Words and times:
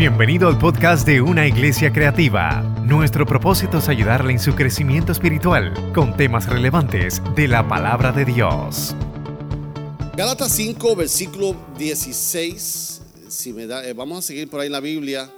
Bienvenido 0.00 0.48
al 0.48 0.56
podcast 0.56 1.06
de 1.06 1.20
Una 1.20 1.46
Iglesia 1.46 1.92
Creativa. 1.92 2.62
Nuestro 2.86 3.26
propósito 3.26 3.76
es 3.76 3.88
ayudarle 3.90 4.32
en 4.32 4.38
su 4.38 4.54
crecimiento 4.54 5.12
espiritual 5.12 5.74
con 5.92 6.16
temas 6.16 6.48
relevantes 6.48 7.20
de 7.36 7.46
la 7.46 7.68
palabra 7.68 8.10
de 8.10 8.24
Dios. 8.24 8.96
Gálatas 10.16 10.52
5, 10.52 10.96
versículo 10.96 11.54
16. 11.76 13.02
Si 13.28 13.52
me 13.52 13.66
da, 13.66 13.86
eh, 13.86 13.92
vamos 13.92 14.20
a 14.20 14.22
seguir 14.22 14.48
por 14.48 14.60
ahí 14.60 14.68
en 14.68 14.72
la 14.72 14.80
Biblia. 14.80 15.30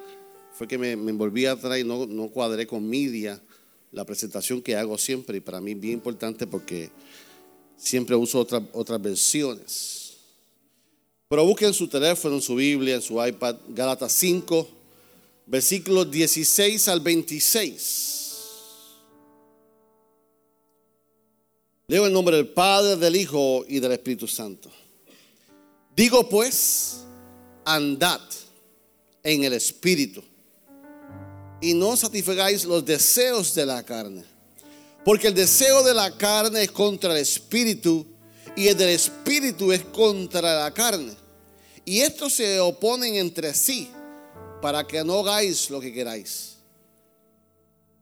Fue 0.52 0.68
que 0.68 0.78
me, 0.78 0.94
me 0.94 1.10
envolví 1.10 1.44
atrás 1.44 1.80
y 1.80 1.82
no, 1.82 2.06
no 2.06 2.28
cuadré 2.28 2.64
con 2.64 2.88
media 2.88 3.42
la 3.90 4.04
presentación 4.04 4.62
que 4.62 4.76
hago 4.76 4.96
siempre. 4.96 5.38
Y 5.38 5.40
para 5.40 5.60
mí 5.60 5.72
es 5.72 5.80
bien 5.80 5.94
importante 5.94 6.46
porque 6.46 6.88
siempre 7.76 8.14
uso 8.14 8.38
otras 8.38 8.62
otras 8.74 9.02
versiones. 9.02 10.01
Pero 11.32 11.46
busquen 11.46 11.68
en 11.68 11.74
su 11.74 11.88
teléfono, 11.88 12.34
en 12.34 12.42
su 12.42 12.56
Biblia, 12.56 12.96
en 12.96 13.00
su 13.00 13.14
iPad, 13.24 13.56
Gálatas 13.68 14.12
5, 14.12 14.68
versículos 15.46 16.10
16 16.10 16.88
al 16.88 17.00
26. 17.00 18.32
Leo 21.86 22.04
el 22.04 22.12
nombre 22.12 22.36
del 22.36 22.48
Padre, 22.48 22.96
del 22.96 23.16
Hijo 23.16 23.64
y 23.66 23.80
del 23.80 23.92
Espíritu 23.92 24.28
Santo. 24.28 24.70
Digo 25.96 26.28
pues, 26.28 26.98
andad 27.64 28.20
en 29.22 29.44
el 29.44 29.54
Espíritu 29.54 30.22
y 31.62 31.72
no 31.72 31.96
satisfagáis 31.96 32.66
los 32.66 32.84
deseos 32.84 33.54
de 33.54 33.64
la 33.64 33.82
carne. 33.82 34.22
Porque 35.02 35.28
el 35.28 35.34
deseo 35.34 35.82
de 35.82 35.94
la 35.94 36.14
carne 36.14 36.64
es 36.64 36.70
contra 36.70 37.12
el 37.12 37.22
Espíritu 37.22 38.06
y 38.54 38.68
el 38.68 38.76
del 38.76 38.90
Espíritu 38.90 39.72
es 39.72 39.82
contra 39.84 40.62
la 40.64 40.70
carne. 40.74 41.21
Y 41.84 42.00
estos 42.00 42.34
se 42.34 42.60
oponen 42.60 43.16
entre 43.16 43.54
sí 43.54 43.88
para 44.60 44.86
que 44.86 45.02
no 45.02 45.20
hagáis 45.20 45.68
lo 45.70 45.80
que 45.80 45.92
queráis. 45.92 46.56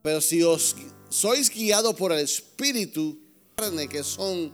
Pero 0.02 0.20
si 0.20 0.42
os 0.42 0.77
sois 1.08 1.50
guiados 1.50 1.94
por 1.94 2.12
el 2.12 2.20
Espíritu, 2.20 3.18
que 3.90 4.02
son 4.02 4.52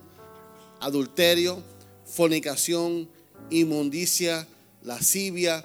adulterio, 0.79 1.63
fornicación, 2.05 3.09
inmundicia, 3.49 4.47
lascivia, 4.83 5.63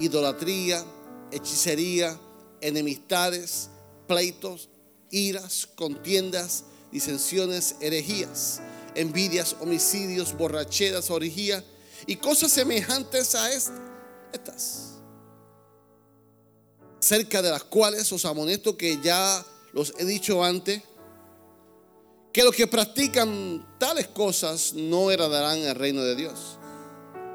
idolatría, 0.00 0.84
hechicería, 1.30 2.18
enemistades, 2.60 3.70
pleitos, 4.06 4.68
iras, 5.10 5.68
contiendas, 5.74 6.64
disensiones, 6.90 7.76
herejías, 7.80 8.60
envidias, 8.94 9.56
homicidios, 9.60 10.36
borracheras, 10.36 11.10
orgías 11.10 11.62
y 12.08 12.16
cosas 12.16 12.50
semejantes 12.50 13.34
a 13.34 13.52
estas, 13.52 14.94
cerca 16.98 17.42
de 17.42 17.50
las 17.50 17.62
cuales 17.64 18.10
os 18.10 18.24
amonesto 18.24 18.78
que 18.78 18.98
ya 19.02 19.44
los 19.74 19.92
he 19.98 20.06
dicho 20.06 20.42
antes, 20.42 20.82
que 22.32 22.42
los 22.42 22.54
que 22.54 22.66
practican 22.66 23.76
tales 23.78 24.08
cosas 24.08 24.72
no 24.72 25.10
heredarán 25.10 25.58
el 25.58 25.74
reino 25.74 26.02
de 26.02 26.16
Dios. 26.16 26.56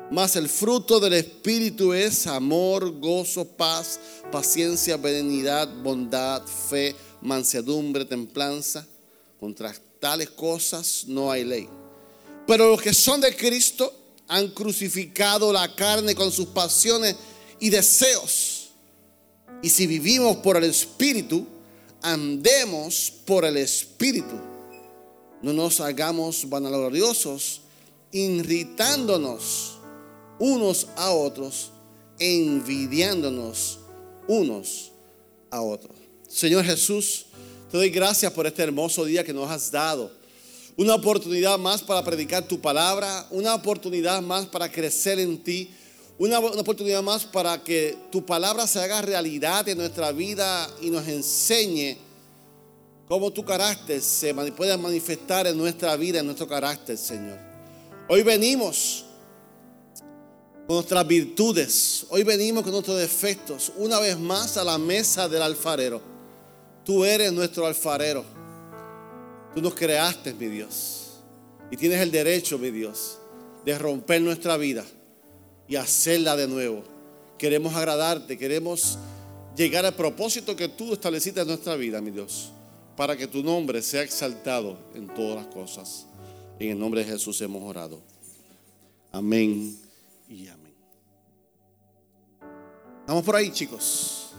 Mas 0.09 0.35
el 0.35 0.49
fruto 0.49 0.99
del 0.99 1.13
Espíritu 1.13 1.93
es 1.93 2.25
amor, 2.25 2.99
gozo, 2.99 3.45
paz, 3.45 3.99
paciencia, 4.31 4.97
benignidad, 4.97 5.67
bondad, 5.83 6.43
fe, 6.47 6.95
mansedumbre, 7.21 8.05
templanza. 8.05 8.87
Contra 9.39 9.73
tales 9.99 10.31
cosas 10.31 11.05
no 11.07 11.31
hay 11.31 11.43
ley. 11.43 11.69
Pero 12.47 12.71
los 12.71 12.81
que 12.81 12.93
son 12.93 13.21
de 13.21 13.35
Cristo 13.35 14.02
han 14.27 14.49
crucificado 14.49 15.51
la 15.51 15.75
carne 15.75 16.15
con 16.15 16.31
sus 16.31 16.47
pasiones 16.47 17.15
y 17.59 17.69
deseos. 17.69 18.69
Y 19.61 19.69
si 19.69 19.87
vivimos 19.87 20.37
por 20.37 20.57
el 20.57 20.65
Espíritu, 20.65 21.45
andemos 22.01 23.11
por 23.25 23.45
el 23.45 23.57
Espíritu. 23.57 24.35
No 25.41 25.53
nos 25.53 25.79
hagamos 25.79 26.47
vanagloriosos, 26.49 27.61
irritándonos 28.11 29.77
unos 30.39 30.87
a 30.95 31.11
otros, 31.11 31.71
envidiándonos 32.19 33.79
unos 34.27 34.91
a 35.49 35.61
otros. 35.61 35.95
Señor 36.27 36.65
Jesús, 36.65 37.27
te 37.71 37.77
doy 37.77 37.89
gracias 37.89 38.31
por 38.31 38.47
este 38.47 38.63
hermoso 38.63 39.05
día 39.05 39.23
que 39.23 39.33
nos 39.33 39.49
has 39.49 39.71
dado 39.71 40.22
una 40.75 40.95
oportunidad 40.95 41.57
más 41.59 41.81
para 41.83 42.03
predicar 42.03 42.47
tu 42.47 42.59
palabra, 42.59 43.27
una 43.29 43.53
oportunidad 43.53 44.21
más 44.21 44.45
para 44.47 44.71
crecer 44.71 45.19
en 45.19 45.43
ti, 45.43 45.69
una, 46.17 46.39
oportunidad 46.39 47.01
más 47.01 47.25
para 47.25 47.63
que 47.63 47.97
tu 48.11 48.25
palabra 48.25 48.65
se 48.67 48.79
haga 48.79 49.01
realidad 49.01 49.67
en 49.67 49.77
nuestra 49.77 50.11
vida 50.11 50.69
y 50.81 50.89
nos 50.89 51.07
enseñe 51.07 51.97
cómo 53.07 53.31
tu 53.31 53.43
carácter 53.43 54.01
se 54.01 54.33
puede 54.33 54.75
manifestar 54.77 55.47
en 55.47 55.57
nuestra 55.57 55.95
vida, 55.95 56.19
en 56.19 56.25
nuestro 56.25 56.47
carácter, 56.47 56.97
Señor. 56.97 57.37
Hoy 58.09 58.23
venimos 58.23 59.05
con 60.65 60.77
nuestras 60.77 61.05
virtudes, 61.05 62.05
hoy 62.09 62.23
venimos 62.23 62.63
con 62.63 62.71
nuestros 62.71 62.97
defectos, 62.97 63.71
una 63.77 63.99
vez 63.99 64.17
más 64.17 64.57
a 64.57 64.63
la 64.63 64.77
mesa 64.77 65.27
del 65.27 65.41
alfarero. 65.41 66.01
Tú 66.85 67.05
eres 67.05 67.31
nuestro 67.31 67.65
alfarero. 67.65 68.32
Tú 69.53 69.61
nos 69.61 69.75
creaste, 69.75 70.33
mi 70.33 70.47
Dios. 70.47 71.19
Y 71.71 71.77
tienes 71.77 71.99
el 72.01 72.11
derecho, 72.11 72.57
mi 72.57 72.71
Dios, 72.71 73.19
de 73.65 73.77
romper 73.77 74.21
nuestra 74.21 74.57
vida 74.57 74.85
y 75.67 75.75
hacerla 75.75 76.35
de 76.35 76.47
nuevo. 76.47 76.83
Queremos 77.37 77.73
agradarte, 77.75 78.37
queremos 78.37 78.97
llegar 79.55 79.85
al 79.85 79.95
propósito 79.95 80.55
que 80.55 80.69
tú 80.69 80.93
estableciste 80.93 81.41
en 81.41 81.47
nuestra 81.47 81.75
vida, 81.75 82.01
mi 82.01 82.11
Dios, 82.11 82.51
para 82.95 83.15
que 83.15 83.27
tu 83.27 83.43
nombre 83.43 83.81
sea 83.81 84.03
exaltado 84.03 84.77
en 84.93 85.07
todas 85.13 85.35
las 85.35 85.53
cosas. 85.53 86.07
En 86.59 86.71
el 86.71 86.79
nombre 86.79 87.03
de 87.03 87.11
Jesús 87.11 87.41
hemos 87.41 87.63
orado. 87.63 88.01
Amén 89.11 89.77
y 90.29 90.47
amén. 90.47 90.73
Estamos 93.01 93.23
por 93.23 93.35
ahí, 93.35 93.51
chicos. 93.51 94.31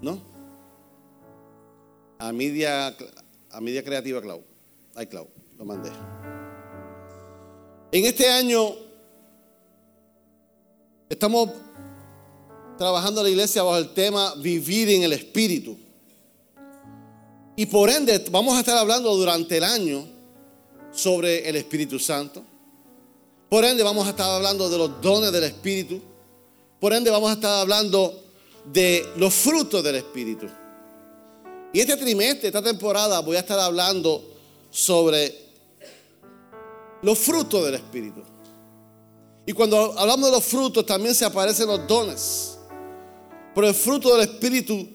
¿No? 0.00 0.22
A 2.18 2.32
media, 2.32 2.96
a 3.50 3.60
media 3.60 3.84
creativa, 3.84 4.20
Clau. 4.22 4.47
Clau, 5.06 5.28
lo 5.56 5.64
mandé. 5.64 5.90
En 7.92 8.04
este 8.04 8.28
año 8.28 8.74
estamos 11.08 11.50
trabajando 12.76 13.22
la 13.22 13.28
iglesia 13.28 13.62
bajo 13.62 13.78
el 13.78 13.92
tema 13.94 14.34
vivir 14.36 14.88
en 14.90 15.02
el 15.02 15.12
Espíritu. 15.12 15.76
Y 17.56 17.66
por 17.66 17.90
ende 17.90 18.24
vamos 18.30 18.56
a 18.56 18.60
estar 18.60 18.76
hablando 18.78 19.14
durante 19.16 19.56
el 19.56 19.64
año 19.64 20.06
sobre 20.92 21.48
el 21.48 21.56
Espíritu 21.56 21.98
Santo. 21.98 22.44
Por 23.48 23.64
ende 23.64 23.82
vamos 23.82 24.06
a 24.06 24.10
estar 24.10 24.30
hablando 24.30 24.68
de 24.68 24.78
los 24.78 25.00
dones 25.00 25.32
del 25.32 25.44
Espíritu. 25.44 26.00
Por 26.78 26.92
ende 26.92 27.10
vamos 27.10 27.30
a 27.30 27.34
estar 27.34 27.60
hablando 27.60 28.22
de 28.64 29.04
los 29.16 29.34
frutos 29.34 29.82
del 29.82 29.96
Espíritu. 29.96 30.46
Y 31.72 31.80
este 31.80 31.96
trimestre, 31.96 32.48
esta 32.48 32.62
temporada, 32.62 33.20
voy 33.20 33.36
a 33.36 33.40
estar 33.40 33.58
hablando 33.58 34.37
sobre 34.70 35.34
los 37.02 37.18
frutos 37.18 37.64
del 37.64 37.74
Espíritu. 37.74 38.22
Y 39.46 39.52
cuando 39.52 39.98
hablamos 39.98 40.30
de 40.30 40.36
los 40.36 40.44
frutos 40.44 40.84
también 40.84 41.14
se 41.14 41.24
aparecen 41.24 41.68
los 41.68 41.86
dones. 41.86 42.58
Pero 43.54 43.66
el 43.66 43.74
fruto 43.74 44.14
del 44.14 44.28
Espíritu 44.28 44.88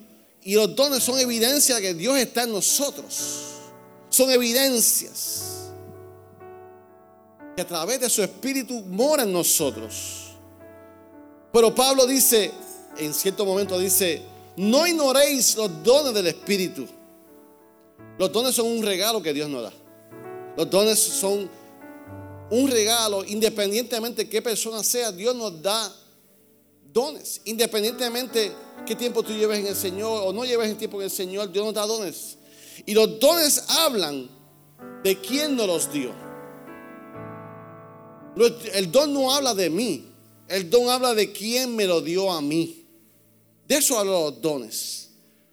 y 0.44 0.56
los 0.56 0.76
dones 0.76 1.04
son 1.04 1.20
evidencia 1.20 1.76
de 1.76 1.82
que 1.82 1.94
Dios 1.94 2.18
está 2.18 2.44
en 2.44 2.52
nosotros. 2.52 3.40
Son 4.10 4.30
evidencias 4.30 5.72
que 7.56 7.62
a 7.62 7.68
través 7.68 8.00
de 8.00 8.10
su 8.10 8.22
Espíritu 8.22 8.82
mora 8.82 9.24
en 9.24 9.34
nosotros. 9.34 10.34
Pero 11.52 11.74
Pablo 11.74 12.06
dice, 12.06 12.52
en 12.98 13.14
cierto 13.14 13.46
momento 13.46 13.78
dice, 13.80 14.22
no 14.56 14.86
ignoréis 14.86 15.56
los 15.56 15.84
dones 15.84 16.14
del 16.14 16.28
Espíritu 16.28 16.88
los 18.24 18.32
dones 18.32 18.56
son 18.56 18.68
un 18.68 18.82
regalo 18.82 19.22
que 19.22 19.34
Dios 19.34 19.50
nos 19.50 19.64
da. 19.64 19.74
Los 20.56 20.70
dones 20.70 20.98
son 20.98 21.50
un 22.50 22.72
regalo 22.72 23.26
independientemente 23.26 24.24
de 24.24 24.30
qué 24.30 24.42
persona 24.42 24.82
sea. 24.82 25.12
Dios 25.12 25.36
nos 25.36 25.62
da 25.62 25.94
dones. 26.94 27.42
Independientemente 27.44 28.54
qué 28.86 28.96
tiempo 28.96 29.24
tú 29.24 29.34
lleves 29.34 29.60
en 29.60 29.68
el 29.68 29.76
Señor 29.76 30.24
o 30.24 30.32
no 30.32 30.46
lleves 30.46 30.70
el 30.70 30.78
tiempo 30.78 31.02
en 31.02 31.06
el 31.06 31.12
Señor, 31.12 31.52
Dios 31.52 31.66
nos 31.66 31.74
da 31.74 31.86
dones. 31.86 32.38
Y 32.86 32.94
los 32.94 33.20
dones 33.20 33.66
hablan 33.68 34.30
de 35.04 35.20
quién 35.20 35.58
nos 35.58 35.68
los 35.68 35.92
dio. 35.92 36.14
El 38.74 38.90
don 38.90 39.14
no 39.14 39.34
habla 39.34 39.54
de 39.54 39.70
mí. 39.70 40.06
El 40.48 40.70
don 40.70 40.88
habla 40.88 41.14
de 41.14 41.34
quién 41.34 41.76
me 41.76 41.86
lo 41.86 42.00
dio 42.00 42.32
a 42.32 42.42
mí. 42.42 42.88
De 43.68 43.76
eso 43.76 44.00
hablan 44.00 44.14
los 44.14 44.42
dones. 44.42 45.10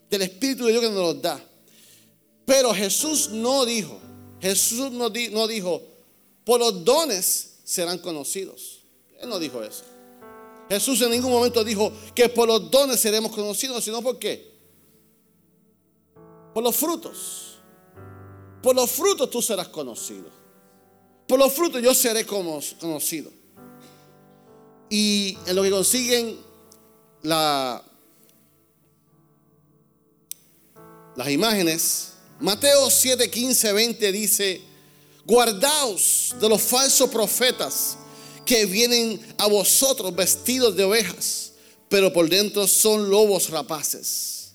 Del 0.09 0.23
Espíritu 0.23 0.67
de 0.67 0.71
Dios 0.71 0.85
que 0.85 0.91
nos 0.91 1.15
los 1.15 1.21
da. 1.21 1.50
Pero 2.51 2.75
Jesús 2.75 3.31
no 3.31 3.65
dijo, 3.65 3.97
Jesús 4.41 4.91
no, 4.91 5.09
dijo, 5.09 5.83
por 6.45 6.59
los 6.59 6.85
dones 6.85 7.61
serán 7.63 7.99
conocidos. 7.99 8.81
Él 9.21 9.29
no 9.29 9.39
dijo 9.39 9.63
eso. 9.63 9.85
Jesús 10.69 11.01
en 11.01 11.13
ningún 11.13 11.31
momento 11.31 11.63
dijo 11.63 11.93
que 12.13 12.29
por 12.29 12.49
los 12.49 12.69
dones 12.69 12.99
seremos 12.99 13.31
conocidos, 13.31 13.85
sino 13.85 14.03
por 14.03 14.19
qué. 14.19 14.53
Por 16.53 16.65
los 16.65 16.75
frutos. 16.75 17.61
Por 18.61 18.75
los 18.75 18.91
frutos 18.91 19.31
tú 19.31 19.41
serás 19.41 19.69
conocido. 19.69 20.29
Por 21.29 21.39
los 21.39 21.53
frutos 21.53 21.81
yo 21.81 21.95
seré 21.95 22.27
conocido. 22.27 23.31
Y 24.89 25.39
en 25.47 25.55
lo 25.55 25.63
que 25.63 25.71
consiguen 25.71 26.37
la, 27.23 27.81
las 31.15 31.29
imágenes, 31.31 32.10
Mateo 32.41 32.89
7, 32.89 33.31
15, 33.31 33.73
20 33.75 34.13
dice, 34.13 34.63
guardaos 35.27 36.35
de 36.41 36.49
los 36.49 36.63
falsos 36.63 37.11
profetas 37.11 37.99
que 38.47 38.65
vienen 38.65 39.21
a 39.37 39.47
vosotros 39.47 40.15
vestidos 40.17 40.75
de 40.75 40.85
ovejas, 40.85 41.53
pero 41.91 42.11
por 42.11 42.31
dentro 42.31 42.67
son 42.67 43.11
lobos 43.11 43.51
rapaces. 43.51 44.53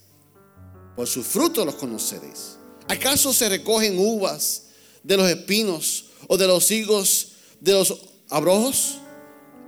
Por 0.95 1.07
sus 1.07 1.27
frutos 1.27 1.63
los 1.63 1.75
conoceréis. 1.75 2.57
¿Acaso 2.87 3.31
se 3.31 3.49
recogen 3.49 3.99
uvas 3.99 4.63
de 5.03 5.17
los 5.17 5.29
espinos 5.29 6.05
o 6.27 6.37
de 6.37 6.47
los 6.47 6.71
higos 6.71 7.27
de 7.59 7.73
los 7.73 7.95
abrojos? 8.29 8.95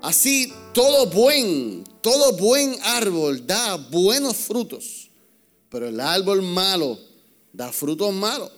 Así 0.02 0.52
todo 0.74 1.06
buen, 1.08 1.84
todo 2.02 2.34
buen 2.34 2.78
árbol 2.82 3.46
da 3.46 3.76
buenos 3.76 4.38
frutos, 4.38 5.10
pero 5.70 5.88
el 5.88 6.00
árbol 6.00 6.42
malo 6.42 7.07
da 7.58 7.74
frutos 7.74 8.14
malos. 8.14 8.52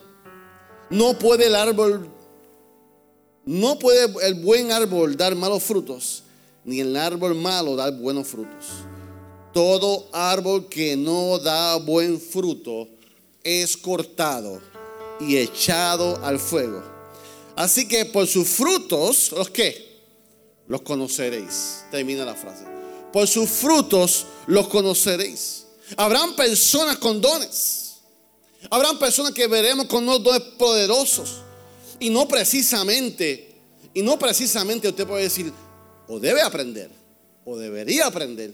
No 0.92 1.18
puede 1.18 1.48
el 1.48 1.56
árbol 1.56 2.12
no 3.46 3.80
puede 3.80 4.13
el 4.28 4.36
buen 4.36 4.72
árbol 4.72 5.18
dar 5.18 5.34
malos 5.34 5.63
frutos, 5.63 6.22
ni 6.63 6.81
el 6.81 6.96
árbol 6.96 7.34
malo 7.34 7.75
dar 7.75 7.98
buenos 7.98 8.28
frutos. 8.28 8.68
Todo 9.51 10.07
árbol 10.13 10.69
que 10.69 10.96
no 10.96 11.40
da 11.40 11.78
buen 11.78 12.22
fruto 12.22 12.88
es 13.44 13.75
cortado 13.75 14.62
y 15.19 15.38
echado 15.38 16.24
al 16.24 16.38
fuego. 16.38 16.84
Así 17.56 17.88
que 17.88 18.06
por 18.06 18.28
sus 18.28 18.48
frutos, 18.48 19.31
¿los 19.31 19.50
qué? 19.50 19.98
Los 20.68 20.84
conoceréis. 20.84 21.86
Termina 21.90 22.24
la 22.25 22.36
frase. 22.36 22.66
Por 23.12 23.28
sus 23.28 23.50
frutos 23.50 24.28
los 24.45 24.68
conoceréis. 24.68 25.66
Habrán 25.98 26.36
personas 26.36 26.98
con 26.98 27.19
dones. 27.19 27.89
Habrán 28.70 29.00
personas 29.00 29.32
que 29.32 29.48
veremos 29.48 29.86
con 29.86 30.04
unos 30.04 30.24
dones 30.24 30.42
poderosos. 30.58 31.42
Y 32.00 32.10
no 32.10 32.28
precisamente, 32.28 33.56
y 33.94 34.02
no 34.02 34.18
precisamente 34.20 34.88
usted 34.88 35.08
puede 35.08 35.24
decir, 35.24 35.52
o 36.08 36.20
debe 36.20 36.42
aprender, 36.42 36.90
o 37.46 37.58
debería 37.58 38.08
aprender. 38.08 38.54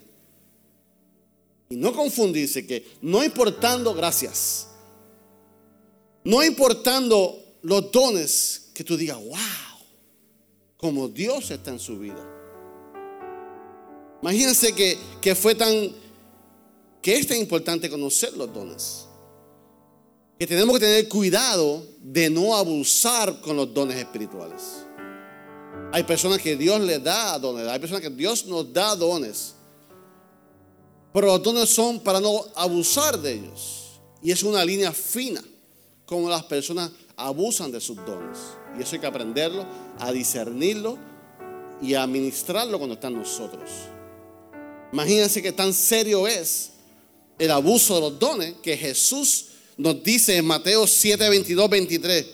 Y 1.69 1.75
no 1.75 1.93
confundirse 1.93 2.65
que 2.65 2.85
no 3.01 3.23
importando, 3.23 3.93
gracias, 3.93 4.67
no 6.23 6.43
importando 6.43 7.39
los 7.61 7.91
dones 7.91 8.69
que 8.73 8.83
tú 8.83 8.97
digas, 8.97 9.17
wow, 9.17 9.35
como 10.77 11.07
Dios 11.07 11.49
está 11.51 11.71
en 11.71 11.79
su 11.79 11.97
vida. 11.99 12.23
Imagínense 14.21 14.73
que, 14.73 14.97
que 15.21 15.35
fue 15.35 15.53
tan, 15.53 15.91
que 17.01 17.15
es 17.15 17.27
tan 17.27 17.37
importante 17.37 17.89
conocer 17.89 18.33
los 18.33 18.51
dones 18.51 19.04
que 20.37 20.45
tenemos 20.45 20.73
que 20.75 20.85
tener 20.85 21.07
cuidado 21.07 21.85
de 22.01 22.29
no 22.29 22.55
abusar 22.55 23.39
con 23.41 23.55
los 23.55 23.73
dones 23.73 23.97
espirituales. 23.97 24.85
Hay 25.91 26.03
personas 26.03 26.39
que 26.39 26.55
Dios 26.55 26.81
les 26.81 27.01
da 27.01 27.39
dones, 27.39 27.67
hay 27.67 27.79
personas 27.79 28.01
que 28.01 28.09
Dios 28.09 28.45
nos 28.45 28.71
da 28.73 28.95
dones, 28.95 29.55
pero 31.13 31.27
los 31.27 31.41
dones 31.41 31.69
son 31.69 32.01
para 32.01 32.19
no 32.19 32.45
abusar 32.55 33.17
de 33.19 33.33
ellos. 33.33 33.99
Y 34.21 34.31
es 34.31 34.43
una 34.43 34.65
línea 34.65 34.91
fina 34.91 35.41
como 36.05 36.29
las 36.29 36.43
personas 36.43 36.91
abusan 37.15 37.71
de 37.71 37.79
sus 37.79 37.95
dones. 38.05 38.37
Y 38.77 38.81
eso 38.81 38.95
hay 38.95 38.99
que 38.99 39.07
aprenderlo, 39.07 39.65
a 39.99 40.11
discernirlo 40.11 40.97
y 41.81 41.93
a 41.93 42.03
administrarlo 42.03 42.77
cuando 42.77 42.95
están 42.95 43.13
nosotros. 43.13 43.69
Imagínense 44.91 45.41
que 45.41 45.53
tan 45.53 45.71
serio 45.73 46.27
es 46.27 46.71
el 47.39 47.51
abuso 47.51 47.95
de 47.95 48.01
los 48.01 48.19
dones 48.19 48.55
que 48.61 48.75
Jesús 48.75 49.54
nos 49.77 50.03
dice 50.03 50.37
en 50.37 50.45
Mateo 50.45 50.87
7, 50.87 51.29
22, 51.29 51.69
23, 51.69 52.25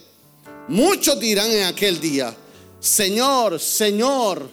muchos 0.68 1.20
dirán 1.20 1.52
en 1.52 1.64
aquel 1.64 2.00
día, 2.00 2.36
Señor, 2.80 3.60
Señor, 3.60 4.50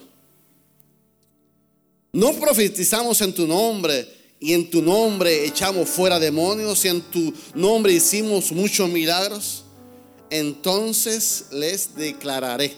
no 2.13 2.33
profetizamos 2.35 3.21
en 3.21 3.35
tu 3.35 3.47
nombre 3.47 4.09
y 4.41 4.53
en 4.53 4.71
tu 4.71 4.83
nombre 4.83 5.45
echamos 5.45 5.89
fuera 5.89 6.19
demonios 6.19 6.85
y 6.85 6.89
en 6.89 7.01
tu 7.03 7.33
nombre 7.55 7.93
hicimos 7.93 8.53
muchos 8.53 8.89
milagros. 8.89 9.65
Entonces 10.31 11.47
les 11.53 11.95
declararé, 11.95 12.75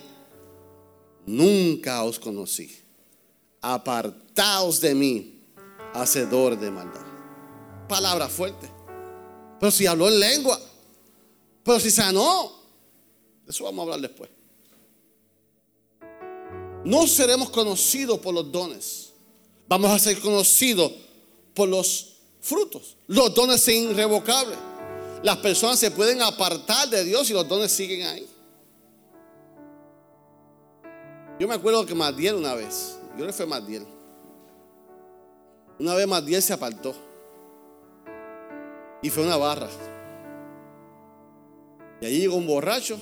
nunca 1.27 2.05
os 2.05 2.19
conocí, 2.19 2.71
apartaos 3.61 4.81
de 4.81 4.95
mí, 4.95 5.43
hacedor 5.95 6.59
de 6.59 6.71
maldad. 6.71 7.07
Palabra 7.89 8.29
fuerte. 8.29 8.80
Pero 9.61 9.71
si 9.71 9.87
habló 9.87 10.09
en 10.09 10.19
lengua. 10.19 10.59
Pero 11.63 11.79
si 11.79 11.91
sanó. 11.91 12.59
Eso 13.47 13.65
vamos 13.65 13.81
a 13.81 13.83
hablar 13.83 14.01
después. 14.01 14.31
No 16.85 17.07
seremos 17.07 17.51
conocidos 17.51 18.19
por 18.21 18.35
los 18.35 18.51
dones. 18.51 19.11
Vamos 19.69 19.91
a 19.91 19.99
ser 19.99 20.19
conocidos 20.19 20.91
por 21.55 21.69
los 21.69 22.17
frutos. 22.41 22.97
Los 23.07 23.35
dones 23.35 23.61
son 23.61 23.75
irrevocables. 23.75 24.59
Las 25.23 25.37
personas 25.37 25.79
se 25.79 25.91
pueden 25.91 26.23
apartar 26.23 26.89
de 26.89 27.05
Dios 27.05 27.29
y 27.29 27.35
los 27.35 27.47
dones 27.47 27.71
siguen 27.71 28.07
ahí. 28.07 28.27
Yo 31.39 31.47
me 31.47 31.55
acuerdo 31.55 31.85
que 31.85 31.95
Madiel 31.95 32.35
una 32.35 32.55
vez, 32.55 32.99
yo 33.11 33.17
creo 33.17 33.27
que 33.27 33.33
fue 33.33 33.47
Madiel. 33.47 33.87
Una 35.79 35.95
vez 35.95 36.07
Madiel 36.07 36.43
se 36.43 36.53
apartó. 36.53 36.95
Y 39.03 39.11
fue 39.11 39.25
una 39.25 39.37
barra. 39.37 39.69
Y 42.01 42.07
allí 42.07 42.21
llegó 42.21 42.37
un 42.37 42.47
borracho 42.47 42.99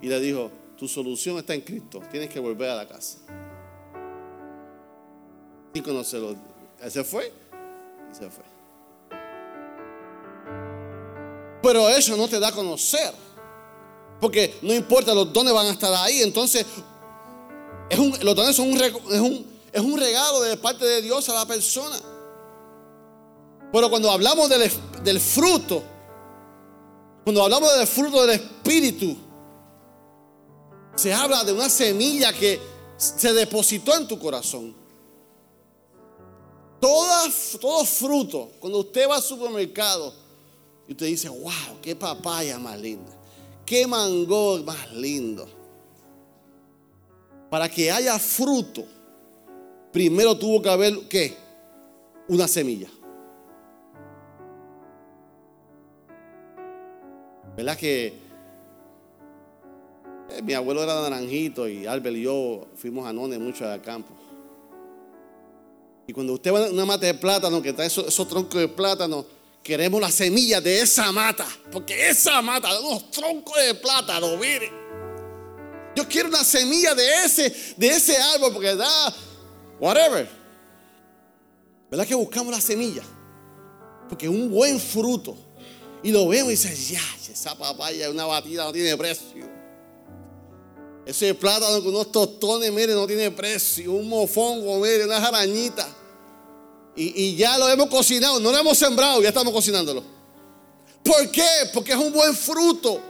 y 0.00 0.08
le 0.08 0.20
dijo, 0.20 0.50
tu 0.76 0.86
solución 0.86 1.38
está 1.38 1.54
en 1.54 1.62
Cristo, 1.62 2.02
tienes 2.10 2.28
que 2.28 2.38
volver 2.38 2.70
a 2.70 2.76
la 2.76 2.86
casa. 2.86 3.18
Y 5.72 5.80
conocerlo. 5.80 6.36
Él 6.80 6.90
se 6.90 7.04
fue 7.04 7.32
y 8.10 8.14
se 8.14 8.30
fue. 8.30 8.44
Pero 11.62 11.88
eso 11.88 12.16
no 12.16 12.28
te 12.28 12.38
da 12.38 12.48
a 12.48 12.52
conocer. 12.52 13.12
Porque 14.20 14.54
no 14.62 14.72
importa, 14.72 15.14
los 15.14 15.32
dones 15.32 15.52
van 15.52 15.66
a 15.66 15.70
estar 15.70 15.92
ahí. 15.92 16.22
Entonces, 16.22 16.64
los 18.22 18.34
dones 18.34 18.56
son 18.56 18.70
un, 18.70 19.46
es 19.72 19.80
un 19.80 19.98
regalo 19.98 20.42
de 20.42 20.56
parte 20.56 20.84
de 20.84 21.02
Dios 21.02 21.28
a 21.28 21.34
la 21.34 21.46
persona. 21.46 21.96
Pero 23.72 23.90
cuando 23.90 24.10
hablamos 24.10 24.48
del, 24.48 24.70
fruto, 25.20 25.82
cuando 27.24 27.42
hablamos 27.42 27.76
del 27.76 27.86
fruto 27.86 28.22
del 28.22 28.40
Espíritu, 28.40 29.16
se 30.94 31.12
habla 31.12 31.44
de 31.44 31.52
una 31.52 31.68
semilla 31.68 32.32
que 32.32 32.60
se 32.96 33.32
depositó 33.32 33.94
en 33.94 34.08
tu 34.08 34.18
corazón. 34.18 34.74
todo 36.80 37.84
fruto, 37.84 38.52
cuando 38.60 38.80
usted 38.80 39.08
va 39.08 39.16
al 39.16 39.22
supermercado 39.22 40.14
y 40.86 40.92
usted 40.92 41.06
dice, 41.06 41.28
wow, 41.28 41.80
qué 41.82 41.96
papaya 41.96 42.58
más 42.58 42.78
linda, 42.78 43.12
qué 43.64 43.86
mango 43.86 44.58
más 44.62 44.92
lindo. 44.92 45.46
Para 47.50 47.68
que 47.68 47.90
haya 47.90 48.18
fruto, 48.18 48.84
primero 49.92 50.36
tuvo 50.36 50.60
que 50.62 50.68
haber, 50.68 51.08
¿qué? 51.08 51.36
Una 52.28 52.48
semilla. 52.48 52.88
¿Verdad 57.56 57.76
que 57.78 58.12
eh, 60.30 60.42
mi 60.42 60.52
abuelo 60.52 60.82
era 60.82 61.00
naranjito 61.00 61.66
y 61.66 61.86
Albert 61.86 62.16
y 62.16 62.22
yo 62.22 62.66
fuimos 62.76 63.06
a 63.06 63.12
None 63.12 63.38
mucho 63.38 63.66
al 63.66 63.80
campo? 63.80 64.12
Y 66.06 66.12
cuando 66.12 66.34
usted 66.34 66.52
va 66.52 66.66
a 66.66 66.70
una 66.70 66.84
mata 66.84 67.06
de 67.06 67.14
plátano 67.14 67.62
que 67.62 67.72
trae 67.72 67.86
esos, 67.86 68.28
troncos 68.28 68.60
de 68.60 68.68
plátano, 68.68 69.24
queremos 69.62 70.00
la 70.00 70.10
semilla 70.10 70.60
de 70.60 70.80
esa 70.80 71.10
mata. 71.10 71.46
Porque 71.72 72.08
esa 72.08 72.40
mata, 72.42 72.78
unos 72.80 73.10
troncos 73.10 73.56
de 73.60 73.74
plátano, 73.74 74.36
mire. 74.36 74.70
Yo 75.96 76.06
quiero 76.06 76.28
una 76.28 76.44
semilla 76.44 76.94
de 76.94 77.24
ese, 77.24 77.74
de 77.76 77.88
ese 77.88 78.16
árbol 78.18 78.52
porque 78.52 78.76
da, 78.76 79.14
whatever. 79.80 80.28
¿Verdad 81.90 82.06
que 82.06 82.14
buscamos 82.14 82.52
la 82.52 82.60
semilla? 82.60 83.02
Porque 84.08 84.28
un 84.28 84.50
buen 84.50 84.78
fruto 84.78 85.36
y 86.02 86.12
lo 86.12 86.28
vemos 86.28 86.48
y 86.48 86.50
dices, 86.50 86.90
ya, 86.90 87.00
esa 87.36 87.54
papaya, 87.54 88.08
una 88.08 88.24
batida 88.24 88.64
no 88.64 88.72
tiene 88.72 88.96
precio. 88.96 89.46
Ese 91.04 91.34
plátano 91.34 91.82
con 91.84 91.94
unos 91.94 92.10
tostones, 92.10 92.72
mire, 92.72 92.94
no 92.94 93.06
tiene 93.06 93.30
precio. 93.30 93.92
Un 93.92 94.08
mofongo, 94.08 94.80
mire, 94.80 95.04
una 95.04 95.18
arañita. 95.18 95.86
Y, 96.96 97.36
ya 97.36 97.58
lo 97.58 97.68
hemos 97.68 97.88
cocinado, 97.88 98.40
no 98.40 98.50
lo 98.50 98.56
hemos 98.56 98.78
sembrado, 98.78 99.20
ya 99.20 99.28
estamos 99.28 99.52
cocinándolo. 99.52 100.02
¿Por 101.04 101.30
qué? 101.30 101.46
Porque 101.74 101.92
es 101.92 101.98
un 101.98 102.10
buen 102.10 102.34
fruto. 102.34 103.02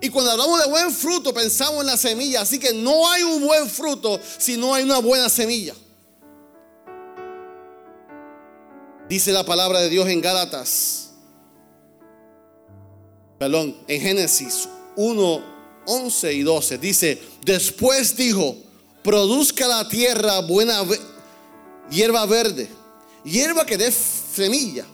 Y 0.00 0.08
cuando 0.08 0.32
hablamos 0.32 0.60
de 0.60 0.68
buen 0.68 0.90
fruto, 0.90 1.32
pensamos 1.32 1.82
en 1.82 1.86
la 1.86 1.96
semilla. 1.96 2.40
Así 2.40 2.58
que 2.58 2.72
no 2.72 3.08
hay 3.08 3.22
un 3.22 3.46
buen 3.46 3.70
fruto 3.70 4.18
si 4.38 4.56
no 4.56 4.74
hay 4.74 4.82
una 4.82 4.98
buena 4.98 5.28
semilla. 5.28 5.74
Dice 9.08 9.30
la 9.30 9.44
palabra 9.44 9.78
de 9.78 9.88
Dios 9.88 10.08
en 10.08 10.20
Gálatas. 10.20 11.11
Perdón, 13.42 13.76
en 13.88 14.00
Génesis 14.00 14.68
1, 14.94 15.44
11 15.84 16.32
y 16.32 16.42
12. 16.42 16.78
Dice, 16.78 17.20
después 17.44 18.14
dijo, 18.14 18.56
produzca 19.02 19.66
la 19.66 19.88
tierra 19.88 20.38
buena 20.42 20.84
hierba 21.90 22.24
verde 22.26 22.68
hierba 23.24 23.66
que 23.66 23.76
dé 23.76 23.90
semilla, 23.90 24.86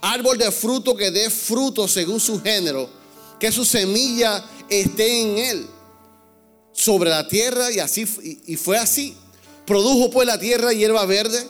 árbol 0.00 0.36
de 0.38 0.50
fruto 0.50 0.96
que 0.96 1.12
dé 1.12 1.30
fruto 1.30 1.86
según 1.86 2.18
su 2.18 2.42
género, 2.42 2.90
que 3.38 3.52
su 3.52 3.64
semilla 3.64 4.44
esté 4.68 5.20
en 5.20 5.38
él, 5.38 5.66
sobre 6.72 7.10
la 7.10 7.28
tierra 7.28 7.70
y 7.70 7.78
así 7.78 8.08
y 8.44 8.56
fue 8.56 8.76
así. 8.76 9.14
Produjo 9.64 10.10
pues 10.10 10.26
la 10.26 10.40
tierra 10.40 10.72
hierba 10.72 11.06
verde, 11.06 11.46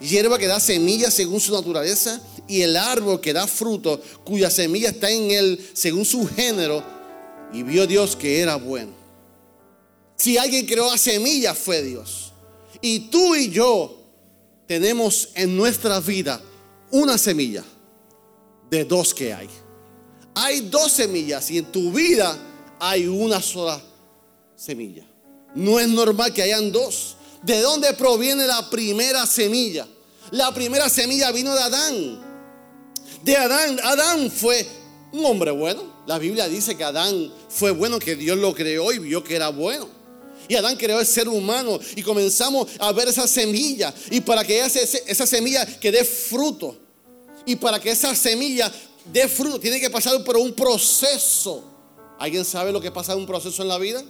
hierba 0.00 0.40
que 0.40 0.48
da 0.48 0.58
semilla 0.58 1.12
según 1.12 1.38
su 1.38 1.52
naturaleza 1.52 2.20
y 2.46 2.62
el 2.62 2.76
árbol 2.76 3.20
que 3.20 3.32
da 3.32 3.46
fruto 3.46 4.00
cuya 4.24 4.50
semilla 4.50 4.90
está 4.90 5.10
en 5.10 5.30
él 5.30 5.70
según 5.72 6.04
su 6.04 6.26
género 6.26 6.82
y 7.52 7.62
vio 7.62 7.86
Dios 7.86 8.16
que 8.16 8.40
era 8.40 8.56
bueno. 8.56 8.92
Si 10.16 10.38
alguien 10.38 10.66
creó 10.66 10.90
a 10.90 10.98
semilla 10.98 11.54
fue 11.54 11.82
Dios. 11.82 12.32
Y 12.80 13.10
tú 13.10 13.34
y 13.34 13.50
yo 13.50 13.98
tenemos 14.66 15.30
en 15.34 15.56
nuestra 15.56 16.00
vida 16.00 16.40
una 16.90 17.18
semilla 17.18 17.64
de 18.70 18.84
dos 18.84 19.14
que 19.14 19.32
hay. 19.32 19.48
Hay 20.34 20.60
dos 20.62 20.92
semillas 20.92 21.50
y 21.50 21.58
en 21.58 21.66
tu 21.66 21.92
vida 21.92 22.36
hay 22.78 23.06
una 23.06 23.40
sola 23.40 23.80
semilla. 24.56 25.04
No 25.54 25.78
es 25.78 25.88
normal 25.88 26.32
que 26.32 26.42
hayan 26.42 26.72
dos. 26.72 27.16
¿De 27.42 27.60
dónde 27.60 27.92
proviene 27.92 28.46
la 28.46 28.68
primera 28.70 29.26
semilla? 29.26 29.86
La 30.30 30.52
primera 30.52 30.88
semilla 30.88 31.30
vino 31.30 31.54
de 31.54 31.60
Adán. 31.60 32.23
De 33.24 33.34
Adán, 33.38 33.80
Adán 33.82 34.30
fue 34.30 34.66
un 35.10 35.24
hombre 35.24 35.50
bueno. 35.50 35.82
La 36.06 36.18
Biblia 36.18 36.46
dice 36.46 36.76
que 36.76 36.84
Adán 36.84 37.32
fue 37.48 37.70
bueno, 37.70 37.98
que 37.98 38.16
Dios 38.16 38.36
lo 38.36 38.54
creó 38.54 38.92
y 38.92 38.98
vio 38.98 39.24
que 39.24 39.34
era 39.34 39.48
bueno. 39.48 39.88
Y 40.46 40.56
Adán 40.56 40.76
creó 40.76 41.00
el 41.00 41.06
ser 41.06 41.26
humano 41.26 41.80
y 41.96 42.02
comenzamos 42.02 42.68
a 42.78 42.92
ver 42.92 43.08
esa 43.08 43.26
semilla. 43.26 43.94
Y 44.10 44.20
para 44.20 44.44
que 44.44 44.60
esa, 44.60 45.26
semilla 45.26 45.64
que 45.64 45.90
dé 45.90 46.04
fruto. 46.04 46.76
Y 47.46 47.56
para 47.56 47.80
que 47.80 47.92
esa 47.92 48.14
semilla 48.14 48.70
dé 49.10 49.26
fruto, 49.26 49.58
tiene 49.58 49.80
que 49.80 49.88
pasar 49.88 50.22
por 50.22 50.36
un 50.36 50.52
proceso. 50.52 51.64
¿Alguien 52.18 52.44
sabe 52.44 52.72
lo 52.72 52.80
que 52.80 52.90
pasa 52.90 53.16
un 53.16 53.24
proceso 53.24 53.62
en 53.62 53.68
la 53.68 53.78
vida? 53.78 54.04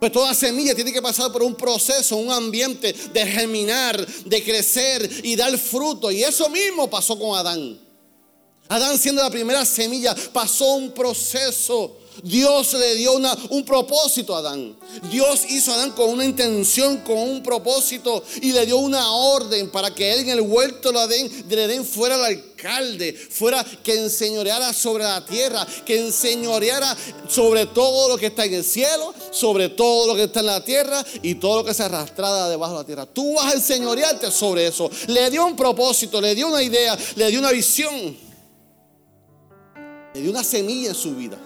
Pues 0.00 0.12
toda 0.12 0.32
semilla 0.32 0.74
tiene 0.74 0.94
que 0.94 1.02
pasar 1.02 1.30
por 1.30 1.42
un 1.42 1.54
proceso, 1.54 2.16
un 2.16 2.32
ambiente 2.32 2.90
de 3.12 3.26
germinar, 3.26 4.06
de 4.24 4.42
crecer 4.42 5.10
y 5.22 5.36
dar 5.36 5.58
fruto. 5.58 6.10
Y 6.10 6.22
eso 6.22 6.48
mismo 6.48 6.88
pasó 6.88 7.18
con 7.18 7.36
Adán. 7.36 7.87
Adán 8.68 8.98
siendo 8.98 9.22
la 9.22 9.30
primera 9.30 9.64
semilla, 9.64 10.14
pasó 10.32 10.74
un 10.74 10.92
proceso 10.92 11.96
Dios 12.22 12.72
le 12.74 12.94
dio 12.96 13.12
una, 13.12 13.36
un 13.50 13.64
propósito 13.64 14.34
a 14.34 14.40
Adán. 14.40 14.76
Dios 15.10 15.44
hizo 15.48 15.72
a 15.72 15.76
Adán 15.76 15.92
con 15.92 16.10
una 16.10 16.24
intención, 16.24 16.98
con 16.98 17.16
un 17.16 17.42
propósito 17.42 18.22
y 18.42 18.52
le 18.52 18.66
dio 18.66 18.78
una 18.78 19.12
orden 19.12 19.70
para 19.70 19.94
que 19.94 20.12
él 20.12 20.20
en 20.20 20.30
el 20.30 20.40
huerto 20.40 20.92
de 20.92 21.64
Edén 21.64 21.84
fuera 21.84 22.16
el 22.16 22.24
alcalde, 22.24 23.12
fuera 23.12 23.64
que 23.82 23.98
enseñoreara 23.98 24.72
sobre 24.72 25.04
la 25.04 25.24
tierra, 25.24 25.66
que 25.84 25.98
enseñoreara 25.98 26.96
sobre 27.28 27.66
todo 27.66 28.08
lo 28.08 28.18
que 28.18 28.26
está 28.26 28.44
en 28.44 28.54
el 28.54 28.64
cielo, 28.64 29.14
sobre 29.30 29.68
todo 29.68 30.08
lo 30.08 30.14
que 30.14 30.24
está 30.24 30.40
en 30.40 30.46
la 30.46 30.64
tierra 30.64 31.04
y 31.22 31.36
todo 31.36 31.58
lo 31.58 31.64
que 31.64 31.74
se 31.74 31.84
arrastrada 31.84 32.48
debajo 32.48 32.72
de 32.72 32.78
la 32.78 32.86
tierra. 32.86 33.06
Tú 33.06 33.34
vas 33.34 33.52
a 33.52 33.56
enseñorearte 33.56 34.30
sobre 34.30 34.66
eso. 34.66 34.90
Le 35.06 35.30
dio 35.30 35.46
un 35.46 35.54
propósito, 35.56 36.20
le 36.20 36.34
dio 36.34 36.48
una 36.48 36.62
idea, 36.62 36.98
le 37.16 37.30
dio 37.30 37.38
una 37.38 37.52
visión, 37.52 38.27
le 40.18 40.22
dio 40.22 40.32
una 40.32 40.42
semilla 40.42 40.88
en 40.88 40.94
su 40.96 41.14
vida. 41.14 41.38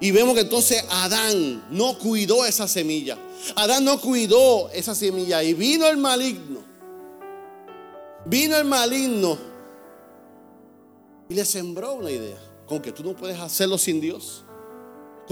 Y 0.00 0.10
vemos 0.10 0.34
que 0.34 0.40
entonces 0.40 0.82
Adán 0.90 1.66
no 1.70 1.98
cuidó 1.98 2.44
esa 2.46 2.66
semilla. 2.66 3.18
Adán 3.54 3.84
no 3.84 4.00
cuidó 4.00 4.70
esa 4.70 4.94
semilla. 4.94 5.42
Y 5.42 5.52
vino 5.52 5.86
el 5.86 5.98
maligno. 5.98 6.60
Vino 8.24 8.56
el 8.56 8.64
maligno. 8.64 9.38
Y 11.28 11.34
le 11.34 11.44
sembró 11.44 11.94
una 11.94 12.10
idea. 12.10 12.38
Con 12.66 12.80
que 12.80 12.92
tú 12.92 13.04
no 13.04 13.14
puedes 13.14 13.38
hacerlo 13.38 13.76
sin 13.76 14.00
Dios. 14.00 14.44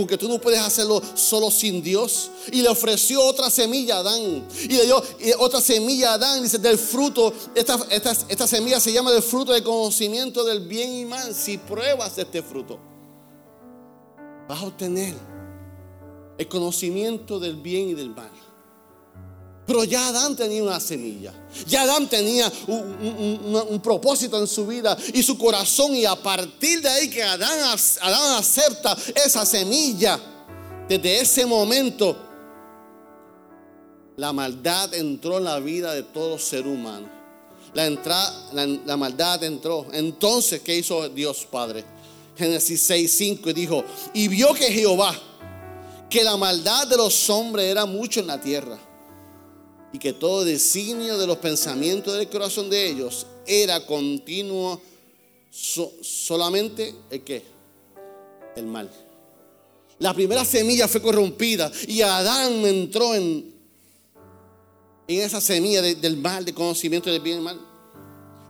Con 0.01 0.07
que 0.07 0.17
tú 0.17 0.29
no 0.29 0.41
puedes 0.41 0.61
hacerlo 0.61 1.03
solo 1.15 1.51
sin 1.51 1.83
Dios. 1.83 2.31
Y 2.51 2.63
le 2.63 2.69
ofreció 2.71 3.23
otra 3.23 3.51
semilla 3.51 3.97
a 3.97 3.99
Adán. 3.99 4.49
Y 4.63 4.69
le 4.69 4.87
dio 4.87 5.03
otra 5.39 5.61
semilla 5.61 6.13
a 6.13 6.15
Adán. 6.15 6.43
Dice, 6.43 6.59
del 6.59 6.79
fruto. 6.79 7.35
Esta, 7.55 7.79
esta, 7.91 8.13
esta 8.29 8.47
semilla 8.47 8.81
se 8.81 8.93
llama 8.93 9.13
del 9.13 9.23
fruto 9.23 9.53
del 9.53 9.63
conocimiento 9.63 10.43
del 10.43 10.61
bien 10.61 10.91
y 10.95 11.05
mal. 11.05 11.35
Si 11.35 11.59
pruebas 11.59 12.17
este 12.17 12.43
fruto 12.43 12.79
vas 14.49 14.63
a 14.63 14.67
obtener 14.67 15.15
el 16.39 16.49
conocimiento 16.49 17.39
del 17.39 17.57
bien 17.57 17.91
y 17.91 17.95
del 17.95 18.11
mal. 18.11 18.31
Pero 19.71 19.85
ya 19.85 20.09
Adán 20.09 20.35
tenía 20.35 20.65
una 20.65 20.81
semilla. 20.81 21.33
Ya 21.69 21.83
Adán 21.83 22.09
tenía 22.09 22.53
un, 22.67 23.81
propósito 23.81 24.37
en 24.41 24.49
su 24.49 24.67
vida 24.67 24.99
y 25.15 25.23
su 25.23 25.39
corazón. 25.39 25.95
Y 25.95 26.05
a 26.05 26.17
partir 26.17 26.83
de 26.83 26.89
ahí 26.89 27.09
que 27.09 27.23
Adán, 27.23 27.79
acepta 28.37 28.97
esa 29.25 29.47
semilla, 29.47 30.19
desde 30.89 31.21
ese 31.21 31.47
momento, 31.47 32.17
la 34.17 34.33
maldad 34.33 34.93
entró 34.93 35.39
en 35.39 35.45
la 35.45 35.61
vida 35.61 35.95
de 35.95 36.03
todo 36.03 36.37
ser 36.37 36.67
humano. 36.67 37.09
La, 37.73 37.89
la, 38.53 38.67
la 38.67 38.97
maldad 38.97 39.45
entró. 39.45 39.87
Entonces, 39.93 40.63
¿qué 40.63 40.79
hizo 40.79 41.09
Dios 41.11 41.47
Padre? 41.49 41.85
Génesis 42.37 42.83
6, 42.83 43.13
5 43.19 43.51
y 43.51 43.53
dijo, 43.53 43.85
y 44.15 44.27
vio 44.27 44.53
que 44.53 44.73
Jehová, 44.73 45.15
que 46.09 46.25
la 46.25 46.37
maldad 46.37 46.89
de 46.89 46.97
los 46.97 47.31
hombres 47.31 47.67
era 47.67 47.87
mucho 47.87 48.19
en 48.19 48.27
la 48.27 48.41
tierra 48.41 48.90
y 49.93 49.99
que 49.99 50.13
todo 50.13 50.45
designio 50.45 51.19
de 51.19 51.27
los 51.27 51.39
pensamientos 51.39 52.17
del 52.17 52.29
corazón 52.29 52.71
de 52.71 52.89
ellos 52.89 53.27
era 53.47 53.85
continuo 53.87 54.81
solamente 55.51 56.95
el 57.11 57.23
que 57.23 57.43
el 58.57 58.67
mal. 58.67 58.91
La 59.99 60.15
primera 60.15 60.45
semilla 60.45 60.89
fue 60.89 61.03
corrompida 61.03 61.71
y 61.87 62.01
Adán 62.01 62.65
entró 62.65 63.15
en, 63.15 63.53
en 65.09 65.21
esa 65.21 65.41
semilla 65.41 65.83
del 65.83 66.17
mal, 66.17 66.45
de 66.45 66.55
conocimiento 66.55 67.11
del 67.11 67.21
bien 67.21 67.41
y 67.41 67.43
mal. 67.43 67.61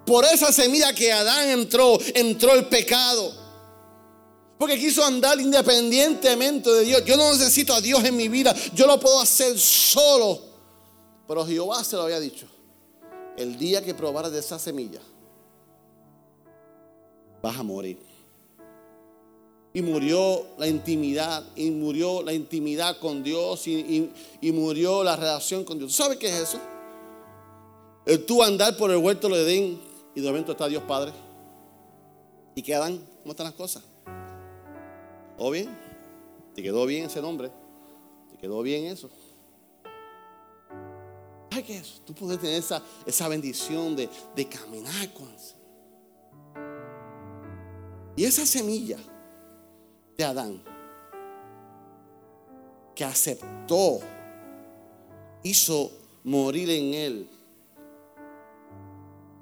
Por 0.06 0.24
esa 0.24 0.52
semilla 0.52 0.92
que 0.92 1.12
Adán 1.12 1.48
entró, 1.48 1.98
entró 2.14 2.54
el 2.54 2.66
pecado. 2.66 3.32
Porque 4.58 4.78
quiso 4.78 5.02
andar 5.04 5.40
independientemente 5.40 6.70
de 6.70 6.84
Dios. 6.84 7.04
Yo 7.06 7.16
no 7.16 7.32
necesito 7.32 7.72
a 7.72 7.80
Dios 7.80 8.04
en 8.04 8.14
mi 8.14 8.28
vida. 8.28 8.54
Yo 8.74 8.86
lo 8.86 9.00
puedo 9.00 9.20
hacer 9.20 9.58
solo. 9.58 10.49
Pero 11.30 11.46
Jehová 11.46 11.84
se 11.84 11.94
lo 11.94 12.02
había 12.02 12.18
dicho. 12.18 12.44
El 13.36 13.56
día 13.56 13.84
que 13.84 13.94
probaras 13.94 14.32
de 14.32 14.40
esa 14.40 14.58
semilla, 14.58 14.98
vas 17.40 17.56
a 17.56 17.62
morir. 17.62 18.00
Y 19.72 19.80
murió 19.80 20.44
la 20.58 20.66
intimidad, 20.66 21.44
y 21.54 21.70
murió 21.70 22.24
la 22.24 22.32
intimidad 22.32 22.98
con 22.98 23.22
Dios, 23.22 23.68
y, 23.68 24.10
murió 24.52 25.04
la 25.04 25.14
relación 25.14 25.62
con 25.62 25.78
Dios. 25.78 25.94
¿Sabes 25.94 26.18
qué 26.18 26.26
es 26.26 26.48
eso? 26.48 26.58
El 28.06 28.26
tú 28.26 28.42
andar 28.42 28.76
por 28.76 28.90
el 28.90 28.96
huerto 28.96 29.28
de 29.28 29.42
Edén 29.42 29.80
y 30.16 30.20
de 30.20 30.26
momento 30.26 30.50
está 30.50 30.66
Dios 30.66 30.82
Padre. 30.82 31.12
¿Y 32.56 32.62
qué 32.62 32.72
dan? 32.72 32.98
¿Cómo 33.22 33.30
están 33.30 33.44
las 33.44 33.54
cosas? 33.54 33.84
¿O 35.38 35.48
bien? 35.52 35.68
¿Te 36.56 36.60
quedó 36.64 36.84
bien 36.86 37.04
ese 37.04 37.22
nombre? 37.22 37.52
¿Te 38.32 38.36
quedó 38.36 38.62
bien 38.62 38.86
eso? 38.86 39.08
¿Sabes 41.60 41.66
qué 41.66 41.76
es? 41.78 42.00
Tú 42.06 42.14
puedes 42.14 42.40
tener 42.40 42.56
esa, 42.56 42.82
esa 43.04 43.28
bendición 43.28 43.94
de, 43.94 44.08
de 44.34 44.48
caminar 44.48 45.12
con 45.12 45.28
Y 48.16 48.24
esa 48.24 48.46
semilla 48.46 48.98
de 50.16 50.24
Adán 50.24 50.62
que 52.94 53.04
aceptó, 53.04 54.00
hizo 55.42 55.90
morir 56.24 56.70
en 56.70 56.94
él 56.94 57.30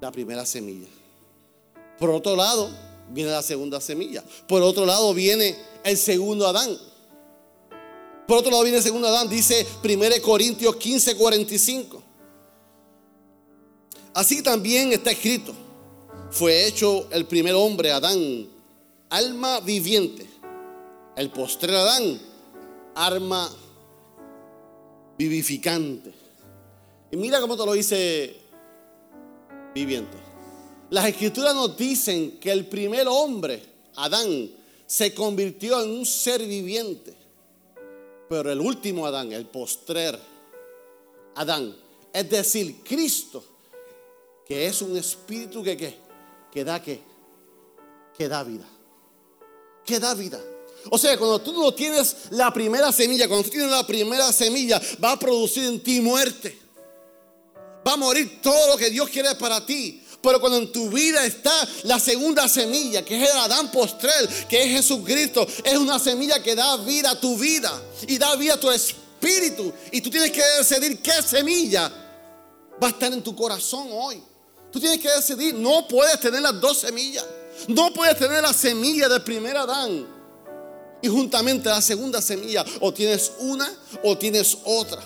la 0.01 0.11
primera 0.11 0.45
semilla. 0.47 0.89
Por 1.99 2.11
otro 2.11 2.37
lado, 2.37 2.69
viene 3.11 3.31
la 3.31 3.43
segunda 3.43 3.81
semilla. 3.81 4.25
Por 4.47 4.63
otro 4.63 4.87
lado, 4.87 5.15
viene 5.15 5.57
el 5.85 5.97
segundo 5.97 6.47
Adán. 6.47 6.77
Por 8.27 8.39
otro 8.39 8.51
lado 8.51 8.63
viene 8.63 8.79
el 8.79 8.85
segundo 8.85 9.09
Adán, 9.09 9.29
dice 9.29 9.67
1 9.83 10.23
Corintios 10.23 10.77
15, 10.77 11.17
45. 11.17 12.08
Así 14.19 14.43
también 14.43 14.93
está 14.93 15.13
escrito. 15.13 15.55
Fue 16.33 16.67
hecho 16.67 17.07
el 17.13 17.25
primer 17.27 17.55
hombre, 17.55 17.93
Adán, 17.93 18.49
alma 19.11 19.61
viviente. 19.61 20.27
El 21.15 21.31
postre 21.31 21.77
Adán, 21.77 22.21
arma 22.97 23.49
vivificante. 25.17 26.13
Y 27.13 27.17
mira 27.17 27.41
cómo 27.41 27.57
te 27.57 27.65
lo 27.65 27.75
dice 27.75 28.35
viviente. 29.73 30.17
Las 30.91 31.07
escrituras 31.07 31.55
nos 31.55 31.77
dicen 31.77 32.41
que 32.41 32.51
el 32.51 32.67
primer 32.67 33.07
hombre, 33.07 33.63
Adán, 33.95 34.51
se 34.85 35.15
convirtió 35.15 35.81
en 35.81 35.91
un 35.91 36.05
ser 36.05 36.45
viviente. 36.45 37.15
Pero 38.29 38.51
el 38.51 38.61
último 38.61 39.07
Adán, 39.07 39.31
el 39.33 39.47
postrer 39.47 40.19
Adán, 41.37 41.73
es 42.13 42.29
decir, 42.29 42.83
Cristo, 42.83 43.58
que 44.49 44.67
es 44.67 44.81
un 44.81 44.97
espíritu 44.97 45.63
que, 45.63 45.77
que, 45.77 45.95
que 46.51 46.65
da 46.65 46.83
que, 46.83 47.03
que 48.17 48.29
da 48.29 48.43
vida. 48.43 48.65
Que 49.85 50.01
da 50.01 50.15
vida. 50.15 50.41
O 50.91 50.97
sea, 50.97 51.19
cuando 51.19 51.39
tú 51.41 51.53
no 51.53 51.73
tienes 51.75 52.17
la 52.31 52.51
primera 52.53 52.91
semilla, 52.91 53.29
cuando 53.29 53.45
tú 53.45 53.51
tienes 53.51 53.71
la 53.71 53.87
primera 53.87 54.33
semilla, 54.33 54.81
va 55.05 55.13
a 55.13 55.19
producir 55.19 55.65
en 55.65 55.83
ti 55.83 56.01
muerte. 56.01 56.59
Va 57.87 57.93
a 57.93 57.97
morir 57.97 58.41
todo 58.43 58.69
lo 58.69 58.77
que 58.79 58.89
Dios 58.89 59.11
quiere 59.11 59.35
para 59.35 59.65
ti. 59.65 60.03
Pero 60.23 60.41
cuando 60.41 60.59
en 60.59 60.73
tu 60.73 60.89
vida 60.89 61.25
está 61.27 61.53
la 61.85 62.01
segunda 62.01 62.49
semilla, 62.49 63.05
que 63.05 63.23
es 63.23 63.31
el 63.31 63.39
Adán 63.39 63.71
postrel, 63.71 64.29
que 64.49 64.63
es 64.63 64.71
Jesucristo, 64.71 65.47
es 65.63 65.77
una 65.77 65.99
semilla 65.99 66.43
que 66.43 66.57
da 66.57 66.77
vida 66.79 67.11
a 67.11 67.21
tu 67.21 67.37
vida 67.37 67.71
y 68.07 68.19
da 68.19 68.35
vida 68.37 68.55
a 68.55 68.61
tu 68.61 68.71
espíritu. 68.71 69.73
Y 69.93 70.01
tú 70.01 70.11
tienes 70.11 70.33
que 70.33 70.43
decidir 70.59 71.01
qué 71.03 71.23
semilla 71.23 71.93
va 72.83 72.89
a 72.89 72.91
estar 72.91 73.13
en 73.13 73.23
tu 73.23 73.37
corazón 73.37 73.89
hoy. 73.93 74.23
Tú 74.71 74.81
tienes 74.81 74.99
que 74.99 75.09
decidir, 75.09 75.55
no 75.55 75.87
puedes 75.89 76.19
tener 76.21 76.43
las 76.43 76.61
dos 76.61 76.79
semillas. 76.79 77.27
No 77.69 77.93
puedes 77.93 78.17
tener 78.19 78.43
la 78.43 78.53
semilla 78.53 79.09
del 79.09 79.23
primer 79.23 79.57
Adán 79.57 80.07
y 81.01 81.09
juntamente 81.09 81.69
la 81.69 81.81
segunda 81.81 82.21
semilla. 82.21 82.65
O 82.81 82.93
tienes 82.93 83.33
una 83.41 83.69
o 84.05 84.17
tienes 84.17 84.59
otra. 84.65 85.01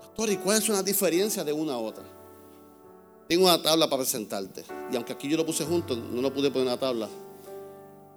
Pastor, 0.00 0.30
¿y 0.30 0.36
cuál 0.36 0.58
es 0.58 0.68
la 0.68 0.82
diferencia 0.82 1.42
de 1.42 1.52
una 1.52 1.74
a 1.74 1.78
otra? 1.78 2.04
Tengo 3.28 3.44
una 3.44 3.60
tabla 3.60 3.88
para 3.88 4.02
presentarte. 4.02 4.64
Y 4.90 4.96
aunque 4.96 5.12
aquí 5.12 5.28
yo 5.28 5.36
lo 5.36 5.46
puse 5.46 5.64
junto, 5.64 5.96
no 5.96 6.20
lo 6.20 6.32
pude 6.32 6.50
poner 6.50 6.68
en 6.68 6.74
la 6.74 6.80
tabla. 6.80 7.08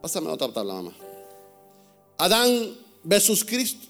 Pásame 0.01 0.30
otra 0.30 0.51
tabla, 0.51 0.74
mamá. 0.74 0.94
Adán 2.18 2.75
versus 3.04 3.44
Cristo. 3.44 3.88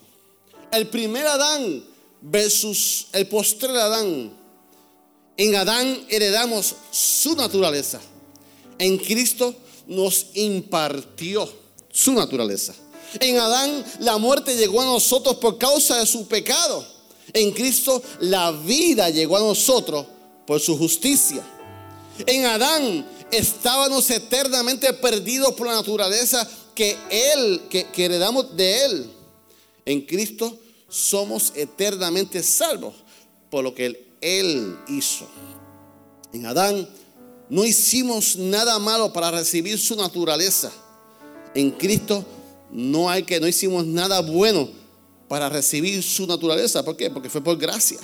El 0.72 0.88
primer 0.88 1.26
Adán 1.28 1.84
versus 2.22 3.08
el 3.14 3.28
postrer 3.28 3.76
Adán. 3.76 4.45
En 5.38 5.56
Adán 5.56 6.06
heredamos 6.10 6.76
su 6.92 7.36
naturaleza. 7.36 8.00
En 8.80 8.98
Cristo 8.98 9.54
nos 9.88 10.28
impartió 10.34 11.52
su 11.92 12.14
naturaleza. 12.14 12.74
En 13.20 13.38
Adán 13.38 13.86
la 14.00 14.18
muerte 14.18 14.56
llegó 14.56 14.82
a 14.82 14.86
nosotros 14.86 15.36
por 15.38 15.58
causa 15.58 16.00
de 16.00 16.06
su 16.06 16.28
pecado. 16.28 16.86
En 17.34 17.52
Cristo 17.52 18.02
la 18.20 18.52
vida 18.52 19.10
llegó 19.10 19.38
a 19.38 19.42
nosotros 19.42 20.06
por 20.46 20.60
su 20.60 20.78
justicia. 20.78 21.44
En 22.26 22.46
Adán 22.46 23.06
estábamos 23.32 24.10
eternamente 24.10 24.94
perdidos 24.94 25.54
por 25.56 25.68
la 25.68 25.74
naturaleza 25.74 26.48
que 26.74 26.98
Él, 27.10 27.62
que, 27.70 27.88
heredamos 27.98 28.56
de 28.56 28.86
Él. 28.86 29.12
En 29.86 30.02
Cristo 30.02 30.58
somos 30.90 31.52
eternamente 31.56 32.42
salvos 32.42 32.94
por 33.50 33.64
lo 33.64 33.74
que 33.74 33.88
Él, 33.88 34.05
él 34.26 34.76
hizo. 34.88 35.28
En 36.34 36.48
Adán 36.48 36.90
no 37.48 37.64
hicimos 37.64 38.36
nada 38.36 38.80
malo 38.80 39.14
para 39.14 39.30
recibir 39.30 39.78
su 39.78 39.96
naturaleza. 39.96 40.72
En 41.54 41.72
Cristo 41.72 42.26
no 42.72 43.10
hay 43.10 43.24
que 43.24 43.40
no 43.40 43.48
hicimos 43.48 43.86
nada 43.86 44.22
bueno 44.22 44.68
para 45.28 45.48
recibir 45.48 46.02
su 46.02 46.26
naturaleza. 46.26 46.84
¿Por 46.84 46.98
qué? 46.98 47.10
Porque 47.12 47.30
fue 47.30 47.44
por 47.44 47.58
gracia. 47.58 48.00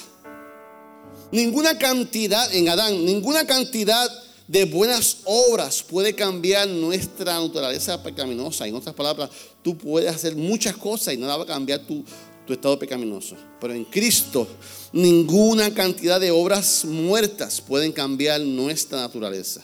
Ninguna 1.32 1.78
cantidad, 1.78 2.54
en 2.54 2.70
Adán, 2.70 3.04
ninguna 3.04 3.48
cantidad 3.48 4.10
de 4.48 4.66
buenas 4.66 5.20
obras 5.24 5.82
puede 5.82 6.14
cambiar 6.14 6.68
nuestra 6.68 7.40
naturaleza 7.40 8.04
pecaminosa. 8.04 8.68
En 8.68 8.76
otras 8.76 8.94
palabras, 8.94 9.30
tú 9.64 9.78
puedes 9.78 10.14
hacer 10.14 10.36
muchas 10.36 10.76
cosas 10.76 11.14
y 11.14 11.18
nada 11.18 11.38
va 11.38 11.44
a 11.44 11.48
cambiar 11.48 11.80
tu, 11.80 12.04
tu 12.46 12.54
estado 12.54 12.78
pecaminoso. 12.78 13.36
Pero 13.60 13.74
en 13.74 13.86
Cristo, 13.86 14.48
ninguna 14.94 15.74
cantidad 15.74 16.20
de 16.20 16.32
obras 16.32 16.86
muertas 16.86 17.62
pueden 17.62 17.92
cambiar 17.92 18.42
nuestra 18.42 19.00
naturaleza. 19.00 19.62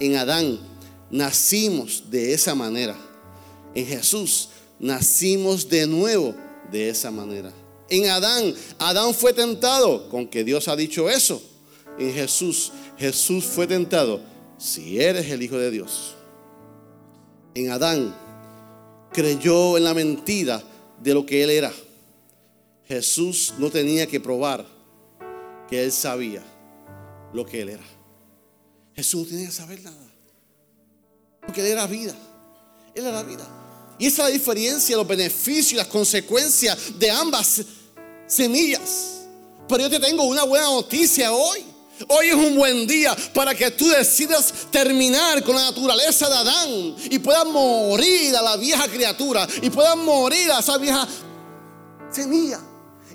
En 0.00 0.16
Adán 0.16 0.58
nacimos 1.10 2.04
de 2.10 2.32
esa 2.32 2.54
manera. 2.54 2.96
En 3.74 3.86
Jesús 3.86 4.48
nacimos 4.78 5.68
de 5.68 5.86
nuevo 5.86 6.34
de 6.70 6.88
esa 6.88 7.10
manera. 7.10 7.52
En 7.88 8.08
Adán, 8.08 8.54
Adán 8.78 9.14
fue 9.14 9.32
tentado, 9.32 10.08
con 10.08 10.26
que 10.26 10.44
Dios 10.44 10.66
ha 10.68 10.76
dicho 10.76 11.10
eso. 11.10 11.42
En 11.98 12.12
Jesús, 12.12 12.72
Jesús 12.96 13.44
fue 13.44 13.66
tentado, 13.66 14.20
si 14.58 15.00
eres 15.00 15.30
el 15.30 15.42
Hijo 15.42 15.58
de 15.58 15.70
Dios. 15.70 16.14
En 17.54 17.70
Adán, 17.70 18.14
creyó 19.12 19.76
en 19.76 19.84
la 19.84 19.92
mentira 19.92 20.62
de 21.02 21.12
lo 21.12 21.26
que 21.26 21.44
él 21.44 21.50
era. 21.50 21.72
Jesús 22.92 23.54
no 23.56 23.70
tenía 23.70 24.06
que 24.06 24.20
probar 24.20 24.66
que 25.66 25.82
él 25.82 25.90
sabía 25.90 26.42
lo 27.32 27.46
que 27.46 27.62
él 27.62 27.70
era. 27.70 27.84
Jesús 28.94 29.22
no 29.22 29.28
tenía 29.28 29.46
que 29.46 29.52
saber 29.52 29.80
nada. 29.80 30.12
Porque 31.40 31.62
él 31.62 31.68
era 31.68 31.86
vida. 31.86 32.14
Él 32.94 33.06
era 33.06 33.22
vida. 33.22 33.48
Y 33.98 34.08
esa 34.08 34.24
es 34.24 34.28
la 34.28 34.34
diferencia, 34.34 34.94
los 34.94 35.08
beneficios 35.08 35.72
y 35.72 35.76
las 35.76 35.86
consecuencias 35.86 36.98
de 36.98 37.10
ambas 37.10 37.62
semillas. 38.26 39.22
Pero 39.66 39.84
yo 39.84 39.88
te 39.88 39.98
tengo 39.98 40.24
una 40.24 40.42
buena 40.42 40.66
noticia 40.66 41.32
hoy. 41.32 41.64
Hoy 42.08 42.26
es 42.26 42.34
un 42.34 42.56
buen 42.56 42.86
día 42.86 43.16
para 43.32 43.54
que 43.54 43.70
tú 43.70 43.88
decidas 43.88 44.52
terminar 44.70 45.42
con 45.42 45.56
la 45.56 45.62
naturaleza 45.62 46.28
de 46.28 46.34
Adán 46.34 46.96
y 47.10 47.18
puedas 47.20 47.46
morir 47.46 48.36
a 48.36 48.42
la 48.42 48.56
vieja 48.58 48.86
criatura 48.86 49.48
y 49.62 49.70
puedas 49.70 49.96
morir 49.96 50.52
a 50.52 50.58
esa 50.58 50.76
vieja 50.76 51.08
semilla 52.10 52.60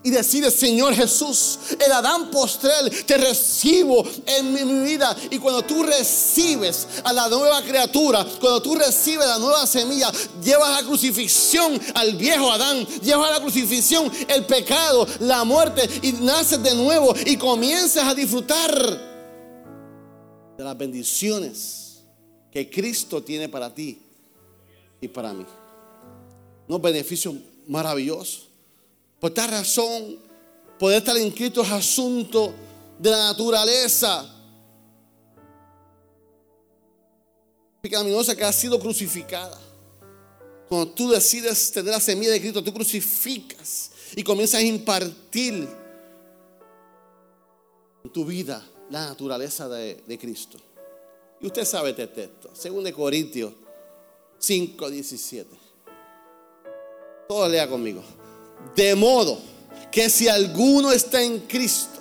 y 0.07 0.09
decide 0.09 0.49
Señor 0.49 0.95
Jesús, 0.95 1.59
el 1.85 1.91
Adán 1.91 2.31
postrel, 2.31 2.89
te 3.05 3.17
recibo 3.17 4.05
en 4.25 4.53
mi 4.53 4.85
vida. 4.85 5.13
Y 5.29 5.37
cuando 5.37 5.63
tú 5.63 5.83
recibes 5.83 6.87
a 7.03 7.11
la 7.11 7.27
nueva 7.27 7.61
criatura, 7.61 8.25
cuando 8.39 8.61
tú 8.61 8.75
recibes 8.75 9.27
la 9.27 9.37
nueva 9.37 9.67
semilla, 9.67 10.09
llevas 10.41 10.81
la 10.81 10.87
crucifixión 10.87 11.77
al 11.93 12.15
viejo 12.15 12.49
Adán, 12.49 12.87
llevas 13.01 13.31
la 13.31 13.41
crucifixión 13.41 14.09
el 14.29 14.45
pecado, 14.45 15.05
la 15.19 15.43
muerte, 15.43 15.89
y 16.01 16.13
naces 16.13 16.63
de 16.63 16.73
nuevo 16.73 17.13
y 17.25 17.35
comienzas 17.35 18.05
a 18.05 18.15
disfrutar 18.15 18.71
de 20.57 20.63
las 20.63 20.77
bendiciones 20.77 22.01
que 22.49 22.69
Cristo 22.69 23.21
tiene 23.21 23.49
para 23.49 23.73
ti 23.73 24.01
y 25.01 25.09
para 25.09 25.33
mí. 25.33 25.45
Unos 26.69 26.81
beneficios 26.81 27.35
maravillosos. 27.67 28.46
Por 29.19 29.31
esta 29.31 29.47
razón, 29.47 30.19
poder 30.77 30.99
estar 30.99 31.17
inscrito 31.17 31.61
es 31.61 31.71
asunto 31.71 32.53
de 32.99 33.09
la 33.09 33.17
naturaleza 33.29 34.33
pecaminosa 37.81 38.35
que 38.35 38.43
ha 38.43 38.53
sido 38.53 38.79
crucificada. 38.79 39.59
Cuando 40.67 40.91
tú 40.91 41.09
decides 41.09 41.71
tener 41.71 41.93
la 41.93 41.99
semilla 41.99 42.31
de 42.31 42.41
Cristo, 42.41 42.63
tú 42.63 42.73
crucificas 42.73 43.91
y 44.15 44.23
comienzas 44.23 44.59
a 44.59 44.63
impartir 44.63 45.67
en 48.03 48.11
tu 48.11 48.25
vida 48.25 48.63
la 48.89 49.07
naturaleza 49.07 49.67
de, 49.69 50.03
de 50.05 50.17
Cristo. 50.17 50.57
Y 51.39 51.47
usted 51.47 51.65
sabe 51.65 51.91
este 51.91 52.07
texto, 52.07 52.49
2 52.49 52.91
Corintios 52.91 53.53
5, 54.39 54.89
17. 54.89 55.49
Todo 57.27 57.47
lea 57.49 57.67
conmigo. 57.67 58.03
De 58.75 58.95
modo 58.95 59.39
que 59.91 60.09
si 60.09 60.27
alguno 60.27 60.91
está 60.91 61.21
en 61.21 61.39
Cristo, 61.41 61.99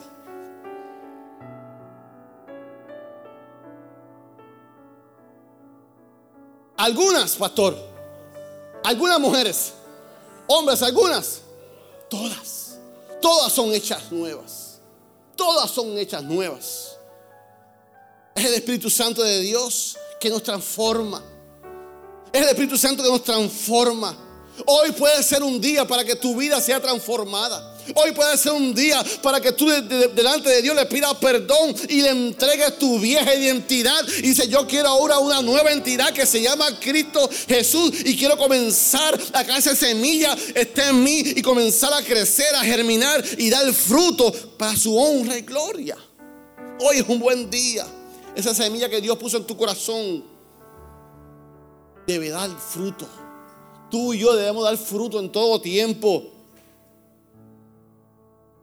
algunas, 6.76 7.34
pastor, 7.36 7.76
algunas 8.84 9.18
mujeres, 9.18 9.72
hombres, 10.46 10.82
algunas, 10.82 11.40
todas, 12.08 12.78
todas 13.20 13.52
son 13.52 13.72
hechas 13.72 14.12
nuevas, 14.12 14.80
todas 15.34 15.70
son 15.70 15.96
hechas 15.98 16.22
nuevas. 16.22 16.96
Es 18.34 18.44
el 18.44 18.54
Espíritu 18.54 18.90
Santo 18.90 19.22
de 19.22 19.40
Dios 19.40 19.96
que 20.20 20.28
nos 20.28 20.42
transforma. 20.42 21.22
Es 22.30 22.42
el 22.42 22.48
Espíritu 22.48 22.76
Santo 22.76 23.02
que 23.02 23.08
nos 23.08 23.24
transforma. 23.24 24.25
Hoy 24.64 24.92
puede 24.92 25.22
ser 25.22 25.42
un 25.42 25.60
día 25.60 25.86
para 25.86 26.04
que 26.04 26.16
tu 26.16 26.36
vida 26.36 26.60
sea 26.60 26.80
transformada. 26.80 27.74
Hoy 27.94 28.12
puede 28.12 28.36
ser 28.36 28.52
un 28.52 28.74
día 28.74 29.04
para 29.22 29.40
que 29.40 29.52
tú 29.52 29.68
delante 29.68 30.48
de 30.48 30.62
Dios 30.62 30.74
le 30.74 30.86
pidas 30.86 31.14
perdón 31.14 31.74
y 31.88 32.02
le 32.02 32.10
entregues 32.10 32.78
tu 32.78 32.98
vieja 32.98 33.34
identidad. 33.34 34.02
Y 34.18 34.28
dice, 34.28 34.48
yo 34.48 34.66
quiero 34.66 34.88
ahora 34.88 35.18
una 35.18 35.42
nueva 35.42 35.70
entidad 35.70 36.12
que 36.12 36.26
se 36.26 36.42
llama 36.42 36.66
Cristo 36.80 37.28
Jesús. 37.46 37.92
Y 38.04 38.16
quiero 38.16 38.36
comenzar 38.36 39.18
a 39.32 39.44
que 39.44 39.56
esa 39.56 39.76
semilla 39.76 40.36
esté 40.54 40.88
en 40.88 41.02
mí 41.02 41.22
y 41.36 41.42
comenzar 41.42 41.92
a 41.92 42.02
crecer, 42.02 42.54
a 42.56 42.64
germinar 42.64 43.24
y 43.38 43.50
dar 43.50 43.72
fruto 43.72 44.32
para 44.56 44.76
su 44.76 44.96
honra 44.96 45.38
y 45.38 45.42
gloria. 45.42 45.96
Hoy 46.80 46.98
es 46.98 47.08
un 47.08 47.20
buen 47.20 47.48
día. 47.50 47.86
Esa 48.34 48.54
semilla 48.54 48.88
que 48.88 49.00
Dios 49.00 49.16
puso 49.16 49.36
en 49.36 49.44
tu 49.44 49.56
corazón 49.56 50.24
debe 52.06 52.28
dar 52.30 52.50
fruto. 52.50 53.08
Tú 53.90 54.14
y 54.14 54.18
yo 54.18 54.34
debemos 54.34 54.64
dar 54.64 54.76
fruto 54.76 55.20
en 55.20 55.30
todo 55.30 55.60
tiempo 55.60 56.24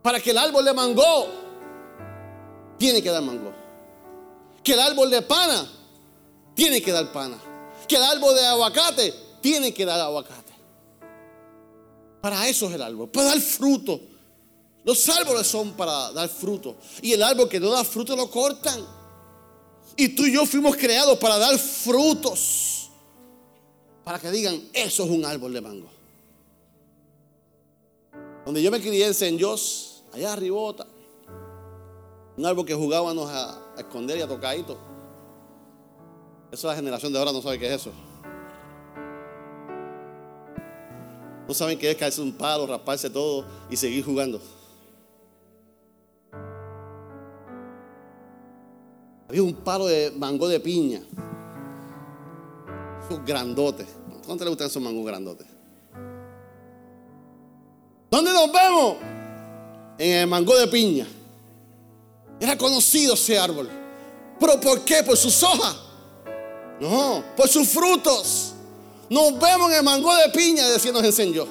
para 0.02 0.20
que 0.20 0.32
el 0.32 0.38
árbol 0.38 0.66
de 0.66 0.74
mango 0.74 1.28
tiene 2.78 3.02
que 3.02 3.10
dar 3.10 3.22
mango. 3.22 3.54
Que 4.62 4.74
el 4.74 4.80
árbol 4.80 5.10
de 5.10 5.22
pana 5.22 5.66
tiene 6.54 6.82
que 6.82 6.92
dar 6.92 7.12
pana. 7.12 7.38
Que 7.88 7.96
el 7.96 8.04
árbol 8.04 8.36
de 8.36 8.46
aguacate 8.46 9.14
tiene 9.42 9.74
que 9.74 9.86
dar 9.86 10.00
aguacate. 10.00 10.54
Para 12.22 12.48
eso 12.48 12.68
es 12.68 12.74
el 12.74 12.82
árbol, 12.82 13.10
para 13.10 13.28
dar 13.28 13.40
fruto. 13.40 14.00
Los 14.84 15.08
árboles 15.10 15.48
son 15.48 15.74
para 15.74 16.12
dar 16.12 16.28
fruto. 16.30 16.76
Y 17.02 17.14
el 17.14 17.24
árbol 17.24 17.48
que 17.48 17.60
no 17.60 17.70
da 17.70 17.84
fruto 17.84 18.16
lo 18.16 18.30
cortan. 18.30 18.86
Y 19.96 20.10
tú 20.10 20.26
y 20.26 20.34
yo 20.34 20.46
fuimos 20.46 20.76
creados 20.76 21.18
para 21.18 21.38
dar 21.38 21.58
frutos. 21.58 22.83
Para 24.04 24.20
que 24.20 24.30
digan, 24.32 24.62
eso 24.74 25.04
es 25.04 25.10
un 25.10 25.24
árbol 25.24 25.54
de 25.54 25.62
mango. 25.62 25.88
Donde 28.46 28.62
yo 28.62 28.70
me 28.72 28.82
crié 28.82 29.08
en 29.08 29.14
San 29.14 29.38
Dios 29.38 30.04
allá 30.12 30.34
arribota. 30.34 30.86
Un 32.36 32.46
árbol 32.46 32.66
que 32.66 32.74
jugábamos 32.74 33.30
a, 33.30 33.60
esconder 33.78 34.18
y 34.18 34.22
a 34.22 34.28
tocadito. 34.28 34.78
Eso 36.52 36.68
la 36.68 36.76
generación 36.76 37.12
de 37.14 37.20
ahora 37.20 37.32
no 37.32 37.42
sabe 37.42 37.58
qué 37.58 37.68
es 37.68 37.82
eso. 37.82 37.92
No 41.48 41.54
saben 41.54 41.78
qué 41.78 41.92
es 41.92 41.98
caerse 41.98 42.22
un 42.22 42.34
palo, 42.34 42.68
rasparse 42.68 43.10
todo 43.10 43.46
y 43.70 43.78
seguir 43.78 44.04
jugando. 44.04 44.40
Había 49.28 49.44
un 49.44 49.54
palo 49.54 49.88
de 49.88 50.12
mango 50.12 50.48
de 50.48 50.60
piña. 50.60 51.02
Esos 53.06 53.26
grandotes. 53.26 53.88
¿Cuánto 54.26 54.44
le 54.44 54.50
gustan 54.50 54.68
esos 54.68 54.82
mangos 54.82 55.06
grandotes? 55.06 55.48
¿Dónde 58.10 58.32
nos 58.32 58.52
vemos? 58.52 58.96
en 59.98 60.12
el 60.12 60.28
mango 60.28 60.56
de 60.58 60.68
piña. 60.68 61.08
Era 62.40 62.58
conocido 62.58 63.14
ese 63.14 63.38
árbol. 63.38 63.70
¿Pero 64.40 64.60
por 64.60 64.84
qué? 64.84 65.04
¿Por 65.04 65.18
sus 65.18 65.42
hojas? 65.44 65.76
No, 66.80 67.24
por 67.38 67.48
sus 67.48 67.70
frutos. 67.70 68.54
Nos 69.10 69.40
vemos 69.40 69.72
en 69.72 69.78
el 69.78 69.84
mango 69.84 70.14
de 70.16 70.30
piña, 70.30 70.68
decía 70.70 70.92
nos 70.92 71.04
enseñó. 71.04 71.46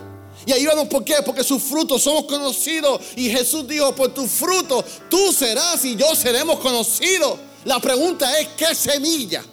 Y 0.45 0.53
ahí 0.53 0.67
vamos, 0.67 0.89
¿por 0.89 1.05
qué? 1.05 1.15
Porque 1.25 1.45
sus 1.45 1.63
frutos 1.63 2.03
somos 2.03 2.25
conocidos. 2.25 3.01
Y 3.17 3.31
Jesús 3.31 3.67
dijo, 3.67 3.95
por 3.95 4.13
tus 4.13 4.31
frutos 4.31 4.85
tú 5.09 5.33
serás 5.33 5.85
y 5.85 5.97
yo 5.97 6.15
seremos 6.15 6.59
conocidos. 6.59 7.39
La 7.65 7.79
pregunta 7.79 8.39
es, 8.41 8.49
¿qué 8.57 8.75
semilla 8.75 9.45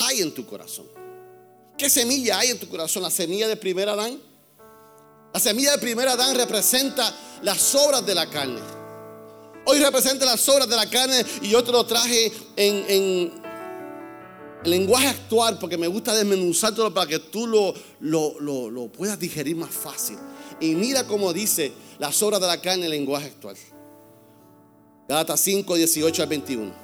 hay 0.00 0.22
en 0.22 0.32
tu 0.32 0.46
corazón? 0.46 0.86
¿Qué 1.76 1.90
semilla 1.90 2.38
hay 2.38 2.50
en 2.50 2.58
tu 2.58 2.68
corazón? 2.68 3.02
¿La 3.02 3.10
semilla 3.10 3.48
de 3.48 3.56
primer 3.56 3.88
Adán? 3.88 4.18
La 5.32 5.40
semilla 5.40 5.72
de 5.72 5.78
primer 5.78 6.08
Adán 6.08 6.34
representa 6.34 7.14
las 7.42 7.74
obras 7.74 8.06
de 8.06 8.14
la 8.14 8.28
carne. 8.30 8.60
Hoy 9.66 9.78
representa 9.80 10.24
las 10.24 10.48
obras 10.48 10.68
de 10.68 10.76
la 10.76 10.88
carne 10.88 11.24
y 11.42 11.50
yo 11.50 11.62
te 11.62 11.72
lo 11.72 11.84
traje 11.84 12.32
en, 12.56 13.44
lenguaje 14.64 15.08
actual 15.08 15.58
porque 15.58 15.76
me 15.76 15.86
gusta 15.86 16.14
desmenuzártelo 16.14 16.92
para 16.92 17.06
que 17.06 17.18
tú 17.18 17.46
lo, 17.46 17.74
lo, 18.00 18.88
puedas 18.88 19.18
digerir 19.18 19.56
más 19.56 19.70
fácil. 19.70 20.16
Y 20.60 20.74
mira 20.74 21.06
cómo 21.06 21.32
dice 21.32 21.72
las 21.98 22.22
obras 22.22 22.40
de 22.40 22.46
la 22.46 22.60
carne 22.60 22.84
en 22.84 22.90
lenguaje 22.90 23.26
actual. 23.26 23.56
Gálatas 25.08 25.40
5, 25.40 25.74
18 25.74 26.22
al 26.22 26.28
21. 26.28 26.74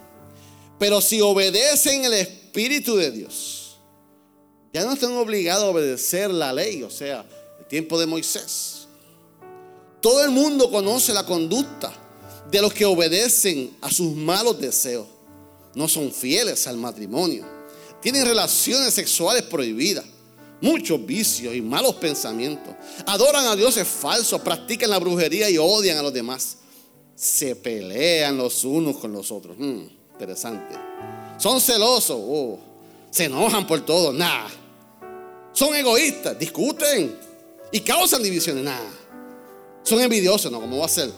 Pero 0.78 1.00
si 1.00 1.20
obedecen 1.20 2.04
el 2.04 2.12
Espíritu 2.12 2.41
de 2.52 3.10
Dios, 3.10 3.78
ya 4.72 4.84
no 4.84 4.92
están 4.92 5.12
obligados 5.12 5.64
a 5.64 5.68
obedecer 5.68 6.30
la 6.30 6.52
ley, 6.52 6.82
o 6.82 6.90
sea, 6.90 7.26
el 7.58 7.66
tiempo 7.66 7.98
de 7.98 8.06
Moisés. 8.06 8.86
Todo 10.00 10.24
el 10.24 10.30
mundo 10.30 10.70
conoce 10.70 11.12
la 11.12 11.24
conducta 11.24 11.92
de 12.50 12.60
los 12.60 12.72
que 12.72 12.84
obedecen 12.84 13.76
a 13.80 13.90
sus 13.90 14.14
malos 14.14 14.60
deseos. 14.60 15.06
No 15.74 15.88
son 15.88 16.12
fieles 16.12 16.66
al 16.66 16.76
matrimonio. 16.76 17.46
Tienen 18.00 18.26
relaciones 18.26 18.92
sexuales 18.92 19.42
prohibidas. 19.44 20.04
Muchos 20.60 21.04
vicios 21.04 21.54
y 21.54 21.62
malos 21.62 21.94
pensamientos. 21.96 22.74
Adoran 23.06 23.46
a 23.46 23.56
dioses 23.56 23.86
falsos, 23.86 24.40
practican 24.42 24.90
la 24.90 24.98
brujería 24.98 25.48
y 25.48 25.58
odian 25.58 25.98
a 25.98 26.02
los 26.02 26.12
demás. 26.12 26.58
Se 27.14 27.56
pelean 27.56 28.36
los 28.36 28.64
unos 28.64 28.96
con 28.96 29.12
los 29.12 29.30
otros. 29.30 29.56
Hmm, 29.58 29.86
interesante. 30.12 30.74
Son 31.42 31.60
celosos. 31.60 32.16
Oh, 32.20 32.56
se 33.10 33.24
enojan 33.24 33.66
por 33.66 33.84
todo. 33.84 34.12
Nada. 34.12 34.48
Son 35.52 35.74
egoístas. 35.74 36.38
Discuten 36.38 37.18
y 37.72 37.80
causan 37.80 38.22
divisiones. 38.22 38.62
Nada. 38.62 38.88
Son 39.82 40.00
envidiosos, 40.00 40.52
¿no? 40.52 40.60
¿Cómo 40.60 40.78
va 40.78 40.86
a 40.86 40.88
ser? 40.88 41.10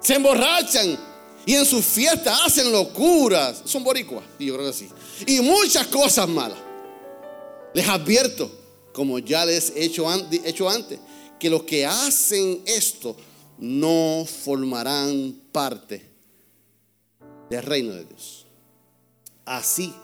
Se 0.00 0.14
emborrachan 0.14 0.98
y 1.44 1.52
en 1.52 1.66
sus 1.66 1.84
fiestas 1.84 2.40
hacen 2.42 2.72
locuras. 2.72 3.60
Son 3.66 3.84
boricuas, 3.84 4.24
y 4.38 4.46
yo 4.46 4.54
creo 4.54 4.68
que 4.68 4.72
sí. 4.72 4.88
Y 5.26 5.40
muchas 5.40 5.88
cosas 5.88 6.26
malas. 6.26 6.58
Les 7.74 7.86
advierto, 7.86 8.50
como 8.94 9.18
ya 9.18 9.44
les 9.44 9.76
he 9.76 9.84
hecho, 9.84 10.06
hecho 10.42 10.70
antes, 10.70 10.98
que 11.38 11.50
los 11.50 11.64
que 11.64 11.84
hacen 11.84 12.62
esto 12.64 13.14
no 13.58 14.24
formarán 14.24 15.38
parte 15.52 16.02
del 17.50 17.62
reino 17.62 17.92
de 17.92 18.06
Dios. 18.06 18.43
Así 19.44 19.94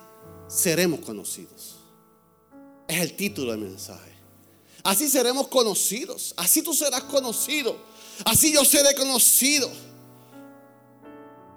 seremos 0.48 1.00
conocidos. 1.00 1.76
Es 2.86 3.00
el 3.00 3.14
título 3.14 3.52
del 3.52 3.60
mensaje. 3.60 4.10
Así 4.82 5.08
seremos 5.08 5.48
conocidos. 5.48 6.34
Así 6.36 6.62
tú 6.62 6.74
serás 6.74 7.04
conocido. 7.04 7.76
Así 8.24 8.52
yo 8.52 8.64
seré 8.64 8.94
conocido. 8.94 9.70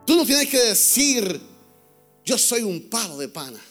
Tú 0.06 0.16
no 0.16 0.26
tienes 0.26 0.48
que 0.50 0.60
decir, 0.60 1.42
yo 2.26 2.38
soy 2.38 2.62
un 2.64 2.90
palo 2.90 3.18
de 3.18 3.30
pana. 3.30 3.62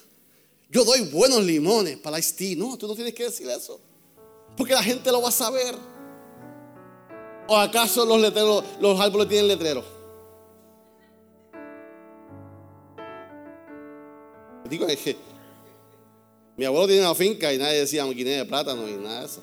Yo 0.70 0.85
doy 0.85 1.03
buenos 1.03 1.42
limones 1.44 1.98
para 1.98 2.18
la 2.18 2.25
No, 2.57 2.79
tú 2.79 2.88
no 2.88 2.94
tienes 2.94 3.14
que 3.14 3.25
decir 3.25 3.48
eso. 3.48 3.79
Porque 4.57 4.72
la 4.72 4.83
gente 4.83 5.12
lo 5.12 5.20
va 5.20 5.29
a 5.29 5.33
saber. 5.33 5.77
¿O 7.48 7.57
acaso 7.57 8.07
los 8.07 8.20
los 8.81 9.01
árboles 9.01 9.29
tienen 9.29 9.48
letreros? 9.48 9.85
Digo, 14.73 14.87
es 14.87 15.01
que 15.01 15.15
mi 16.57 16.65
abuelo 16.65 16.87
tiene 16.87 17.03
una 17.03 17.15
finca 17.15 17.53
y 17.53 17.59
nadie 17.59 17.81
decía 17.81 18.07
maquinilla 18.07 18.39
de 18.39 18.45
plátano 18.47 18.89
y 18.89 18.93
nada 18.93 19.21
de 19.21 19.27
eso. 19.27 19.43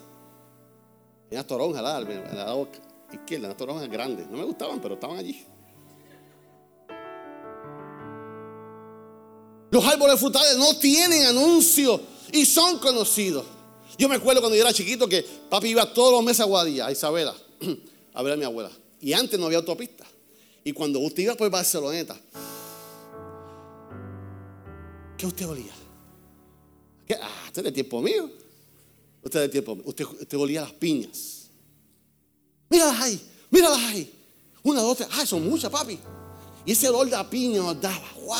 Tenía 1.29 1.45
toronjas, 1.45 1.83
la, 1.83 1.99
lado 1.99 2.67
izquierda, 3.13 3.45
unas 3.45 3.57
toronjas 3.57 3.87
grandes. 3.91 4.27
No 4.27 4.37
me 4.37 4.43
gustaban, 4.43 4.81
pero 4.81 4.95
estaban 4.95 5.17
allí. 5.17 5.45
Los 9.69 9.85
árboles 9.85 10.19
frutales 10.19 10.57
no 10.57 10.75
tienen 10.79 11.27
anuncio 11.27 12.01
y 12.31 12.43
son 12.43 12.79
conocidos. 12.79 13.45
Yo 13.99 14.09
me 14.09 14.15
acuerdo 14.15 14.41
cuando 14.41 14.55
yo 14.55 14.63
era 14.63 14.73
chiquito 14.73 15.07
que 15.07 15.23
papi 15.47 15.67
iba 15.67 15.93
todos 15.93 16.11
los 16.11 16.23
meses 16.23 16.39
a 16.39 16.45
Guadilla, 16.45 16.87
a 16.87 16.91
Isabela, 16.91 17.35
a 18.15 18.23
ver 18.23 18.33
a 18.33 18.35
mi 18.35 18.45
abuela. 18.45 18.71
Y 18.99 19.13
antes 19.13 19.39
no 19.39 19.45
había 19.45 19.59
autopista. 19.59 20.07
Y 20.63 20.73
cuando 20.73 20.97
usted 20.97 21.21
iba 21.21 21.35
por 21.35 21.51
Barceloneta, 21.51 22.19
¿qué 25.19 25.27
usted 25.27 25.47
olía? 25.47 25.73
Ah, 27.21 27.43
este 27.47 27.59
es 27.59 27.63
de 27.65 27.71
tiempo 27.73 28.01
mío. 28.01 28.29
Usted 29.21 29.41
de 29.41 29.49
tiempo 29.49 29.75
mío. 29.75 29.83
Usted, 29.85 30.05
usted 30.05 30.37
olía 30.37 30.61
las 30.61 30.71
piñas. 30.71 31.49
Míralas 32.69 33.01
ahí, 33.01 33.29
míralas 33.51 33.79
ahí. 33.79 34.13
Una, 34.63 34.81
dos, 34.81 34.97
tres. 34.97 35.09
Ah, 35.11 35.25
son 35.25 35.47
muchas, 35.47 35.69
papi. 35.69 35.99
Y 36.65 36.71
ese 36.71 36.87
olor 36.87 37.05
de 37.05 37.11
la 37.11 37.29
piña 37.29 37.61
nos 37.61 37.81
daba. 37.81 38.07
¡Wow! 38.21 38.37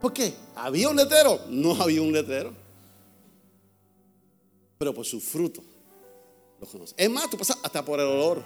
¿Por 0.00 0.12
qué? 0.12 0.34
¿Había 0.54 0.90
un 0.90 0.96
letrero? 0.96 1.40
No 1.48 1.80
había 1.80 2.02
un 2.02 2.12
letrero. 2.12 2.52
Pero 4.76 4.92
por 4.92 5.06
su 5.06 5.18
fruto 5.20 5.62
lo 6.60 6.66
conoce. 6.66 6.94
Es 6.98 7.08
más, 7.08 7.30
tú 7.30 7.38
pasas 7.38 7.56
hasta 7.62 7.82
por 7.82 8.00
el 8.00 8.06
olor. 8.06 8.42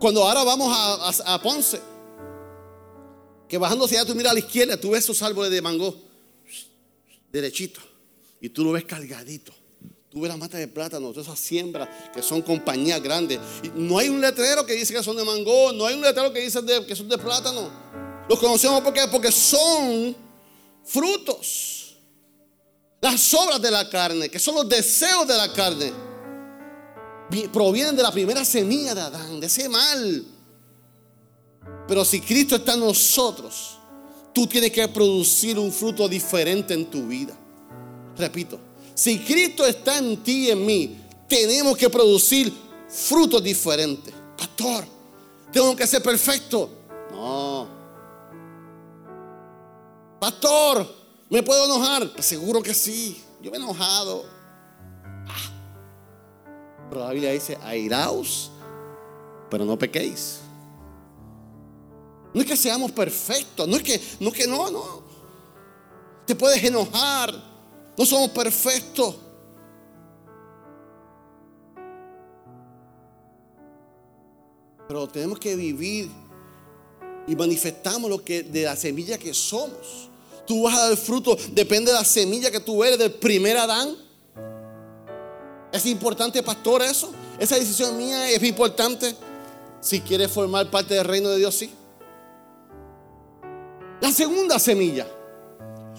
Cuando 0.00 0.26
ahora 0.26 0.42
vamos 0.42 0.68
a, 0.74 1.34
a 1.34 1.40
Ponce, 1.40 1.80
que 3.52 3.58
bajando 3.58 3.84
hacia 3.84 4.00
allá 4.00 4.08
tú 4.08 4.14
miras 4.14 4.30
a 4.30 4.32
la 4.32 4.40
izquierda, 4.40 4.80
tú 4.80 4.92
ves 4.92 5.04
esos 5.04 5.20
árboles 5.20 5.52
de 5.52 5.60
mango 5.60 5.94
derechito. 7.30 7.82
Y 8.40 8.48
tú 8.48 8.64
lo 8.64 8.72
ves 8.72 8.86
cargadito. 8.86 9.52
Tú 10.08 10.22
ves 10.22 10.30
las 10.30 10.38
matas 10.38 10.58
de 10.58 10.68
plátano, 10.68 11.10
todas 11.10 11.26
esas 11.26 11.38
siembras 11.38 11.86
que 12.14 12.22
son 12.22 12.40
compañías 12.40 13.02
grandes. 13.02 13.38
no 13.74 13.98
hay 13.98 14.08
un 14.08 14.22
letrero 14.22 14.64
que 14.64 14.72
dice 14.72 14.94
que 14.94 15.02
son 15.02 15.18
de 15.18 15.24
mango, 15.24 15.70
no 15.72 15.84
hay 15.84 15.94
un 15.94 16.00
letrero 16.00 16.32
que 16.32 16.40
dice 16.40 16.60
que 16.88 16.96
son 16.96 17.10
de 17.10 17.18
plátano. 17.18 17.70
Los 18.26 18.38
conocemos 18.38 18.80
porque, 18.80 19.02
porque 19.12 19.30
son 19.30 20.16
frutos. 20.82 21.98
Las 23.02 23.34
obras 23.34 23.60
de 23.60 23.70
la 23.70 23.86
carne, 23.90 24.30
que 24.30 24.38
son 24.38 24.54
los 24.54 24.66
deseos 24.66 25.28
de 25.28 25.36
la 25.36 25.52
carne, 25.52 25.92
provienen 27.52 27.94
de 27.96 28.02
la 28.02 28.12
primera 28.12 28.46
semilla 28.46 28.94
de 28.94 29.02
Adán, 29.02 29.40
de 29.40 29.46
ese 29.46 29.68
mal. 29.68 30.24
Pero 31.86 32.04
si 32.04 32.20
Cristo 32.20 32.56
está 32.56 32.74
en 32.74 32.80
nosotros, 32.80 33.78
tú 34.32 34.46
tienes 34.46 34.70
que 34.70 34.86
producir 34.88 35.58
un 35.58 35.72
fruto 35.72 36.08
diferente 36.08 36.74
en 36.74 36.86
tu 36.86 37.06
vida. 37.06 37.34
Repito, 38.16 38.58
si 38.94 39.18
Cristo 39.18 39.66
está 39.66 39.98
en 39.98 40.22
ti 40.22 40.48
y 40.48 40.50
en 40.50 40.64
mí, 40.64 40.96
tenemos 41.28 41.76
que 41.76 41.88
producir 41.88 42.52
frutos 42.88 43.42
diferentes. 43.42 44.12
Pastor, 44.36 44.84
tengo 45.50 45.74
que 45.74 45.86
ser 45.86 46.02
perfecto. 46.02 46.70
No. 47.10 47.68
Pastor, 50.20 50.86
¿me 51.30 51.42
puedo 51.42 51.64
enojar? 51.64 52.10
Seguro 52.22 52.62
que 52.62 52.74
sí. 52.74 53.22
Yo 53.40 53.50
me 53.50 53.56
he 53.56 53.60
enojado. 53.60 54.24
Ah. 55.04 55.50
Pero 56.88 57.00
la 57.00 57.10
Biblia 57.10 57.32
dice, 57.32 57.58
airaos, 57.62 58.52
pero 59.50 59.64
no 59.64 59.78
pequéis. 59.78 60.41
No 62.34 62.40
es 62.40 62.46
que 62.46 62.56
seamos 62.56 62.92
perfectos, 62.92 63.68
no 63.68 63.76
es 63.76 63.82
que, 63.82 64.46
no, 64.46 64.70
no. 64.70 65.02
Te 66.26 66.34
puedes 66.34 66.62
enojar, 66.64 67.34
no 67.96 68.06
somos 68.06 68.30
perfectos. 68.30 69.16
Pero 74.88 75.08
tenemos 75.08 75.38
que 75.38 75.54
vivir 75.56 76.10
y 77.26 77.36
manifestamos 77.36 78.10
lo 78.10 78.24
que 78.24 78.42
de 78.42 78.62
la 78.62 78.76
semilla 78.76 79.18
que 79.18 79.34
somos. 79.34 80.08
Tú 80.46 80.62
vas 80.62 80.74
a 80.74 80.88
dar 80.88 80.96
fruto, 80.96 81.36
depende 81.52 81.92
de 81.92 81.98
la 81.98 82.04
semilla 82.04 82.50
que 82.50 82.60
tú 82.60 82.82
eres, 82.82 82.98
del 82.98 83.12
primer 83.12 83.56
Adán. 83.58 83.94
Es 85.72 85.86
importante, 85.86 86.42
pastor, 86.42 86.82
eso. 86.82 87.12
Esa 87.38 87.56
decisión 87.56 87.96
mía 87.96 88.30
es 88.30 88.42
importante. 88.42 89.14
Si 89.80 90.00
quieres 90.00 90.30
formar 90.30 90.70
parte 90.70 90.94
del 90.94 91.04
reino 91.04 91.28
de 91.28 91.38
Dios, 91.38 91.54
sí. 91.54 91.70
La 94.02 94.10
segunda 94.10 94.58
semilla. 94.58 95.06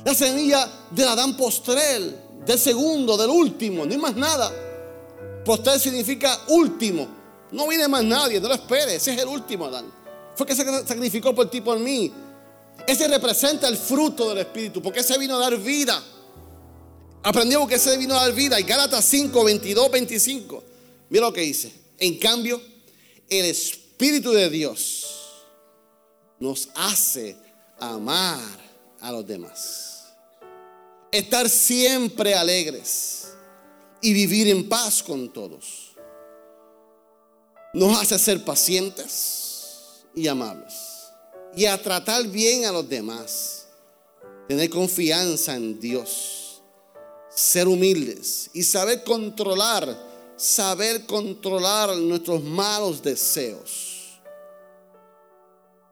La 0.04 0.14
semilla 0.14 0.70
del 0.92 1.08
Adán 1.08 1.38
postrel, 1.38 2.14
del 2.46 2.60
segundo, 2.60 3.16
del 3.16 3.30
último, 3.30 3.86
no 3.86 3.94
hay 3.94 3.98
más 3.98 4.18
nada. 4.18 4.52
Postrel 5.46 5.80
significa 5.80 6.38
último. 6.50 7.08
No 7.54 7.66
viene 7.66 7.88
más 7.88 8.04
nadie, 8.04 8.42
no 8.42 8.50
lo 8.50 8.56
esperes. 8.56 8.96
Ese 8.96 9.14
es 9.14 9.22
el 9.22 9.30
último 9.30 9.68
Adán. 9.68 9.86
Fue 10.36 10.46
que 10.46 10.54
se 10.54 10.66
sacrificó 10.86 11.34
por 11.34 11.50
ti, 11.50 11.62
por 11.62 11.80
mí. 11.80 12.12
Ese 12.86 13.08
representa 13.08 13.70
el 13.70 13.78
fruto 13.78 14.28
del 14.30 14.40
Espíritu, 14.40 14.82
porque 14.82 15.00
ese 15.00 15.18
vino 15.18 15.38
a 15.38 15.40
dar 15.40 15.56
vida. 15.58 16.04
Aprendimos 17.24 17.70
que 17.70 17.76
ese 17.76 17.96
vino 17.96 18.16
a 18.20 18.24
dar 18.24 18.34
vida. 18.34 18.60
Y 18.60 18.64
Gálatas 18.64 19.06
5, 19.06 19.46
22, 19.46 19.90
25. 19.90 20.64
Mira 21.08 21.28
lo 21.28 21.32
que 21.32 21.42
dice. 21.42 21.72
En 22.00 22.20
cambio, 22.20 22.62
el 23.30 23.46
Espíritu 23.46 24.34
de 24.34 24.50
Dios 24.50 25.06
nos 26.42 26.68
hace 26.76 27.38
amar 27.92 28.40
a 29.02 29.12
los 29.12 29.26
demás 29.26 29.94
estar 31.14 31.48
siempre 31.48 32.34
alegres 32.34 33.34
y 34.02 34.14
vivir 34.14 34.48
en 34.48 34.68
paz 34.68 35.04
con 35.04 35.32
todos. 35.32 35.92
Nos 37.74 38.02
hace 38.02 38.18
ser 38.18 38.44
pacientes 38.44 40.06
y 40.16 40.28
amables 40.28 40.74
y 41.56 41.66
a 41.66 41.82
tratar 41.82 42.28
bien 42.28 42.66
a 42.66 42.72
los 42.72 42.90
demás, 42.90 43.68
tener 44.48 44.70
confianza 44.70 45.56
en 45.56 45.80
Dios, 45.80 46.64
ser 47.30 47.68
humildes 47.68 48.50
y 48.54 48.64
saber 48.64 49.04
controlar, 49.04 49.96
saber 50.36 51.06
controlar 51.06 51.96
nuestros 51.96 52.44
malos 52.44 53.04
deseos. 53.04 54.20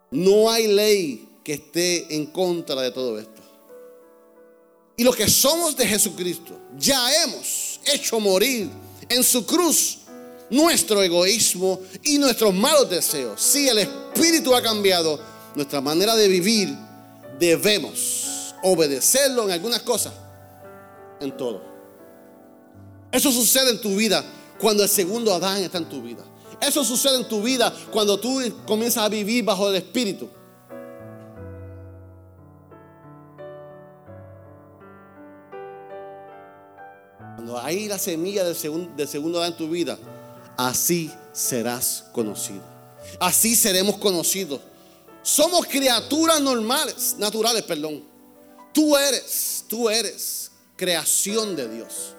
No 0.10 0.50
hay 0.50 0.68
ley 0.68 1.31
que 1.44 1.54
esté 1.54 2.16
en 2.16 2.28
contra 2.28 2.82
de 2.82 2.92
todo 2.92 3.20
esto. 3.20 3.42
Y 4.98 5.04
los 5.04 5.16
que 5.16 5.28
somos 5.30 5.76
de 5.76 5.88
Jesucristo, 5.88 6.58
ya 6.78 7.24
hemos 7.24 7.80
hecho 7.86 8.20
morir 8.20 8.70
en 9.10 9.24
su 9.24 9.46
cruz 9.46 10.00
nuestro 10.50 11.02
egoísmo 11.02 11.80
y 12.04 12.18
nuestros 12.18 12.54
malos 12.54 12.90
deseos. 12.90 13.42
Si 13.42 13.68
el 13.68 13.80
Espíritu 13.80 14.54
ha 14.54 14.62
cambiado 14.62 15.20
nuestra 15.56 15.82
manera 15.82 16.16
de 16.16 16.28
vivir, 16.28 16.76
debemos 17.40 18.54
obedecerlo 18.62 19.46
en 19.46 19.52
algunas 19.52 19.82
cosas, 19.82 20.14
en 21.20 21.36
todo. 21.36 21.64
Eso 23.12 23.32
sucede 23.32 23.72
en 23.72 23.82
tu 23.82 23.96
vida 23.96 24.24
cuando 24.60 24.84
el 24.84 24.90
segundo 24.90 25.34
Adán 25.34 25.64
está 25.64 25.80
en 25.80 25.90
tu 25.90 26.02
vida. 26.02 26.24
Eso 26.62 26.84
sucede 26.84 27.16
en 27.16 27.28
tu 27.28 27.42
vida 27.42 27.74
cuando 27.92 28.20
tú 28.20 28.40
comienzas 28.68 29.04
a 29.04 29.10
vivir 29.10 29.44
bajo 29.44 29.70
el 29.70 29.76
Espíritu. 29.76 30.30
Ahí 37.60 37.88
la 37.88 37.98
semilla 37.98 38.44
del, 38.44 38.56
segundo, 38.56 38.92
del 38.96 39.08
segundo 39.08 39.44
en 39.46 39.56
tu 39.56 39.70
vida, 39.70 39.98
así 40.58 41.12
serás 41.34 42.06
conocido. 42.12 42.62
Así 43.20 43.56
seremos 43.56 43.98
conocidos. 43.98 44.62
Somos 45.24 45.66
criaturas 45.68 46.42
normales, 46.42 47.16
naturales, 47.18 47.64
perdón. 47.64 48.04
Tú 48.74 48.96
eres, 48.96 49.66
tú 49.68 49.90
eres 49.90 50.52
creación 50.76 51.56
de 51.56 51.68
Dios. 51.68 52.16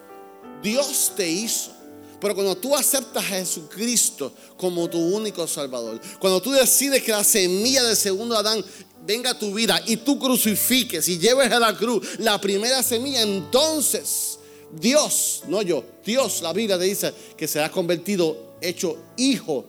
Dios 0.62 1.12
te 1.16 1.28
hizo. 1.28 1.72
Pero 2.20 2.34
cuando 2.36 2.56
tú 2.56 2.76
aceptas 2.76 3.24
a 3.24 3.28
Jesucristo 3.28 4.32
como 4.56 4.88
tu 4.88 4.98
único 4.98 5.46
Salvador, 5.48 6.00
cuando 6.20 6.40
tú 6.40 6.52
decides 6.52 7.02
que 7.02 7.10
la 7.10 7.24
semilla 7.24 7.82
del 7.82 7.96
segundo 7.96 8.36
Adán 8.36 8.64
venga 9.04 9.30
a 9.30 9.38
tu 9.38 9.52
vida 9.52 9.82
y 9.86 9.96
tú 9.96 10.20
crucifiques 10.20 11.08
y 11.08 11.18
lleves 11.18 11.50
a 11.50 11.58
la 11.58 11.76
cruz 11.76 12.20
la 12.20 12.40
primera 12.40 12.80
semilla, 12.84 13.22
entonces 13.22 14.38
Dios, 14.72 15.42
no 15.48 15.62
yo, 15.62 15.84
Dios, 16.04 16.42
la 16.42 16.52
Biblia 16.52 16.78
te 16.78 16.84
dice 16.84 17.12
que 17.36 17.46
serás 17.46 17.70
convertido, 17.70 18.54
hecho 18.60 18.96
hijo 19.16 19.64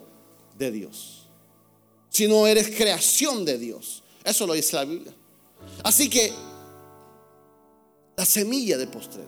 de 0.57 0.71
Dios. 0.71 1.27
Si 2.09 2.27
no 2.27 2.47
eres 2.47 2.69
creación 2.69 3.43
de 3.43 3.57
Dios. 3.57 4.03
Eso 4.23 4.47
lo 4.47 4.53
dice 4.53 4.75
la 4.75 4.85
Biblia. 4.85 5.13
Así 5.83 6.09
que 6.09 6.31
la 8.15 8.25
semilla 8.25 8.77
de 8.77 8.87
postre. 8.87 9.23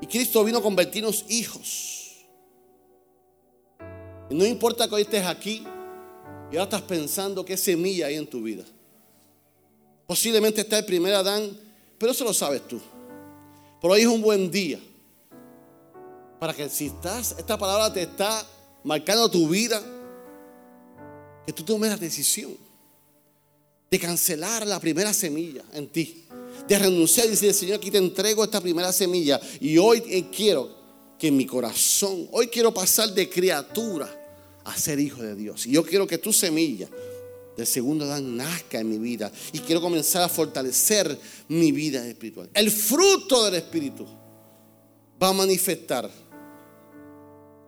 Y 0.00 0.06
Cristo 0.06 0.44
vino 0.44 0.58
a 0.58 0.62
convertirnos 0.62 1.24
hijos. 1.28 2.26
Y 4.28 4.34
no 4.34 4.46
importa 4.46 4.88
que 4.88 4.94
hoy 4.94 5.02
estés 5.02 5.26
aquí 5.26 5.64
y 6.52 6.56
ahora 6.56 6.64
estás 6.64 6.82
pensando 6.82 7.44
qué 7.44 7.56
semilla 7.56 8.06
hay 8.06 8.16
en 8.16 8.26
tu 8.26 8.42
vida. 8.42 8.64
Posiblemente 10.06 10.60
está 10.62 10.78
el 10.78 10.84
primer 10.84 11.14
Adán, 11.14 11.50
pero 11.98 12.12
eso 12.12 12.24
lo 12.24 12.34
sabes 12.34 12.66
tú. 12.66 12.80
Pero 13.80 13.94
hoy 13.94 14.02
es 14.02 14.06
un 14.06 14.20
buen 14.20 14.50
día 14.50 14.78
para 16.38 16.54
que 16.54 16.68
si 16.68 16.86
estás, 16.86 17.34
esta 17.38 17.58
palabra 17.58 17.92
te 17.92 18.02
está 18.02 18.46
marcando 18.84 19.30
tu 19.30 19.48
vida, 19.48 19.82
que 21.46 21.52
tú 21.52 21.62
tomes 21.62 21.90
la 21.90 21.96
decisión 21.96 22.56
de 23.90 23.98
cancelar 23.98 24.66
la 24.66 24.78
primera 24.78 25.12
semilla 25.12 25.62
en 25.72 25.88
ti, 25.88 26.24
de 26.68 26.78
renunciar 26.78 27.26
y 27.26 27.30
decir, 27.30 27.52
Señor, 27.52 27.76
aquí 27.76 27.90
te 27.90 27.98
entrego 27.98 28.44
esta 28.44 28.60
primera 28.60 28.92
semilla 28.92 29.40
y 29.60 29.76
hoy 29.78 30.02
eh, 30.06 30.26
quiero 30.34 30.80
que 31.18 31.30
mi 31.30 31.44
corazón, 31.44 32.28
hoy 32.32 32.48
quiero 32.48 32.72
pasar 32.72 33.12
de 33.12 33.28
criatura 33.28 34.08
a 34.64 34.76
ser 34.76 34.98
hijo 35.00 35.22
de 35.22 35.34
Dios. 35.34 35.66
Y 35.66 35.72
yo 35.72 35.84
quiero 35.84 36.06
que 36.06 36.18
tu 36.18 36.32
semilla 36.32 36.88
del 37.56 37.66
segundo 37.66 38.04
Adán 38.04 38.36
nazca 38.36 38.80
en 38.80 38.88
mi 38.88 38.98
vida 38.98 39.30
y 39.52 39.58
quiero 39.58 39.80
comenzar 39.80 40.22
a 40.22 40.28
fortalecer 40.28 41.18
mi 41.48 41.72
vida 41.72 42.06
espiritual. 42.06 42.50
El 42.54 42.70
fruto 42.70 43.44
del 43.44 43.56
Espíritu 43.56 44.06
va 45.22 45.28
a 45.28 45.32
manifestar 45.32 46.10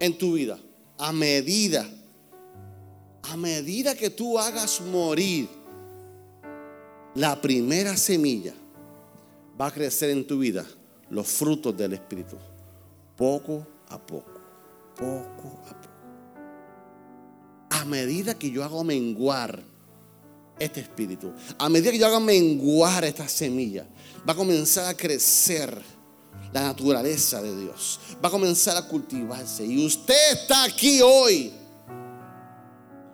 en 0.00 0.18
tu 0.18 0.34
vida 0.34 0.58
a 0.98 1.12
medida, 1.12 1.88
a 3.22 3.36
medida 3.36 3.94
que 3.94 4.10
tú 4.10 4.38
hagas 4.38 4.80
morir 4.80 5.48
la 7.14 7.40
primera 7.40 7.96
semilla, 7.96 8.54
va 9.60 9.66
a 9.66 9.70
crecer 9.70 10.10
en 10.10 10.26
tu 10.26 10.38
vida 10.38 10.64
los 11.10 11.26
frutos 11.28 11.76
del 11.76 11.92
Espíritu, 11.92 12.36
poco 13.16 13.66
a 13.88 13.98
poco, 13.98 14.40
poco 14.96 15.60
a 15.66 15.80
poco. 15.80 15.92
A 17.70 17.84
medida 17.84 18.38
que 18.38 18.50
yo 18.50 18.64
hago 18.64 18.84
menguar 18.84 19.71
este 20.58 20.80
espíritu. 20.80 21.32
A 21.58 21.68
medida 21.68 21.90
que 21.90 21.98
yo 21.98 22.06
haga 22.06 22.20
menguar 22.20 23.04
esta 23.04 23.28
semilla, 23.28 23.86
va 24.28 24.32
a 24.32 24.36
comenzar 24.36 24.86
a 24.86 24.96
crecer 24.96 25.80
la 26.52 26.62
naturaleza 26.62 27.40
de 27.42 27.56
Dios. 27.56 28.00
Va 28.22 28.28
a 28.28 28.32
comenzar 28.32 28.76
a 28.76 28.86
cultivarse. 28.86 29.64
Y 29.64 29.84
usted 29.84 30.32
está 30.32 30.64
aquí 30.64 31.00
hoy. 31.00 31.52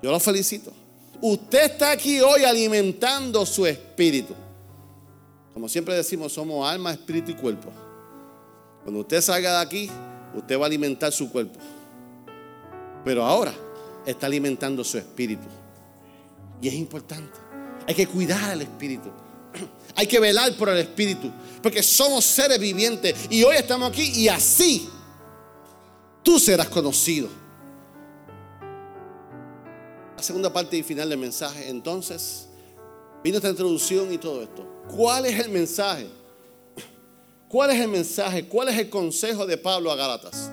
Yo 0.03 0.11
lo 0.11 0.21
felicito. 0.21 0.73
Usted 1.21 1.73
está 1.73 1.93
aquí 1.93 2.21
hoy 2.21 2.45
alimentando 2.45 3.45
su 3.45 3.67
espíritu. 3.67 4.35
Como 5.53 5.69
siempre 5.69 5.95
decimos, 5.95 6.33
somos 6.33 6.69
alma, 6.69 6.93
espíritu 6.93 7.33
y 7.33 7.35
cuerpo. 7.35 7.71
Cuando 8.83 9.01
usted 9.01 9.21
salga 9.21 9.57
de 9.57 9.63
aquí, 9.63 9.91
usted 10.35 10.59
va 10.59 10.65
a 10.65 10.67
alimentar 10.67 11.13
su 11.13 11.31
cuerpo. 11.31 11.59
Pero 13.05 13.25
ahora 13.25 13.53
está 14.07 14.27
alimentando 14.27 14.85
su 14.85 14.99
espíritu. 14.99 15.47
Y 16.61 16.69
es 16.69 16.75
importante. 16.75 17.39
Hay 17.87 17.95
que 17.95 18.07
cuidar 18.07 18.51
al 18.51 18.63
espíritu. 18.63 19.11
Hay 19.97 20.07
que 20.07 20.21
velar 20.21 20.55
por 20.57 20.69
el 20.69 20.79
espíritu. 20.79 21.31
Porque 21.63 21.83
somos 21.83 22.25
seres 22.25 22.59
vivientes. 22.59 23.15
Y 23.31 23.43
hoy 23.43 23.57
estamos 23.57 23.91
aquí 23.91 24.11
y 24.15 24.29
así 24.29 24.89
tú 26.23 26.39
serás 26.39 26.69
conocido. 26.69 27.29
La 30.17 30.23
segunda 30.23 30.53
parte 30.53 30.77
y 30.77 30.83
final 30.83 31.09
del 31.09 31.19
mensaje. 31.19 31.69
Entonces, 31.69 32.49
vino 33.23 33.37
esta 33.37 33.49
introducción 33.49 34.13
y 34.13 34.19
todo 34.19 34.43
esto. 34.43 34.67
¿Cuál 34.95 35.27
es 35.27 35.39
el 35.39 35.51
mensaje? 35.51 36.09
¿Cuál 37.49 37.71
es 37.71 37.81
el 37.81 37.89
mensaje? 37.89 38.47
¿Cuál 38.47 38.69
es 38.69 38.79
el 38.79 38.91
consejo 38.91 39.47
de 39.47 39.57
Pablo 39.57 39.91
a 39.91 39.97
Gálatas? 39.97 40.51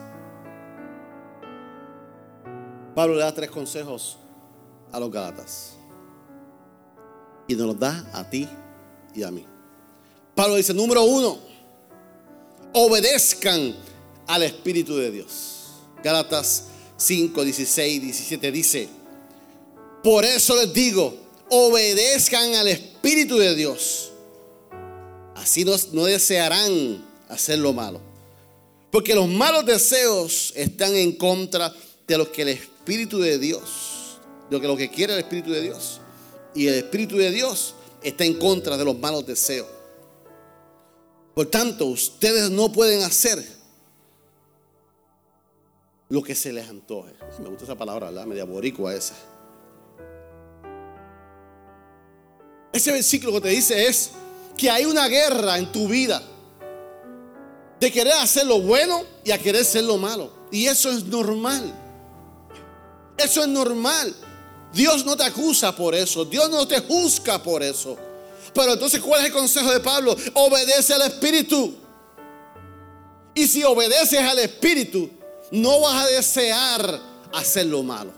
Pablo 2.95 3.15
le 3.15 3.21
da 3.21 3.33
tres 3.33 3.51
consejos 3.51 4.17
a 4.91 4.99
los 4.99 5.11
Gálatas. 5.11 5.74
Y 7.47 7.55
nos 7.55 7.67
los 7.67 7.79
da 7.79 8.09
a 8.13 8.29
ti 8.29 8.47
y 9.13 9.23
a 9.23 9.31
mí. 9.31 9.45
Pablo 10.33 10.55
dice, 10.55 10.73
número 10.73 11.03
uno, 11.03 11.39
obedezcan 12.73 13.75
al 14.27 14.43
Espíritu 14.43 14.97
de 14.97 15.11
Dios. 15.11 15.73
Gálatas 16.03 16.65
5, 16.97 17.43
16, 17.43 18.01
17 18.01 18.51
dice, 18.51 18.89
por 20.03 20.25
eso 20.25 20.55
les 20.55 20.73
digo, 20.73 21.15
obedezcan 21.49 22.53
al 22.55 22.67
Espíritu 22.67 23.37
de 23.37 23.55
Dios. 23.55 24.11
Así 25.35 25.63
no, 25.63 25.75
no 25.93 26.05
desearán 26.05 27.03
hacer 27.29 27.59
lo 27.59 27.73
malo. 27.73 28.01
Porque 28.91 29.15
los 29.15 29.27
malos 29.27 29.65
deseos 29.65 30.53
están 30.55 30.95
en 30.95 31.13
contra 31.13 31.73
de 32.07 32.17
lo 32.17 32.31
que 32.31 32.43
el 32.43 32.49
Espíritu 32.49 33.19
de 33.19 33.39
Dios, 33.39 34.19
de 34.49 34.55
lo 34.55 34.61
que, 34.61 34.67
lo 34.67 34.77
que 34.77 34.89
quiere 34.89 35.13
el 35.13 35.19
Espíritu 35.19 35.51
de 35.51 35.61
Dios. 35.61 36.01
Y 36.55 36.67
el 36.67 36.75
Espíritu 36.75 37.17
de 37.17 37.29
Dios 37.29 37.75
está 38.01 38.23
en 38.23 38.39
contra 38.39 38.77
de 38.77 38.85
los 38.85 38.97
malos 38.97 39.25
deseos. 39.27 39.67
Por 41.35 41.47
tanto, 41.47 41.85
ustedes 41.87 42.49
no 42.49 42.71
pueden 42.71 43.03
hacer 43.03 43.43
lo 46.07 46.23
que 46.23 46.33
se 46.33 46.53
les 46.53 46.69
antoje. 46.69 47.13
Me 47.39 47.49
gusta 47.49 47.65
esa 47.65 47.75
palabra, 47.75 48.07
¿verdad? 48.07 48.25
Media 48.25 48.45
boricua 48.45 48.95
esa. 48.95 49.15
Ese 52.71 52.91
versículo 52.91 53.33
que 53.33 53.41
te 53.41 53.49
dice 53.49 53.87
es 53.87 54.11
que 54.55 54.69
hay 54.69 54.85
una 54.85 55.07
guerra 55.07 55.57
en 55.57 55.71
tu 55.71 55.87
vida 55.87 56.21
de 57.79 57.91
querer 57.91 58.13
hacer 58.13 58.45
lo 58.45 58.61
bueno 58.61 59.03
y 59.23 59.31
a 59.31 59.37
querer 59.37 59.61
hacer 59.61 59.83
lo 59.83 59.97
malo. 59.97 60.31
Y 60.51 60.67
eso 60.67 60.89
es 60.89 61.03
normal. 61.03 61.73
Eso 63.17 63.41
es 63.41 63.47
normal. 63.47 64.15
Dios 64.75 65.05
no 65.05 65.15
te 65.15 65.23
acusa 65.23 65.73
por 65.73 65.95
eso. 65.95 66.25
Dios 66.25 66.49
no 66.49 66.67
te 66.67 66.81
juzga 66.81 67.41
por 67.41 67.63
eso. 67.63 67.97
Pero 68.53 68.73
entonces, 68.73 68.99
¿cuál 68.99 69.21
es 69.21 69.27
el 69.27 69.31
consejo 69.31 69.71
de 69.71 69.79
Pablo? 69.79 70.15
Obedece 70.33 70.93
al 70.93 71.03
Espíritu. 71.03 71.73
Y 73.33 73.47
si 73.47 73.63
obedeces 73.63 74.19
al 74.19 74.37
Espíritu, 74.39 75.09
no 75.51 75.79
vas 75.79 76.03
a 76.03 76.07
desear 76.07 76.99
hacer 77.31 77.67
lo 77.67 77.83
malo. 77.83 78.11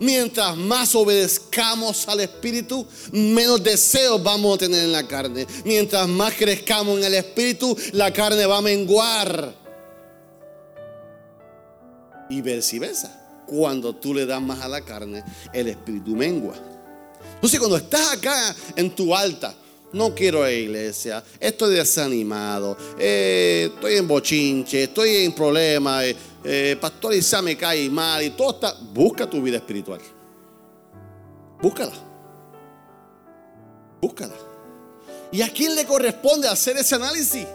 Mientras 0.00 0.56
más 0.56 0.96
obedezcamos 0.96 2.08
al 2.08 2.20
Espíritu, 2.20 2.84
menos 3.12 3.62
deseos 3.62 4.20
vamos 4.20 4.56
a 4.56 4.58
tener 4.58 4.82
en 4.82 4.92
la 4.92 5.06
carne. 5.06 5.46
Mientras 5.64 6.08
más 6.08 6.34
crezcamos 6.34 6.98
en 6.98 7.04
el 7.04 7.14
Espíritu, 7.14 7.76
la 7.92 8.12
carne 8.12 8.46
va 8.46 8.58
a 8.58 8.62
menguar. 8.62 9.54
Y 12.28 12.40
viceversa. 12.40 13.23
Cuando 13.46 13.94
tú 13.94 14.14
le 14.14 14.26
das 14.26 14.40
más 14.40 14.60
a 14.60 14.68
la 14.68 14.80
carne, 14.80 15.22
el 15.52 15.68
Espíritu 15.68 16.16
mengua. 16.16 16.54
Entonces, 17.34 17.58
cuando 17.58 17.76
estás 17.76 18.12
acá 18.14 18.54
en 18.76 18.90
tu 18.94 19.14
alta, 19.14 19.54
no 19.92 20.14
quiero 20.14 20.42
la 20.42 20.50
iglesia, 20.50 21.22
estoy 21.38 21.74
desanimado, 21.74 22.76
eh, 22.98 23.70
estoy 23.72 23.94
en 23.96 24.08
bochinche, 24.08 24.84
estoy 24.84 25.16
en 25.24 25.32
problemas, 25.32 26.04
eh, 26.04 26.16
eh, 26.42 26.76
pastor 26.80 27.14
Isa 27.14 27.40
me 27.40 27.56
cae 27.56 27.88
mal 27.88 28.22
y 28.22 28.30
todo 28.30 28.50
está. 28.50 28.74
Busca 28.92 29.28
tu 29.28 29.40
vida 29.40 29.56
espiritual. 29.56 30.00
Búscala. 31.62 31.92
Búscala. 34.00 34.34
¿Y 35.32 35.40
a 35.40 35.48
quién 35.50 35.74
le 35.74 35.86
corresponde 35.86 36.48
hacer 36.48 36.76
ese 36.76 36.94
análisis? 36.94 37.46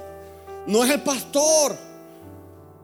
No 0.65 0.84
es 0.84 0.91
el 0.91 1.02
pastor. 1.02 1.88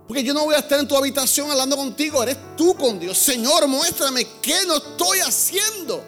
Porque 0.07 0.23
yo 0.23 0.33
no 0.33 0.43
voy 0.45 0.55
a 0.55 0.59
estar 0.59 0.79
en 0.79 0.87
tu 0.87 0.95
habitación 0.95 1.49
hablando 1.49 1.75
contigo, 1.75 2.21
eres 2.21 2.37
tú 2.55 2.75
con 2.75 2.99
Dios. 2.99 3.17
Señor, 3.17 3.67
muéstrame 3.67 4.27
qué 4.41 4.65
no 4.67 4.77
estoy 4.77 5.19
haciendo. 5.19 6.03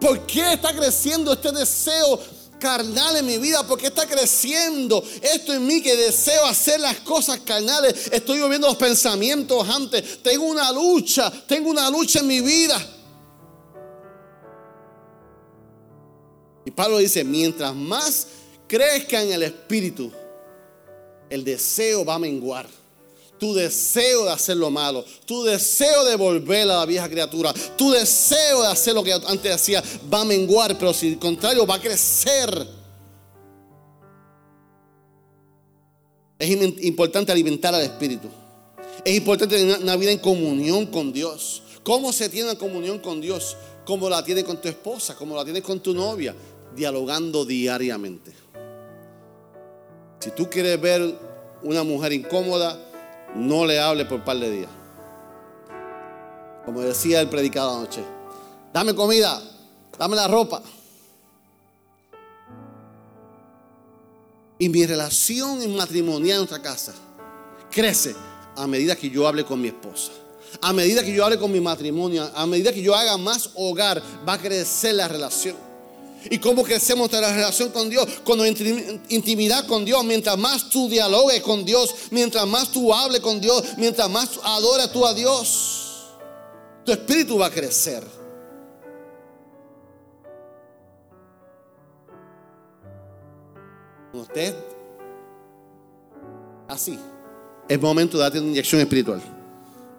¿Por 0.00 0.26
qué 0.26 0.52
está 0.52 0.74
creciendo 0.74 1.32
este 1.32 1.50
deseo 1.50 2.20
carnal 2.60 3.16
en 3.16 3.26
mi 3.26 3.38
vida? 3.38 3.66
¿Por 3.66 3.78
qué 3.78 3.88
está 3.88 4.06
creciendo 4.06 5.02
esto 5.22 5.54
en 5.54 5.66
mí 5.66 5.82
que 5.82 5.96
deseo 5.96 6.44
hacer 6.46 6.78
las 6.78 7.00
cosas 7.00 7.40
carnales? 7.40 8.10
Estoy 8.12 8.38
moviendo 8.38 8.68
los 8.68 8.76
pensamientos 8.76 9.68
antes. 9.68 10.22
Tengo 10.22 10.44
una 10.44 10.70
lucha, 10.70 11.32
tengo 11.48 11.70
una 11.70 11.90
lucha 11.90 12.20
en 12.20 12.26
mi 12.28 12.40
vida. 12.40 12.80
Y 16.64 16.70
Pablo 16.70 16.98
dice, 16.98 17.24
mientras 17.24 17.74
más 17.74 18.26
crezca 18.68 19.20
en 19.20 19.32
el 19.32 19.42
Espíritu, 19.42 20.12
el 21.30 21.44
deseo 21.44 22.04
va 22.04 22.14
a 22.14 22.18
menguar. 22.18 22.66
Tu 23.38 23.52
deseo 23.52 24.24
de 24.24 24.30
hacer 24.30 24.56
lo 24.56 24.70
malo, 24.70 25.04
tu 25.26 25.42
deseo 25.42 26.06
de 26.06 26.16
volver 26.16 26.62
a 26.62 26.78
la 26.78 26.86
vieja 26.86 27.06
criatura, 27.06 27.52
tu 27.76 27.90
deseo 27.90 28.62
de 28.62 28.68
hacer 28.68 28.94
lo 28.94 29.04
que 29.04 29.12
antes 29.12 29.52
hacía 29.54 29.84
va 30.12 30.22
a 30.22 30.24
menguar, 30.24 30.78
pero 30.78 30.94
si 30.94 31.12
al 31.12 31.18
contrario 31.18 31.66
va 31.66 31.74
a 31.74 31.80
crecer. 31.80 32.66
Es 36.38 36.50
importante 36.82 37.30
alimentar 37.30 37.74
al 37.74 37.82
espíritu. 37.82 38.28
Es 39.04 39.14
importante 39.16 39.56
tener 39.56 39.80
una 39.80 39.96
vida 39.96 40.12
en 40.12 40.18
comunión 40.18 40.86
con 40.86 41.12
Dios. 41.12 41.62
¿Cómo 41.82 42.12
se 42.12 42.28
tiene 42.28 42.50
una 42.50 42.58
comunión 42.58 42.98
con 42.98 43.20
Dios? 43.20 43.56
¿Cómo 43.84 44.10
la 44.10 44.24
tienes 44.24 44.44
con 44.44 44.60
tu 44.60 44.68
esposa? 44.68 45.14
¿Cómo 45.14 45.36
la 45.36 45.44
tienes 45.44 45.62
con 45.62 45.80
tu 45.80 45.94
novia? 45.94 46.34
Dialogando 46.74 47.44
diariamente. 47.44 48.32
Si 50.18 50.30
tú 50.30 50.48
quieres 50.48 50.80
ver 50.80 51.18
una 51.62 51.82
mujer 51.82 52.12
incómoda, 52.12 52.78
no 53.34 53.66
le 53.66 53.78
hable 53.78 54.04
por 54.04 54.18
un 54.18 54.24
par 54.24 54.38
de 54.38 54.50
días. 54.50 54.70
Como 56.64 56.80
decía 56.80 57.20
el 57.20 57.28
predicado 57.28 57.76
anoche, 57.76 58.02
dame 58.72 58.94
comida, 58.94 59.40
dame 59.98 60.16
la 60.16 60.26
ropa. 60.26 60.62
Y 64.58 64.68
mi 64.68 64.86
relación 64.86 65.62
en 65.62 65.76
matrimonial 65.76 66.38
en 66.38 66.38
nuestra 66.38 66.62
casa 66.62 66.94
crece 67.70 68.16
a 68.56 68.66
medida 68.66 68.96
que 68.96 69.10
yo 69.10 69.28
hable 69.28 69.44
con 69.44 69.60
mi 69.60 69.68
esposa. 69.68 70.12
A 70.62 70.72
medida 70.72 71.04
que 71.04 71.12
yo 71.12 71.24
hable 71.24 71.38
con 71.38 71.52
mi 71.52 71.60
matrimonio, 71.60 72.30
a 72.34 72.46
medida 72.46 72.72
que 72.72 72.80
yo 72.80 72.94
haga 72.94 73.18
más 73.18 73.50
hogar, 73.54 74.02
va 74.26 74.34
a 74.34 74.38
crecer 74.38 74.94
la 74.94 75.06
relación. 75.06 75.65
¿Y 76.30 76.38
cómo 76.38 76.62
crecemos 76.62 77.10
la 77.12 77.32
relación 77.32 77.70
con 77.70 77.88
Dios? 77.88 78.06
Con 78.24 78.40
intimidad 79.08 79.66
con 79.66 79.84
Dios. 79.84 80.04
Mientras 80.04 80.36
más 80.38 80.68
tú 80.68 80.88
dialogues 80.88 81.42
con 81.42 81.64
Dios, 81.64 81.94
mientras 82.10 82.46
más 82.46 82.70
tú 82.70 82.92
hables 82.92 83.20
con 83.20 83.40
Dios, 83.40 83.62
mientras 83.76 84.08
más 84.10 84.38
adoras 84.42 84.92
tú 84.92 85.06
a 85.06 85.14
Dios, 85.14 86.16
tu 86.84 86.92
espíritu 86.92 87.38
va 87.38 87.46
a 87.46 87.50
crecer. 87.50 88.04
Usted, 94.12 94.54
así, 96.68 96.98
es 97.68 97.80
momento 97.80 98.16
de 98.16 98.22
darte 98.22 98.38
una 98.38 98.48
inyección 98.48 98.80
espiritual. 98.80 99.20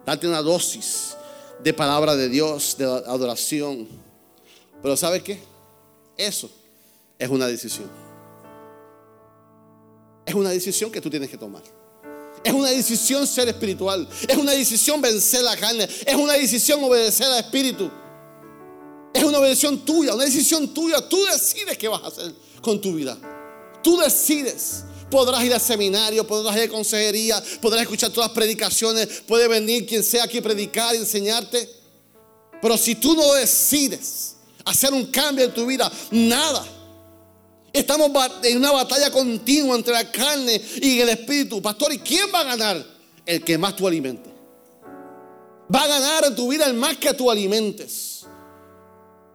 Darte 0.06 0.28
una 0.28 0.42
dosis 0.42 1.16
de 1.62 1.74
palabra 1.74 2.16
de 2.16 2.30
Dios, 2.30 2.76
de 2.78 2.86
adoración. 2.86 3.88
Pero 4.82 4.96
¿sabes 4.96 5.22
qué? 5.22 5.40
Eso 6.18 6.50
es 7.20 7.30
una 7.30 7.48
decisión. 7.48 7.90
Es 10.26 10.34
una 10.34 10.50
decisión 10.50 10.92
que 10.92 11.00
tú 11.00 11.10
tienes 11.10 11.30
que 11.30 11.38
tomar. 11.38 11.64
Es 12.44 12.54
una 12.54 12.70
decisión 12.70 13.26
ser 13.28 13.48
espiritual. 13.48 14.08
Es 14.28 14.38
una 14.38 14.52
decisión 14.52 15.02
vencer 15.02 15.42
la 15.42 15.56
carne. 15.58 15.88
Es 16.06 16.16
una 16.16 16.34
decisión 16.34 16.84
obedecer 16.84 17.28
al 17.28 17.40
Espíritu. 17.40 17.90
Es 19.14 19.24
una 19.24 19.40
decisión 19.40 19.84
tuya, 19.84 20.14
una 20.14 20.26
decisión 20.26 20.74
tuya. 20.74 21.08
Tú 21.08 21.26
decides 21.26 21.78
qué 21.78 21.88
vas 21.88 22.04
a 22.04 22.08
hacer 22.08 22.34
con 22.62 22.80
tu 22.80 22.94
vida. 22.94 23.18
Tú 23.84 23.98
decides. 23.98 24.84
Podrás 25.10 25.44
ir 25.44 25.54
al 25.54 25.62
seminario, 25.62 26.28
podrás 26.28 26.56
ir 26.58 26.64
a 26.64 26.68
consejería, 26.68 27.42
podrás 27.62 27.84
escuchar 27.84 28.12
todas 28.12 28.30
las 28.30 28.36
predicaciones, 28.36 29.24
puede 29.26 29.48
venir 29.48 29.86
quien 29.86 30.04
sea 30.04 30.26
aquí 30.26 30.40
a 30.40 30.42
predicar 30.42 30.94
y 30.96 30.98
enseñarte. 30.98 31.70
Pero 32.62 32.78
si 32.78 32.96
tú 32.96 33.16
no 33.16 33.34
decides 33.34 34.37
hacer 34.68 34.94
un 34.94 35.06
cambio 35.06 35.46
en 35.46 35.54
tu 35.54 35.66
vida, 35.66 35.92
nada. 36.12 36.66
Estamos 37.72 38.12
en 38.44 38.58
una 38.58 38.72
batalla 38.72 39.12
continua 39.12 39.76
entre 39.76 39.94
la 39.94 40.12
carne 40.12 40.62
y 40.82 41.00
el 41.00 41.10
espíritu. 41.10 41.62
Pastor, 41.62 41.94
¿y 41.94 42.00
quién 42.00 42.28
va 42.34 42.42
a 42.42 42.44
ganar? 42.44 42.86
El 43.26 43.44
que 43.44 43.58
más 43.58 43.76
tú 43.76 43.88
alimentes. 43.88 44.34
Va 45.74 45.84
a 45.84 45.88
ganar 45.88 46.26
en 46.26 46.36
tu 46.36 46.50
vida 46.50 46.66
el 46.66 46.74
más 46.74 46.98
que 46.98 47.14
tú 47.14 47.30
alimentes. 47.30 48.26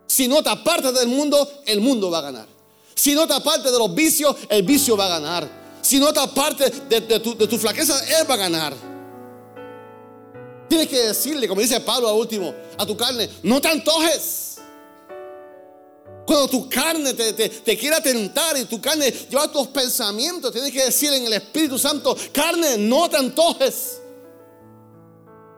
Si 0.06 0.28
no 0.28 0.42
te 0.42 0.50
apartas 0.50 0.94
del 0.94 1.08
mundo, 1.08 1.62
el 1.66 1.80
mundo 1.80 2.10
va 2.10 2.18
a 2.18 2.22
ganar. 2.22 2.46
Si 2.94 3.14
no 3.14 3.26
te 3.26 3.34
apartas 3.34 3.72
de 3.72 3.78
los 3.78 3.94
vicios, 3.94 4.36
el 4.48 4.62
vicio 4.62 4.96
va 4.96 5.06
a 5.06 5.20
ganar. 5.20 5.62
Si 5.80 5.98
no 5.98 6.12
te 6.12 6.20
apartes 6.20 6.88
de, 6.88 7.00
tu, 7.20 7.36
de 7.36 7.46
tu 7.46 7.58
flaqueza, 7.58 7.98
él 8.18 8.28
va 8.28 8.34
a 8.34 8.38
ganar. 8.38 8.74
Tienes 10.68 10.88
que 10.88 10.98
decirle, 10.98 11.48
como 11.48 11.60
dice 11.60 11.80
Pablo 11.80 12.08
al 12.08 12.16
último, 12.16 12.54
a 12.78 12.86
tu 12.86 12.96
carne, 12.96 13.28
no 13.42 13.60
te 13.60 13.68
antojes. 13.68 14.51
Cuando 16.26 16.48
tu 16.48 16.68
carne 16.68 17.14
te, 17.14 17.32
te, 17.32 17.76
quiera 17.76 18.00
tentar 18.00 18.56
y 18.56 18.64
tu 18.64 18.80
carne 18.80 19.10
lleva 19.10 19.50
tus 19.50 19.68
pensamientos, 19.68 20.52
tienes 20.52 20.72
que 20.72 20.84
decir 20.84 21.12
en 21.12 21.26
el 21.26 21.32
Espíritu 21.32 21.78
Santo, 21.78 22.16
carne, 22.32 22.78
no 22.78 23.10
te 23.10 23.16
antojes. 23.16 24.00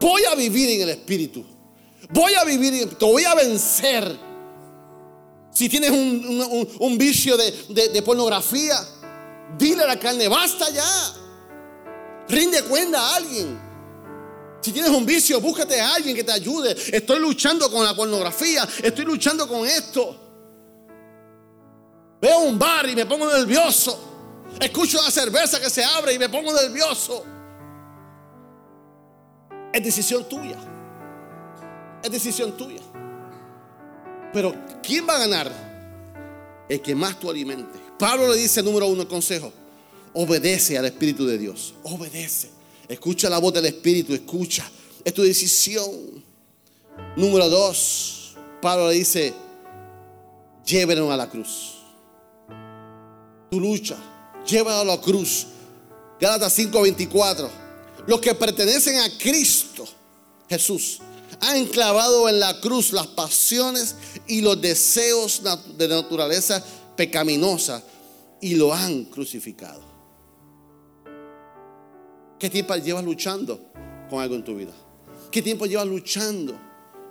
Voy 0.01 0.25
a 0.25 0.35
vivir 0.35 0.71
en 0.71 0.81
el 0.83 0.89
Espíritu. 0.91 1.45
Voy 2.11 2.35
a 2.35 2.45
vivir, 2.45 2.95
te 2.95 3.05
voy 3.05 3.25
a 3.25 3.35
vencer. 3.35 4.19
Si 5.53 5.69
tienes 5.69 5.91
un, 5.91 6.99
vicio 6.99 7.37
de, 7.37 8.03
pornografía, 8.03 8.77
dile 9.57 9.85
a 9.85 9.87
la 9.87 9.99
carne, 9.99 10.29
basta 10.29 10.69
ya. 10.71 11.15
Rinde 12.29 12.63
cuenta 12.63 13.01
a 13.01 13.17
alguien. 13.17 13.61
Si 14.61 14.73
tienes 14.73 14.91
un 14.91 15.05
vicio, 15.05 15.41
búscate 15.41 15.81
a 15.81 15.95
alguien 15.95 16.17
que 16.17 16.25
te 16.25 16.33
ayude. 16.33 16.75
Estoy 16.93 17.21
luchando 17.21 17.71
con 17.71 17.85
la 17.85 17.95
pornografía, 17.95 18.67
estoy 18.83 19.05
luchando 19.05 19.47
con 19.47 19.67
esto. 19.67 20.24
Veo 22.25 22.39
un 22.39 22.59
bar 22.59 22.89
y 22.89 22.97
me 22.97 23.05
pongo 23.05 23.31
nervioso. 23.31 24.01
Escucho 24.59 24.99
la 25.03 25.11
cerveza 25.11 25.61
que 25.61 25.69
se 25.69 25.85
abre 25.85 26.15
y 26.15 26.19
me 26.19 26.31
pongo 26.31 26.55
nervioso. 26.55 27.23
Es 29.71 29.85
decisión 29.85 30.27
tuya. 30.27 30.57
Es 32.03 32.11
decisión 32.11 32.57
tuya. 32.57 32.81
Pero 34.33 34.55
¿quién 34.83 35.07
va 35.07 35.17
a 35.17 35.19
ganar? 35.19 35.53
El 36.67 36.81
que 36.81 36.95
más 36.95 37.21
tú 37.21 37.29
alimentes. 37.29 37.79
Pablo 37.99 38.33
le 38.33 38.39
dice, 38.39 38.63
número 38.63 38.87
uno, 38.87 39.03
el 39.03 39.09
consejo. 39.09 39.53
Obedece 40.15 40.79
al 40.79 40.87
Espíritu 40.87 41.27
de 41.27 41.37
Dios. 41.37 41.75
Obedece. 41.83 42.49
Escucha 42.89 43.29
la 43.29 43.37
voz 43.37 43.53
del 43.53 43.67
Espíritu. 43.67 44.15
Escucha. 44.15 44.65
Es 45.05 45.13
tu 45.13 45.21
decisión. 45.21 46.25
Número 47.17 47.51
dos, 47.51 48.35
Pablo 48.63 48.89
le 48.89 48.95
dice, 48.95 49.35
llévenos 50.65 51.11
a 51.11 51.19
la 51.19 51.29
cruz 51.29 51.84
tu 53.55 53.61
lucha. 53.61 53.97
Llévalo 54.47 54.81
a 54.81 54.97
la 54.97 55.01
cruz. 55.01 55.47
Gálatas 56.21 56.53
5:24. 56.59 57.49
Los 58.07 58.21
que 58.21 58.35
pertenecen 58.35 58.99
a 58.99 59.17
Cristo 59.17 59.87
Jesús 60.49 60.99
han 61.41 61.67
clavado 61.67 62.29
en 62.29 62.41
la 62.41 62.61
cruz 62.61 62.93
las 62.93 63.07
pasiones 63.07 63.95
y 64.27 64.41
los 64.41 64.61
deseos 64.61 65.41
de 65.79 65.89
naturaleza 65.89 66.63
pecaminosa 66.97 67.83
y 68.41 68.57
lo 68.57 68.75
han 68.75 69.05
crucificado. 69.05 69.83
¿Qué 72.39 72.51
tiempo 72.51 72.75
llevas 72.77 73.05
luchando 73.05 73.71
con 74.11 74.21
algo 74.21 74.35
en 74.35 74.45
tu 74.45 74.57
vida? 74.57 74.73
¿Qué 75.31 75.41
tiempo 75.41 75.67
llevas 75.67 75.87
luchando 75.87 76.59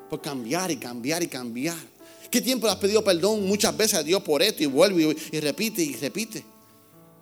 por 0.10 0.22
cambiar 0.22 0.70
y 0.72 0.78
cambiar 0.78 1.24
y 1.24 1.28
cambiar? 1.28 1.93
¿Qué 2.34 2.42
tiempo 2.42 2.66
le 2.66 2.74
has 2.74 2.80
pedido 2.80 3.04
perdón 3.04 3.46
muchas 3.46 3.78
veces 3.78 3.94
a 3.94 4.02
Dios 4.02 4.24
por 4.24 4.42
esto 4.42 4.64
y 4.64 4.66
vuelve 4.66 5.16
y, 5.32 5.40
repite 5.40 5.84
y 5.84 5.94
repite? 5.94 6.44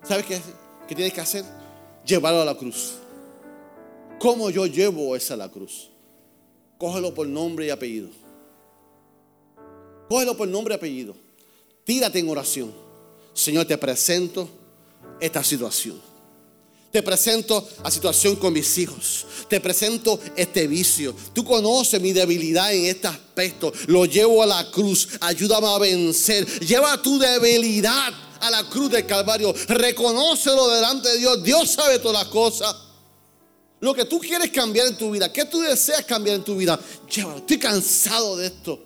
¿Sabes 0.02 0.24
qué, 0.24 0.40
qué 0.88 0.94
tienes 0.94 1.12
que 1.12 1.20
hacer? 1.20 1.44
Llevarlo 2.06 2.40
a 2.40 2.46
la 2.46 2.54
cruz. 2.54 2.94
¿Cómo 4.18 4.48
yo 4.48 4.64
llevo 4.64 5.14
esa 5.14 5.36
la 5.36 5.50
cruz? 5.50 5.90
Cógelo 6.78 7.12
por 7.12 7.26
nombre 7.26 7.66
y 7.66 7.68
apellido. 7.68 8.08
Cógelo 10.08 10.34
por 10.34 10.48
nombre 10.48 10.72
y 10.72 10.76
apellido. 10.76 11.14
Tírate 11.84 12.18
en 12.18 12.30
oración. 12.30 12.72
Señor, 13.34 13.66
te 13.66 13.76
presento 13.76 14.48
esta 15.20 15.44
situación. 15.44 16.00
Te 16.92 17.02
presento 17.02 17.66
la 17.82 17.90
situación 17.90 18.36
con 18.36 18.52
mis 18.52 18.76
hijos. 18.76 19.24
Te 19.48 19.60
presento 19.62 20.20
este 20.36 20.66
vicio. 20.66 21.14
Tú 21.32 21.42
conoces 21.42 21.98
mi 22.02 22.12
debilidad 22.12 22.70
en 22.74 22.84
este 22.84 23.08
aspecto. 23.08 23.72
Lo 23.86 24.04
llevo 24.04 24.42
a 24.42 24.46
la 24.46 24.70
cruz. 24.70 25.08
Ayúdame 25.20 25.68
a 25.68 25.78
vencer. 25.78 26.46
Lleva 26.60 27.00
tu 27.00 27.18
debilidad 27.18 28.12
a 28.40 28.50
la 28.50 28.68
cruz 28.68 28.90
del 28.90 29.06
Calvario. 29.06 29.54
Reconócelo 29.68 30.68
delante 30.68 31.08
de 31.08 31.18
Dios. 31.18 31.42
Dios 31.42 31.70
sabe 31.70 31.98
todas 31.98 32.24
las 32.24 32.30
cosas. 32.30 32.76
Lo 33.80 33.94
que 33.94 34.04
tú 34.04 34.20
quieres 34.20 34.50
cambiar 34.50 34.86
en 34.86 34.96
tu 34.98 35.10
vida, 35.12 35.32
¿qué 35.32 35.46
tú 35.46 35.60
deseas 35.62 36.04
cambiar 36.04 36.36
en 36.36 36.44
tu 36.44 36.56
vida? 36.56 36.78
Llévalo. 37.10 37.38
Estoy 37.38 37.58
cansado 37.58 38.36
de 38.36 38.48
esto. 38.48 38.78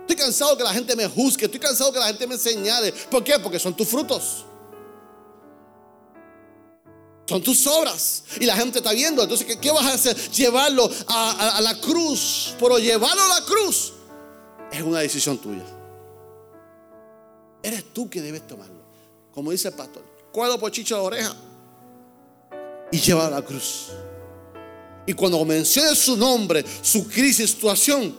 Estoy 0.00 0.16
cansado 0.16 0.56
que 0.56 0.64
la 0.64 0.72
gente 0.72 0.96
me 0.96 1.06
juzgue. 1.06 1.44
Estoy 1.44 1.60
cansado 1.60 1.92
que 1.92 1.98
la 1.98 2.06
gente 2.06 2.26
me 2.26 2.38
señale. 2.38 2.92
¿Por 3.10 3.22
qué? 3.22 3.38
Porque 3.38 3.58
son 3.58 3.76
tus 3.76 3.86
frutos. 3.86 4.46
Son 7.26 7.42
tus 7.42 7.66
obras. 7.66 8.24
Y 8.40 8.46
la 8.46 8.56
gente 8.56 8.78
está 8.78 8.92
viendo. 8.92 9.22
Entonces, 9.22 9.56
¿qué, 9.60 9.70
vas 9.70 9.84
a 9.84 9.94
hacer? 9.94 10.16
Llevarlo 10.30 10.88
a, 11.08 11.60
la 11.60 11.78
cruz. 11.80 12.54
Pero 12.58 12.78
llevarlo 12.78 13.22
a 13.22 13.40
la 13.40 13.44
cruz 13.44 13.92
es 14.70 14.82
una 14.82 15.00
decisión 15.00 15.38
tuya. 15.38 15.64
Eres 17.62 17.92
tú 17.92 18.08
que 18.08 18.22
debes 18.22 18.46
tomarlo. 18.46 18.80
Como 19.32 19.50
dice 19.50 19.68
el 19.68 19.74
pastor. 19.74 20.04
Cuadro 20.32 20.58
por 20.58 20.70
chicho 20.70 20.94
de 20.94 21.00
oreja. 21.00 21.34
Y 22.92 22.98
llevarlo 22.98 23.36
a 23.36 23.40
la 23.40 23.46
cruz. 23.46 23.88
Y 25.04 25.12
cuando 25.12 25.44
menciones 25.44 25.98
su 25.98 26.16
nombre, 26.16 26.64
su 26.82 27.08
crisis, 27.08 27.50
situación, 27.50 28.16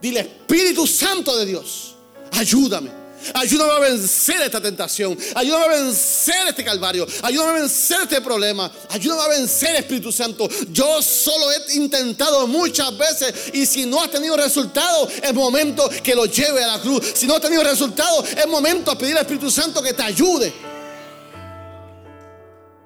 dile 0.00 0.20
Espíritu 0.20 0.86
Santo 0.86 1.36
de 1.36 1.46
Dios, 1.46 1.96
ayúdame 2.32 2.99
Ayúdame 3.34 3.72
a 3.72 3.78
vencer 3.78 4.42
esta 4.42 4.60
tentación. 4.60 5.16
Ayúdame 5.34 5.64
a 5.64 5.78
vencer 5.82 6.48
este 6.48 6.64
calvario. 6.64 7.06
Ayúdame 7.22 7.50
a 7.50 7.60
vencer 7.62 7.98
este 8.02 8.20
problema. 8.20 8.70
Ayúdame 8.88 9.22
a 9.22 9.28
vencer 9.28 9.76
Espíritu 9.76 10.12
Santo. 10.12 10.48
Yo 10.70 11.02
solo 11.02 11.50
he 11.52 11.74
intentado 11.76 12.46
muchas 12.46 12.96
veces 12.96 13.34
y 13.52 13.66
si 13.66 13.86
no 13.86 14.00
has 14.00 14.10
tenido 14.10 14.36
resultado, 14.36 15.08
es 15.08 15.34
momento 15.34 15.88
que 16.02 16.14
lo 16.14 16.26
lleve 16.26 16.62
a 16.64 16.76
la 16.76 16.80
cruz. 16.80 17.12
Si 17.14 17.26
no 17.26 17.34
has 17.34 17.40
tenido 17.40 17.62
resultado, 17.62 18.24
es 18.24 18.46
momento 18.46 18.90
a 18.90 18.98
pedir 18.98 19.16
al 19.16 19.22
Espíritu 19.22 19.50
Santo 19.50 19.82
que 19.82 19.92
te 19.92 20.02
ayude. 20.02 20.52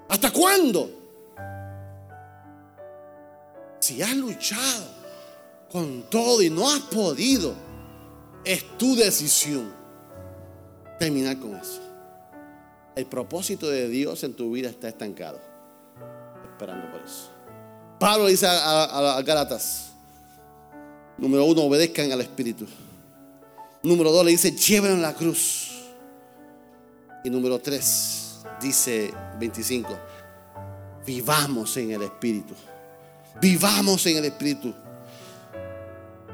¿Hasta 0.09 0.30
cuándo? 0.30 0.91
Si 3.80 4.01
has 4.01 4.14
luchado 4.14 4.95
con 5.70 6.05
todo 6.09 6.41
y 6.41 6.51
no 6.51 6.70
has 6.70 6.80
podido, 6.80 7.55
es 8.45 8.78
tu 8.78 8.97
decisión 8.97 9.84
terminar 10.99 11.38
con 11.38 11.57
eso. 11.57 11.80
El 12.95 13.07
propósito 13.07 13.68
de 13.68 13.88
Dios 13.88 14.22
en 14.24 14.34
tu 14.34 14.53
vida 14.53 14.68
está 14.68 14.88
estancado. 14.88 15.40
Esperando 16.45 16.90
por 16.90 17.03
eso. 17.03 17.30
Pablo 17.99 18.26
dice 18.26 18.47
a, 18.47 19.16
a, 19.16 19.22
Gálatas, 19.22 19.92
número 21.18 21.45
uno, 21.45 21.62
obedezcan 21.62 22.11
al 22.12 22.20
Espíritu. 22.20 22.66
Número 23.82 24.11
dos 24.12 24.24
le 24.24 24.32
dice, 24.32 24.53
llévenlo 24.53 24.99
a 24.99 25.11
la 25.11 25.14
cruz. 25.14 25.70
Y 27.24 27.30
número 27.30 27.59
tres, 27.59 28.40
dice 28.61 29.12
25, 29.38 29.88
vivamos 31.07 31.76
en 31.76 31.92
el 31.92 32.03
Espíritu. 32.03 32.55
Vivamos 33.40 34.05
en 34.07 34.18
el 34.18 34.24
Espíritu. 34.26 34.72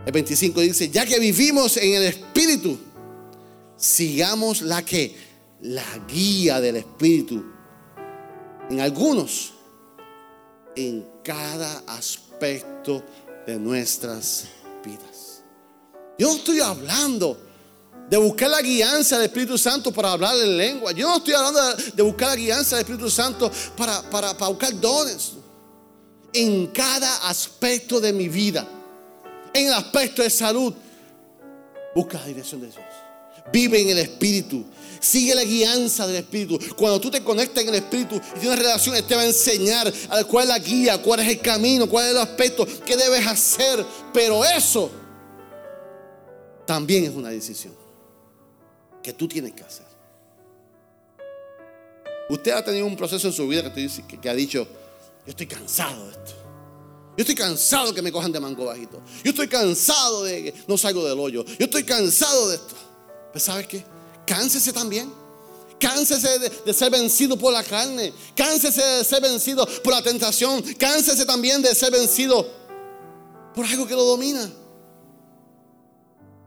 El 0.05 0.13
25 0.13 0.61
dice, 0.61 0.89
ya 0.89 1.05
que 1.05 1.19
vivimos 1.19 1.77
en 1.77 1.95
el 1.95 2.05
Espíritu, 2.05 2.79
sigamos 3.81 4.61
la 4.61 4.85
que 4.85 5.17
la 5.63 5.99
guía 6.07 6.61
del 6.61 6.77
Espíritu 6.77 7.43
en 8.69 8.81
algunos 8.81 9.55
en 10.77 11.05
cada 11.25 11.83
aspecto 11.87 13.03
de 13.47 13.59
nuestras 13.59 14.47
vidas. 14.85 15.43
Yo 16.19 16.29
no 16.29 16.37
estoy 16.37 16.61
hablando 16.61 17.39
de 18.09 18.17
buscar 18.19 18.51
la 18.51 18.61
guianza 18.61 19.17
del 19.17 19.27
Espíritu 19.27 19.57
Santo 19.57 19.93
para 19.93 20.13
hablar 20.13 20.37
en 20.37 20.57
lengua. 20.57 20.93
Yo 20.93 21.09
no 21.09 21.17
estoy 21.17 21.35
hablando 21.35 21.61
de 21.95 22.03
buscar 22.03 22.29
la 22.29 22.37
guianza 22.37 22.77
del 22.77 22.85
Espíritu 22.85 23.11
Santo 23.11 23.51
para, 23.77 24.03
para, 24.11 24.37
para 24.37 24.51
buscar 24.51 24.79
dones. 24.79 25.33
En 26.33 26.69
cada 26.69 27.29
aspecto 27.29 28.01
de 28.01 28.13
mi 28.13 28.29
vida, 28.29 28.69
en 29.53 29.67
el 29.67 29.73
aspecto 29.73 30.23
de 30.23 30.31
salud, 30.31 30.73
busca 31.95 32.19
la 32.19 32.27
dirección 32.27 32.61
de 32.61 32.69
Dios. 32.69 32.90
Vive 33.53 33.81
en 33.81 33.91
el 33.91 33.99
Espíritu. 33.99 34.65
Sigue 35.01 35.35
la 35.35 35.45
guianza 35.45 36.07
del 36.07 36.17
Espíritu. 36.17 36.59
Cuando 36.77 37.01
tú 37.01 37.11
te 37.11 37.25
conectas 37.25 37.63
en 37.63 37.71
el 37.71 37.77
Espíritu 37.77 38.21
y 38.37 38.41
tienes 38.41 38.59
relación, 38.59 38.95
Él 38.95 39.05
te 39.05 39.17
va 39.17 39.23
a 39.23 39.27
enseñar 39.27 39.93
cuál 40.29 40.45
es 40.45 40.49
la 40.49 40.59
guía, 40.59 41.01
cuál 41.01 41.21
es 41.21 41.29
el 41.29 41.41
camino, 41.41 41.89
cuál 41.89 42.07
es 42.07 42.11
el 42.13 42.19
aspecto, 42.19 42.67
qué 42.85 42.97
debes 42.97 43.27
hacer. 43.27 43.85
Pero 44.13 44.45
eso 44.45 44.91
también 46.67 47.05
es 47.05 47.11
una 47.11 47.31
decisión 47.31 47.75
que 49.03 49.13
tú 49.13 49.27
tienes 49.27 49.53
que 49.53 49.63
hacer. 49.63 49.87
Usted 52.29 52.53
ha 52.53 52.65
tenido 52.65 52.87
un 52.87 52.97
proceso 52.97 53.27
en 53.27 53.33
su 53.33 53.49
vida 53.49 53.73
que, 53.73 54.29
ha 54.29 54.35
dicho, 54.35 54.65
yo 55.27 55.31
estoy 55.31 55.47
cansado 55.47 56.07
de 56.07 56.13
esto. 56.13 56.33
Yo 57.17 57.23
estoy 57.23 57.35
cansado 57.35 57.93
que 57.93 58.03
me 58.03 58.13
cojan 58.13 58.31
de 58.31 58.39
mango 58.39 58.67
bajito. 58.67 59.03
Yo 59.25 59.31
estoy 59.31 59.49
cansado 59.49 60.23
de 60.23 60.45
que 60.45 60.55
no 60.69 60.79
salgo 60.79 61.05
del 61.05 61.19
hoyo. 61.19 61.45
Yo 61.45 61.65
estoy 61.65 61.83
cansado 61.83 62.49
de 62.49 62.55
esto. 62.55 62.75
Pues 63.33 63.45
¿sabes 63.45 63.67
qué? 63.67 63.85
Cánsese 64.27 64.73
también. 64.73 65.13
Cánsese 65.79 66.39
de, 66.39 66.75
ser 66.75 66.91
vencido 66.91 67.39
por 67.39 67.53
la 67.53 67.65
carne. 67.65 68.13
Cánsese 68.37 68.83
de 68.83 69.05
ser 69.05 69.23
vencido 69.23 69.67
por 69.83 69.95
la 69.95 70.03
tentación. 70.03 70.63
Cánsese 70.79 71.25
también 71.25 71.63
de 71.63 71.75
ser 71.75 71.91
vencido 71.91 72.47
por 73.55 73.65
algo 73.65 73.87
que 73.87 73.95
lo 73.95 74.05
domina. 74.05 74.49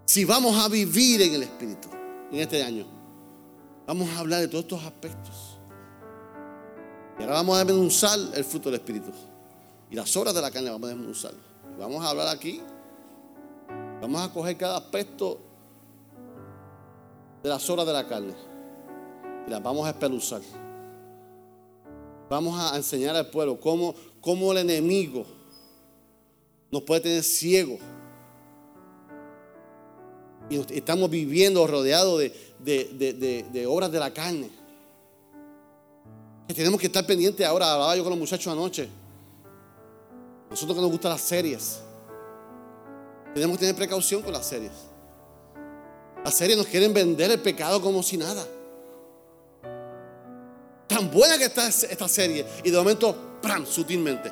Si 0.05 0.23
vamos 0.23 0.55
a 0.63 0.67
vivir 0.67 1.21
en 1.23 1.33
el 1.33 1.43
Espíritu 1.43 1.89
en 2.31 2.39
este 2.39 2.61
año, 2.61 2.85
vamos 3.87 4.09
a 4.11 4.19
hablar 4.19 4.41
de 4.41 4.47
todos 4.47 4.65
estos 4.65 4.83
aspectos. 4.83 5.57
Y 7.17 7.23
ahora 7.23 7.35
vamos 7.35 7.57
a 7.57 7.63
desmenuzar 7.63 8.19
el 8.33 8.45
fruto 8.45 8.69
del 8.69 8.79
Espíritu. 8.79 9.11
Y 9.89 9.95
las 9.95 10.15
obras 10.15 10.35
de 10.35 10.41
la 10.41 10.51
carne 10.51 10.69
vamos 10.69 10.87
a 10.87 10.89
desmenuzar. 10.89 11.33
vamos 11.79 12.05
a 12.05 12.09
hablar 12.09 12.27
aquí. 12.27 12.61
Vamos 14.01 14.21
a 14.21 14.31
coger 14.31 14.57
cada 14.57 14.77
aspecto 14.77 15.39
de 17.43 17.49
las 17.49 17.69
obras 17.69 17.85
de 17.85 17.93
la 17.93 18.07
carne. 18.07 18.33
Las 19.47 19.61
vamos 19.61 19.85
a 19.85 19.89
espeluzar. 19.89 20.41
Vamos 22.29 22.57
a 22.57 22.75
enseñar 22.77 23.15
al 23.15 23.29
pueblo 23.29 23.59
cómo, 23.59 23.93
cómo 24.21 24.53
el 24.53 24.59
enemigo 24.59 25.25
nos 26.71 26.81
puede 26.83 27.01
tener 27.01 27.23
ciegos. 27.23 27.79
Y 30.49 30.57
estamos 30.73 31.09
viviendo 31.09 31.67
rodeados 31.67 32.19
de, 32.19 33.45
de 33.51 33.65
obras 33.67 33.91
de 33.91 33.99
la 33.99 34.13
carne. 34.13 34.49
Tenemos 36.47 36.79
que 36.79 36.87
estar 36.87 37.05
pendientes 37.05 37.45
ahora. 37.45 37.73
Hablaba 37.73 37.95
yo 37.95 38.03
con 38.03 38.11
los 38.11 38.19
muchachos 38.19 38.51
anoche. 38.51 38.87
Nosotros 40.49 40.75
que 40.75 40.81
nos 40.81 40.91
gustan 40.91 41.11
las 41.11 41.21
series. 41.21 41.81
Tenemos 43.33 43.57
que 43.57 43.61
tener 43.61 43.75
precaución 43.75 44.21
con 44.21 44.31
las 44.31 44.45
series. 44.45 44.92
Las 46.23 46.35
series 46.35 46.57
nos 46.57 46.67
quieren 46.67 46.93
vender 46.93 47.31
el 47.31 47.39
pecado 47.39 47.81
como 47.81 48.01
si 48.01 48.17
nada. 48.17 48.45
Tan 50.87 51.11
buena 51.11 51.37
que 51.37 51.45
está 51.45 51.67
esta 51.67 52.07
serie. 52.07 52.45
Y 52.63 52.71
de 52.71 52.77
momento, 52.77 53.15
¡pram! 53.41 53.65
sutilmente. 53.65 54.31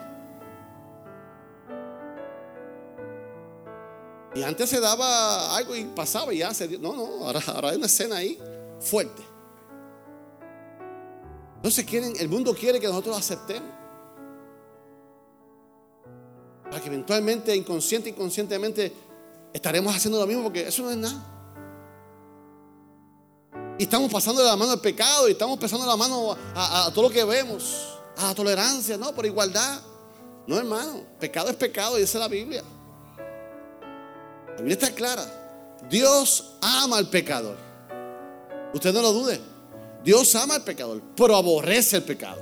Y 4.33 4.43
antes 4.43 4.69
se 4.69 4.79
daba 4.79 5.57
algo 5.57 5.75
y 5.75 5.83
pasaba 5.85 6.33
y 6.33 6.37
ya 6.37 6.53
se 6.53 6.67
dio. 6.67 6.79
No, 6.79 6.95
no, 6.95 7.25
ahora, 7.25 7.41
ahora 7.47 7.69
hay 7.69 7.77
una 7.77 7.87
escena 7.87 8.17
ahí 8.17 8.39
fuerte. 8.79 9.21
Entonces 11.57 11.85
quieren, 11.85 12.13
el 12.17 12.29
mundo 12.29 12.55
quiere 12.55 12.79
que 12.79 12.87
nosotros 12.87 13.17
aceptemos. 13.17 13.69
Para 16.63 16.79
que 16.79 16.87
eventualmente, 16.87 17.53
inconsciente, 17.53 18.09
inconscientemente, 18.09 18.93
estaremos 19.51 19.93
haciendo 19.93 20.19
lo 20.19 20.25
mismo 20.25 20.43
porque 20.43 20.67
eso 20.67 20.83
no 20.83 20.91
es 20.91 20.97
nada. 20.97 21.30
Y 23.81 23.85
estamos 23.85 24.11
pasando 24.11 24.43
la 24.43 24.55
mano 24.55 24.73
al 24.73 24.79
pecado 24.79 25.27
y 25.27 25.31
estamos 25.31 25.57
pasando 25.57 25.87
la 25.87 25.97
mano 25.97 26.37
a, 26.53 26.91
todo 26.93 27.05
lo 27.05 27.09
que 27.09 27.23
vemos, 27.23 27.97
a 28.15 28.27
la 28.27 28.35
tolerancia, 28.35 28.95
no, 28.95 29.11
por 29.11 29.25
igualdad. 29.25 29.81
No, 30.45 30.59
hermano, 30.59 31.03
pecado 31.19 31.49
es 31.49 31.55
pecado 31.55 31.97
y 31.97 32.03
esa 32.03 32.19
es 32.19 32.21
la 32.21 32.27
Biblia. 32.27 32.63
La 34.49 34.57
Biblia 34.57 34.73
está 34.73 34.93
clara. 34.93 35.79
Dios 35.89 36.57
ama 36.61 36.97
al 36.97 37.09
pecador. 37.09 37.57
Usted 38.71 38.93
no 38.93 39.01
lo 39.01 39.13
dude. 39.13 39.41
Dios 40.03 40.35
ama 40.35 40.53
al 40.53 40.63
pecador, 40.63 41.01
pero 41.17 41.35
aborrece 41.35 41.97
el 41.97 42.03
pecado. 42.03 42.39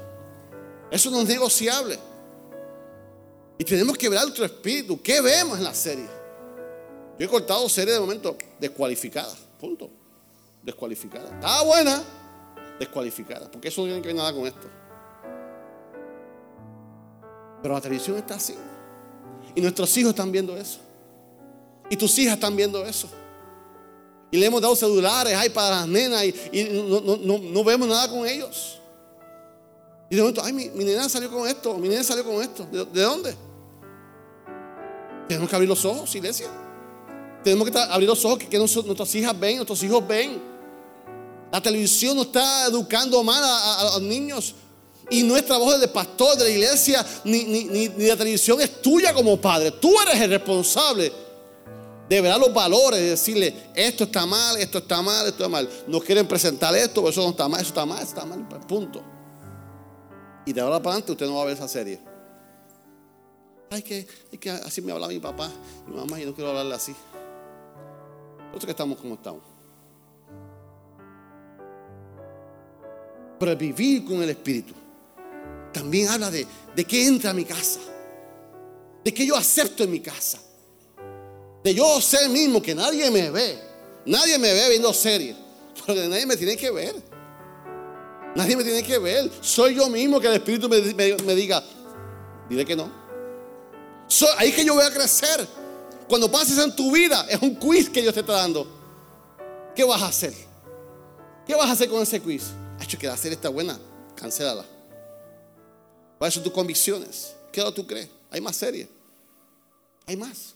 Eso 0.91 1.09
no 1.09 1.21
es 1.21 1.27
negociable. 1.29 1.97
Y 3.57 3.63
tenemos 3.63 3.97
que 3.97 4.09
ver 4.09 4.19
otro 4.25 4.43
espíritu. 4.43 5.01
¿Qué 5.01 5.21
vemos 5.21 5.57
en 5.57 5.63
la 5.63 5.73
serie? 5.73 6.09
Yo 7.17 7.25
he 7.25 7.29
cortado 7.29 7.69
series 7.69 7.95
de 7.95 8.01
momento 8.01 8.37
descualificadas. 8.59 9.37
Punto. 9.57 9.98
Descualificadas. 10.63 11.31
Estaba 11.31 11.63
buena, 11.63 12.03
descualificada. 12.79 13.49
Porque 13.49 13.69
eso 13.69 13.81
no 13.81 13.87
tiene 13.87 14.01
que 14.01 14.07
ver 14.07 14.17
nada 14.17 14.33
con 14.33 14.45
esto. 14.47 14.67
Pero 17.61 17.73
la 17.73 17.81
televisión 17.81 18.17
está 18.17 18.35
así. 18.35 18.55
Y 19.55 19.61
nuestros 19.61 19.95
hijos 19.97 20.11
están 20.11 20.31
viendo 20.31 20.55
eso. 20.55 20.79
Y 21.89 21.97
tus 21.97 22.17
hijas 22.19 22.35
están 22.35 22.55
viendo 22.55 22.85
eso. 22.85 23.09
Y 24.31 24.37
le 24.37 24.45
hemos 24.45 24.61
dado 24.61 24.75
celulares 24.75 25.33
ay, 25.35 25.49
para 25.49 25.71
las 25.71 25.87
nenas 25.87 26.23
y, 26.23 26.69
no, 26.71 27.63
vemos 27.63 27.87
nada 27.87 28.09
con 28.09 28.27
ellos. 28.27 28.79
Y 30.09 30.15
de 30.15 30.21
momento, 30.21 30.41
ay, 30.43 30.53
mi, 30.53 30.67
nena 30.67 31.09
salió 31.09 31.31
con 31.31 31.47
esto, 31.47 31.77
mi 31.77 31.89
nena 31.89 32.03
salió 32.03 32.23
con 32.23 32.41
esto. 32.41 32.65
¿De, 32.71 33.01
dónde? 33.01 33.35
Tenemos 35.27 35.49
que 35.49 35.55
abrir 35.55 35.69
los 35.69 35.83
ojos, 35.85 36.13
iglesia. 36.15 36.47
Tenemos 37.43 37.69
que 37.69 37.77
abrir 37.77 38.07
los 38.07 38.23
ojos 38.25 38.39
que, 38.39 38.57
nuestras 38.57 39.15
hijas 39.15 39.39
ven, 39.39 39.57
nuestros 39.57 39.81
hijos 39.83 40.07
ven. 40.07 40.48
La 41.51 41.61
televisión 41.61 42.15
nos 42.15 42.27
está 42.27 42.65
educando 42.67 43.23
mal 43.23 43.41
a, 43.43 43.83
los 43.93 44.01
niños. 44.01 44.55
Y 45.09 45.23
nuestra 45.23 45.57
voz 45.57 45.79
de 45.79 45.87
pastor 45.87 46.37
de 46.37 46.43
la 46.43 46.49
iglesia, 46.49 47.05
ni, 47.23 47.43
ni 47.45 47.87
la 48.07 48.15
televisión 48.15 48.61
es 48.61 48.81
tuya 48.81 49.13
como 49.13 49.41
padre. 49.41 49.71
Tú 49.71 49.99
eres 50.01 50.21
el 50.21 50.29
responsable 50.29 51.11
de 52.09 52.21
ver 52.21 52.37
los 52.39 52.51
valores, 52.51 52.99
de 52.99 53.09
decirle, 53.11 53.55
esto 53.75 54.05
está 54.05 54.25
mal, 54.25 54.57
esto 54.57 54.79
está 54.79 55.01
mal, 55.01 55.27
esto 55.27 55.43
está 55.43 55.47
mal. 55.47 55.69
Nos 55.87 56.03
quieren 56.03 56.27
presentar 56.27 56.75
esto, 56.75 57.07
eso 57.07 57.21
no 57.21 57.29
está 57.29 57.47
mal, 57.47 57.61
eso 57.61 57.69
está 57.69 57.85
mal, 57.85 57.99
eso 57.99 58.07
está 58.07 58.25
mal, 58.25 58.47
pues, 58.49 58.65
punto. 58.65 59.03
Y 60.45 60.51
de 60.51 60.59
ahora 60.59 60.79
para 60.79 60.93
adelante 60.95 61.11
usted 61.11 61.27
no 61.27 61.35
va 61.35 61.43
a 61.43 61.45
ver 61.45 61.53
esa 61.53 61.67
serie. 61.67 62.01
Ay, 63.69 63.83
que, 63.83 64.07
que 64.39 64.49
así 64.49 64.81
me 64.81 64.91
habla 64.91 65.07
mi 65.07 65.19
papá, 65.19 65.51
mi 65.85 65.95
mamá, 65.95 66.19
y 66.19 66.25
no 66.25 66.33
quiero 66.33 66.49
hablarle 66.49 66.73
así. 66.73 66.95
Nosotros 68.47 68.65
que 68.65 68.71
estamos 68.71 68.97
como 68.97 69.13
estamos. 69.13 69.43
El 73.39 73.55
vivir 73.55 74.05
con 74.05 74.21
el 74.21 74.29
Espíritu 74.29 74.73
también 75.71 76.09
habla 76.09 76.29
de, 76.29 76.45
de 76.75 76.85
qué 76.85 77.05
entra 77.05 77.31
a 77.31 77.33
mi 77.33 77.45
casa, 77.45 77.79
de 79.03 79.13
qué 79.13 79.25
yo 79.25 79.35
acepto 79.35 79.83
en 79.83 79.91
mi 79.91 79.99
casa 79.99 80.39
de 81.63 81.73
yo 81.73 81.99
ser 82.01 82.29
mismo, 82.29 82.61
que 82.61 82.73
nadie 82.73 83.09
me 83.11 83.29
ve. 83.29 83.59
Nadie 84.05 84.37
me 84.37 84.53
ve 84.53 84.69
viendo 84.69 84.93
series. 84.93 85.35
Pero 85.85 86.07
nadie 86.07 86.25
me 86.25 86.37
tiene 86.37 86.55
que 86.55 86.71
ver. 86.71 86.95
Nadie 88.35 88.55
me 88.55 88.63
tiene 88.63 88.83
que 88.83 88.97
ver. 88.97 89.29
Soy 89.41 89.75
yo 89.75 89.89
mismo 89.89 90.19
que 90.19 90.27
el 90.27 90.33
Espíritu 90.33 90.69
me, 90.69 90.79
diga, 91.35 91.63
dile 92.49 92.65
que 92.65 92.75
no. 92.75 92.89
ahí 94.37 94.49
es 94.49 94.55
que 94.55 94.65
yo 94.65 94.75
voy 94.75 94.85
a 94.85 94.91
crecer. 94.91 95.47
Cuando 96.07 96.31
pases 96.31 96.57
en 96.57 96.75
tu 96.75 96.91
vida, 96.91 97.25
es 97.29 97.39
un 97.41 97.55
quiz 97.55 97.89
que 97.89 98.01
Dios 98.01 98.13
te 98.13 98.21
está 98.21 98.33
dando. 98.33 98.67
¿Qué 99.75 99.83
vas 99.83 100.01
a 100.01 100.07
hacer? 100.07 100.33
¿Qué 101.45 101.55
vas 101.55 101.67
a 101.67 101.71
hacer 101.73 101.89
con 101.89 102.01
ese 102.01 102.19
quiz? 102.19 102.43
Hecho 102.83 102.97
que 102.97 103.07
la 103.07 103.17
serie 103.17 103.35
está 103.35 103.49
buena, 103.49 103.77
cancélala. 104.15 104.65
¿Cuáles 106.17 106.33
son 106.33 106.43
tus 106.43 106.53
convicciones? 106.53 107.35
¿Qué 107.51 107.61
lado 107.61 107.73
tú 107.73 107.85
crees? 107.87 108.09
Hay 108.31 108.41
más 108.41 108.55
series. 108.55 108.87
Hay 110.05 110.17
más. 110.17 110.53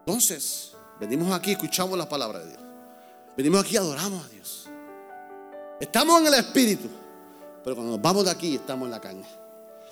Entonces, 0.00 0.72
venimos 0.98 1.32
aquí, 1.32 1.52
escuchamos 1.52 1.96
la 1.96 2.08
palabra 2.08 2.40
de 2.40 2.48
Dios. 2.48 2.60
Venimos 3.36 3.64
aquí, 3.64 3.76
adoramos 3.76 4.24
a 4.24 4.28
Dios. 4.28 4.68
Estamos 5.80 6.20
en 6.20 6.26
el 6.26 6.34
Espíritu, 6.34 6.88
pero 7.64 7.76
cuando 7.76 7.92
nos 7.92 8.02
vamos 8.02 8.24
de 8.24 8.30
aquí, 8.30 8.56
estamos 8.56 8.86
en 8.86 8.90
la 8.90 9.00
carne. 9.00 9.26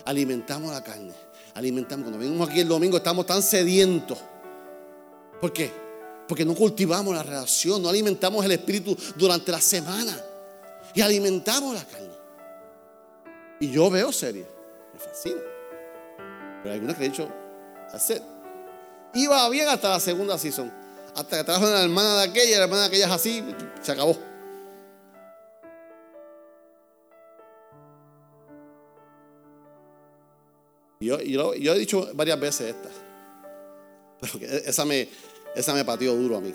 Alimentamos 0.05 0.73
la 0.73 0.83
carne. 0.83 1.13
Alimentamos. 1.55 2.05
Cuando 2.05 2.19
venimos 2.19 2.49
aquí 2.49 2.61
el 2.61 2.69
domingo, 2.69 2.97
estamos 2.97 3.27
tan 3.27 3.43
sedientos. 3.43 4.19
¿Por 5.41 5.53
qué? 5.53 5.90
Porque 6.31 6.45
no 6.45 6.55
cultivamos 6.55 7.13
la 7.13 7.25
relación, 7.25 7.83
no 7.83 7.89
alimentamos 7.89 8.45
el 8.45 8.53
Espíritu 8.53 8.97
durante 9.17 9.51
la 9.51 9.61
semana. 9.61 10.17
Y 10.95 11.01
alimentamos 11.01 11.75
la 11.75 11.85
carne. 11.85 12.07
Y 13.59 13.69
yo 13.73 13.91
veo 13.91 14.13
series, 14.13 14.47
me 14.93 15.01
fascina. 15.01 15.41
Pero 16.63 16.67
hay 16.67 16.75
algunas 16.75 16.97
que 16.97 17.05
he 17.05 17.09
dicho, 17.09 17.29
hacer. 17.93 18.23
Iba 19.13 19.49
bien 19.49 19.69
hasta 19.71 19.89
la 19.89 19.99
segunda 19.99 20.39
season. 20.39 20.73
Hasta 21.17 21.39
que 21.39 21.43
trajo 21.43 21.65
la 21.67 21.83
hermana 21.83 22.19
de 22.19 22.29
aquella, 22.29 22.59
la 22.59 22.65
hermana 22.67 22.83
de 22.83 22.87
aquella 22.87 23.07
es 23.07 23.13
así, 23.13 23.45
se 23.83 23.91
acabó. 23.91 24.17
Yo, 31.01 31.21
yo, 31.23 31.55
he 31.55 31.79
dicho 31.81 32.09
varias 32.15 32.39
veces 32.39 32.77
esta. 32.77 32.89
Pero 34.21 34.47
esa 34.65 34.85
me, 34.85 35.09
Esa 35.55 35.75
me 35.75 35.85
pateó 35.85 36.15
duro 36.15 36.37
a 36.37 36.41
mí. 36.41 36.55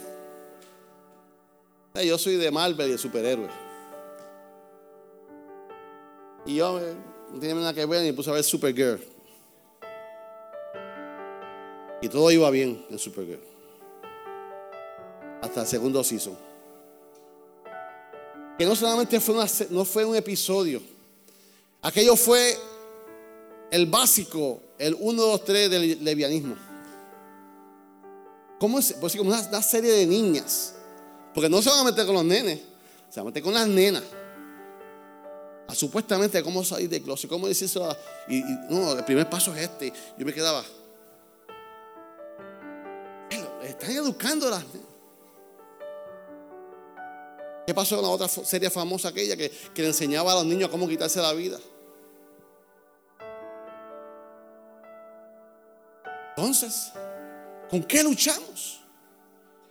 Yo 2.03 2.17
soy 2.17 2.35
de 2.35 2.51
Marvel 2.51 2.89
y 2.89 2.91
de 2.91 2.97
superhéroe. 2.97 3.49
Y 6.45 6.55
yo 6.55 6.79
eh, 6.79 6.93
no 7.31 7.39
tenía 7.39 7.55
nada 7.55 7.73
que 7.73 7.85
ver 7.85 8.03
y 8.03 8.07
me 8.07 8.13
puse 8.13 8.29
a 8.29 8.33
ver 8.33 8.43
Supergirl. 8.43 9.01
Y 12.01 12.09
todo 12.09 12.29
iba 12.31 12.49
bien 12.49 12.85
en 12.89 12.99
Supergirl. 12.99 13.41
Hasta 15.41 15.61
el 15.61 15.67
segundo 15.67 16.03
season. 16.03 16.37
Que 18.57 18.65
no 18.65 18.75
solamente 18.75 19.19
fue, 19.19 19.35
no 19.69 19.85
fue 19.85 20.05
un 20.05 20.15
episodio. 20.15 20.81
Aquello 21.81 22.15
fue 22.15 22.57
el 23.71 23.85
básico, 23.85 24.61
el 24.77 24.95
1, 24.99 25.21
2, 25.21 25.45
3 25.45 25.69
del 25.69 26.03
levianismo. 26.03 26.55
¿Cómo 28.59 28.79
es? 28.79 28.93
Pues 28.93 29.15
como 29.15 29.29
una, 29.29 29.61
serie 29.61 29.91
de 29.91 30.05
niñas. 30.05 30.75
Porque 31.33 31.49
no 31.49 31.61
se 31.61 31.69
van 31.69 31.79
a 31.79 31.83
meter 31.83 32.05
con 32.05 32.15
los 32.15 32.23
nenes, 32.23 32.59
se 33.09 33.19
van 33.19 33.27
a 33.27 33.29
meter 33.29 33.43
con 33.43 33.53
las 33.53 33.67
nenas. 33.67 34.03
A 35.67 35.75
supuestamente 35.75 36.41
cómo 36.43 36.63
salir 36.63 36.89
de 36.89 37.01
closet, 37.01 37.29
cómo 37.29 37.47
decir 37.47 37.65
eso. 37.65 37.95
Y, 38.29 38.41
no, 38.69 38.93
el 38.93 39.03
primer 39.03 39.29
paso 39.29 39.53
es 39.53 39.63
este. 39.63 39.91
Yo 40.17 40.25
me 40.25 40.33
quedaba. 40.33 40.63
Están 43.63 43.91
educando 43.91 44.47
a 44.47 44.51
las 44.51 44.65
nenas. 44.67 44.89
¿Qué 47.65 47.73
pasó 47.73 47.95
con 47.95 48.05
la 48.05 48.11
otra 48.11 48.27
serie 48.27 48.69
famosa 48.69 49.09
aquella 49.09 49.35
que, 49.35 49.49
que 49.49 49.81
le 49.81 49.87
enseñaba 49.87 50.31
a 50.31 50.35
los 50.35 50.45
niños 50.45 50.69
cómo 50.69 50.87
quitarse 50.87 51.19
la 51.19 51.33
vida? 51.33 51.59
Entonces, 56.37 56.91
¿con 57.75 57.83
qué 57.83 58.01
luchamos? 58.03 58.79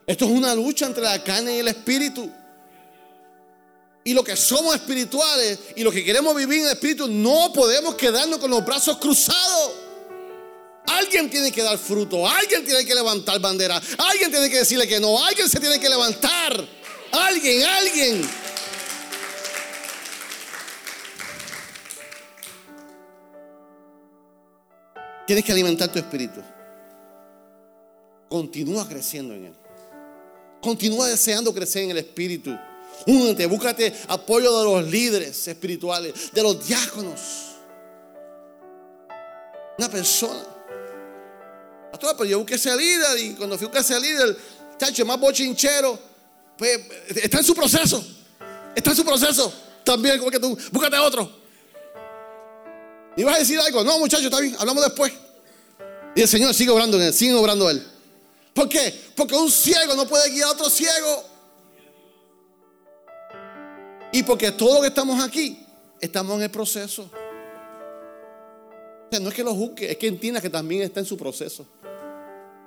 Esto 0.07 0.26
es 0.26 0.30
una 0.30 0.55
lucha 0.55 0.84
entre 0.84 1.02
la 1.02 1.24
carne 1.24 1.57
y 1.57 1.59
el 1.61 1.68
espíritu. 1.68 2.30
Y 4.05 4.12
lo 4.12 4.22
que 4.22 4.36
somos 4.36 4.74
espirituales 4.74 5.59
y 5.74 5.82
lo 5.82 5.90
que 5.90 6.05
queremos 6.05 6.36
vivir 6.36 6.59
en 6.59 6.66
el 6.66 6.72
espíritu, 6.72 7.09
no 7.09 7.50
podemos 7.55 7.94
quedarnos 7.94 8.38
con 8.38 8.50
los 8.50 8.62
brazos 8.62 8.98
cruzados. 8.98 9.72
Alguien 10.86 11.30
tiene 11.30 11.50
que 11.50 11.62
dar 11.62 11.78
fruto, 11.78 12.28
alguien 12.28 12.62
tiene 12.66 12.84
que 12.84 12.94
levantar 12.94 13.40
bandera, 13.40 13.80
alguien 13.96 14.30
tiene 14.30 14.50
que 14.50 14.59
decirle 14.59 14.86
que 14.86 15.00
no, 15.00 15.24
alguien 15.24 15.48
se 15.48 15.59
tiene 15.59 15.80
que 15.80 15.88
levantar. 15.88 16.62
Alguien, 17.11 17.64
alguien. 17.64 18.30
Tienes 25.26 25.42
que 25.42 25.52
alimentar 25.52 25.90
tu 25.90 25.98
espíritu. 25.98 26.42
Continúa 28.35 28.89
creciendo 28.89 29.32
en 29.32 29.45
él. 29.45 29.55
Continúa 30.61 31.07
deseando 31.07 31.55
crecer 31.55 31.85
en 31.85 31.93
el 31.93 31.99
espíritu. 31.99 32.51
Únete, 33.07 33.47
búscate 33.47 33.95
apoyo 34.09 34.59
de 34.59 34.64
los 34.64 34.91
líderes 34.91 35.47
espirituales, 35.47 36.32
de 36.32 36.43
los 36.43 36.66
diáconos. 36.66 37.20
Una 39.78 39.89
persona. 39.89 40.45
pero 42.01 42.24
yo 42.24 42.39
busqué 42.41 42.57
ese 42.57 42.76
líder 42.76 43.18
y 43.20 43.35
cuando 43.35 43.57
fui 43.57 43.66
a 43.66 43.68
buscar 43.68 43.85
ese 43.85 44.01
líder, 44.01 44.37
chacho, 44.78 45.07
más 45.07 45.20
bochinchero. 45.20 45.97
Pues, 46.59 46.80
está 47.14 47.39
en 47.39 47.45
su 47.45 47.55
proceso. 47.55 48.05
Está 48.74 48.91
en 48.91 48.97
su 48.97 49.05
proceso. 49.05 49.55
También, 49.85 50.18
como 50.18 50.32
tú, 50.32 50.59
búscate 50.72 50.99
otro. 50.99 51.30
¿Y 53.16 53.22
vas 53.22 53.37
a 53.37 53.39
decir 53.39 53.61
algo? 53.61 53.85
No, 53.85 54.01
muchacho, 54.01 54.24
está 54.24 54.41
bien, 54.41 54.57
hablamos 54.59 54.82
después. 54.82 55.12
Y 56.16 56.22
el 56.22 56.28
Señor 56.28 56.53
sigue 56.53 56.72
obrando 56.72 56.97
en 56.97 57.05
él, 57.05 57.14
sigue 57.14 57.32
obrando 57.35 57.70
él. 57.70 57.93
¿Por 58.55 58.68
qué? 58.68 58.94
Porque 59.16 59.34
un 59.34 59.50
ciego 59.50 59.94
no 59.94 60.07
puede 60.07 60.30
guiar 60.30 60.48
a 60.48 60.52
otro 60.52 60.70
ciego. 60.70 61.24
Y 64.12 64.22
porque 64.22 64.52
todos 64.52 64.80
que 64.80 64.86
estamos 64.86 65.22
aquí 65.22 65.59
estamos 66.00 66.36
en 66.36 66.42
el 66.42 66.50
proceso. 66.50 67.02
O 67.02 67.11
sea, 69.11 69.18
no 69.18 69.28
es 69.28 69.34
que 69.34 69.42
lo 69.42 69.55
juzgue, 69.55 69.90
es 69.90 69.96
que 69.96 70.07
entienda 70.07 70.40
que 70.40 70.48
también 70.48 70.82
está 70.82 71.00
en 71.00 71.07
su 71.07 71.16
proceso. 71.16 71.66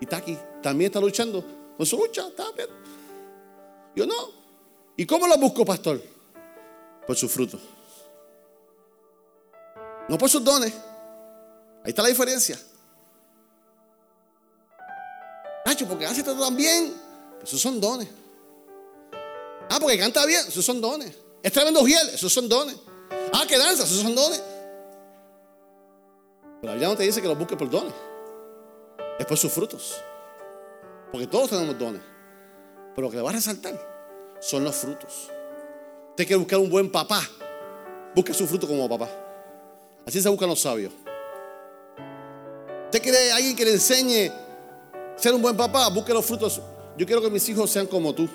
Y 0.01 0.03
está 0.03 0.17
aquí, 0.17 0.37
también 0.61 0.89
está 0.89 0.99
luchando. 0.99 1.43
Con 1.77 1.85
su 1.85 1.97
lucha, 1.97 2.27
está 2.27 2.51
bien. 2.51 2.67
Yo 3.95 4.05
no. 4.05 4.31
¿Y 4.97 5.05
cómo 5.05 5.25
lo 5.25 5.37
busco, 5.37 5.63
pastor? 5.63 6.03
Por 7.05 7.15
sus 7.15 7.31
frutos. 7.31 7.61
No 10.09 10.17
por 10.17 10.29
sus 10.29 10.43
dones. 10.43 10.73
Ahí 11.83 11.89
está 11.89 12.01
la 12.01 12.09
diferencia. 12.09 12.59
Porque 15.85 16.05
hace 16.05 16.23
todo 16.23 16.39
tan 16.43 16.55
bien. 16.55 16.93
Esos 17.43 17.61
son 17.61 17.79
dones. 17.79 18.07
Ah, 19.69 19.77
porque 19.79 19.97
canta 19.97 20.25
bien. 20.25 20.45
Esos 20.47 20.65
son 20.65 20.81
dones. 20.81 21.13
Es 21.43 21.51
tremendo 21.51 21.83
fiel. 21.83 22.09
Esos 22.09 22.31
son 22.31 22.49
dones. 22.49 22.75
Ah, 23.33 23.45
que 23.47 23.57
danza. 23.57 23.83
Esos 23.83 24.01
son 24.01 24.15
dones. 24.15 24.41
Pero 26.61 26.67
la 26.67 26.73
Biblia 26.73 26.87
no 26.89 26.95
te 26.95 27.03
dice 27.03 27.21
que 27.21 27.27
los 27.27 27.37
busques 27.37 27.57
por 27.57 27.69
dones. 27.69 27.93
Es 29.19 29.25
por 29.25 29.37
sus 29.37 29.51
frutos. 29.51 29.95
Porque 31.11 31.27
todos 31.27 31.49
tenemos 31.49 31.77
dones. 31.77 32.01
Pero 32.95 33.07
lo 33.07 33.11
que 33.11 33.17
le 33.17 33.23
va 33.23 33.29
a 33.29 33.33
resaltar 33.33 34.37
son 34.39 34.63
los 34.63 34.75
frutos. 34.75 35.29
Usted 36.09 36.25
quiere 36.25 36.37
buscar 36.37 36.59
un 36.59 36.69
buen 36.69 36.91
papá. 36.91 37.21
Busque 38.15 38.33
su 38.33 38.47
fruto 38.47 38.67
como 38.67 38.89
papá. 38.89 39.09
Así 40.05 40.21
se 40.21 40.29
buscan 40.29 40.49
los 40.49 40.59
sabios. 40.59 40.91
Usted 42.85 43.01
quiere 43.01 43.31
alguien 43.31 43.55
que 43.55 43.65
le 43.65 43.73
enseñe 43.73 44.31
ser 45.17 45.33
un 45.33 45.41
buen 45.41 45.57
papá, 45.57 45.89
busque 45.89 46.13
los 46.13 46.25
frutos. 46.25 46.61
Yo 46.97 47.05
quiero 47.05 47.21
que 47.21 47.29
mis 47.29 47.47
hijos 47.49 47.69
sean 47.69 47.87
como 47.87 48.13
tú, 48.13 48.27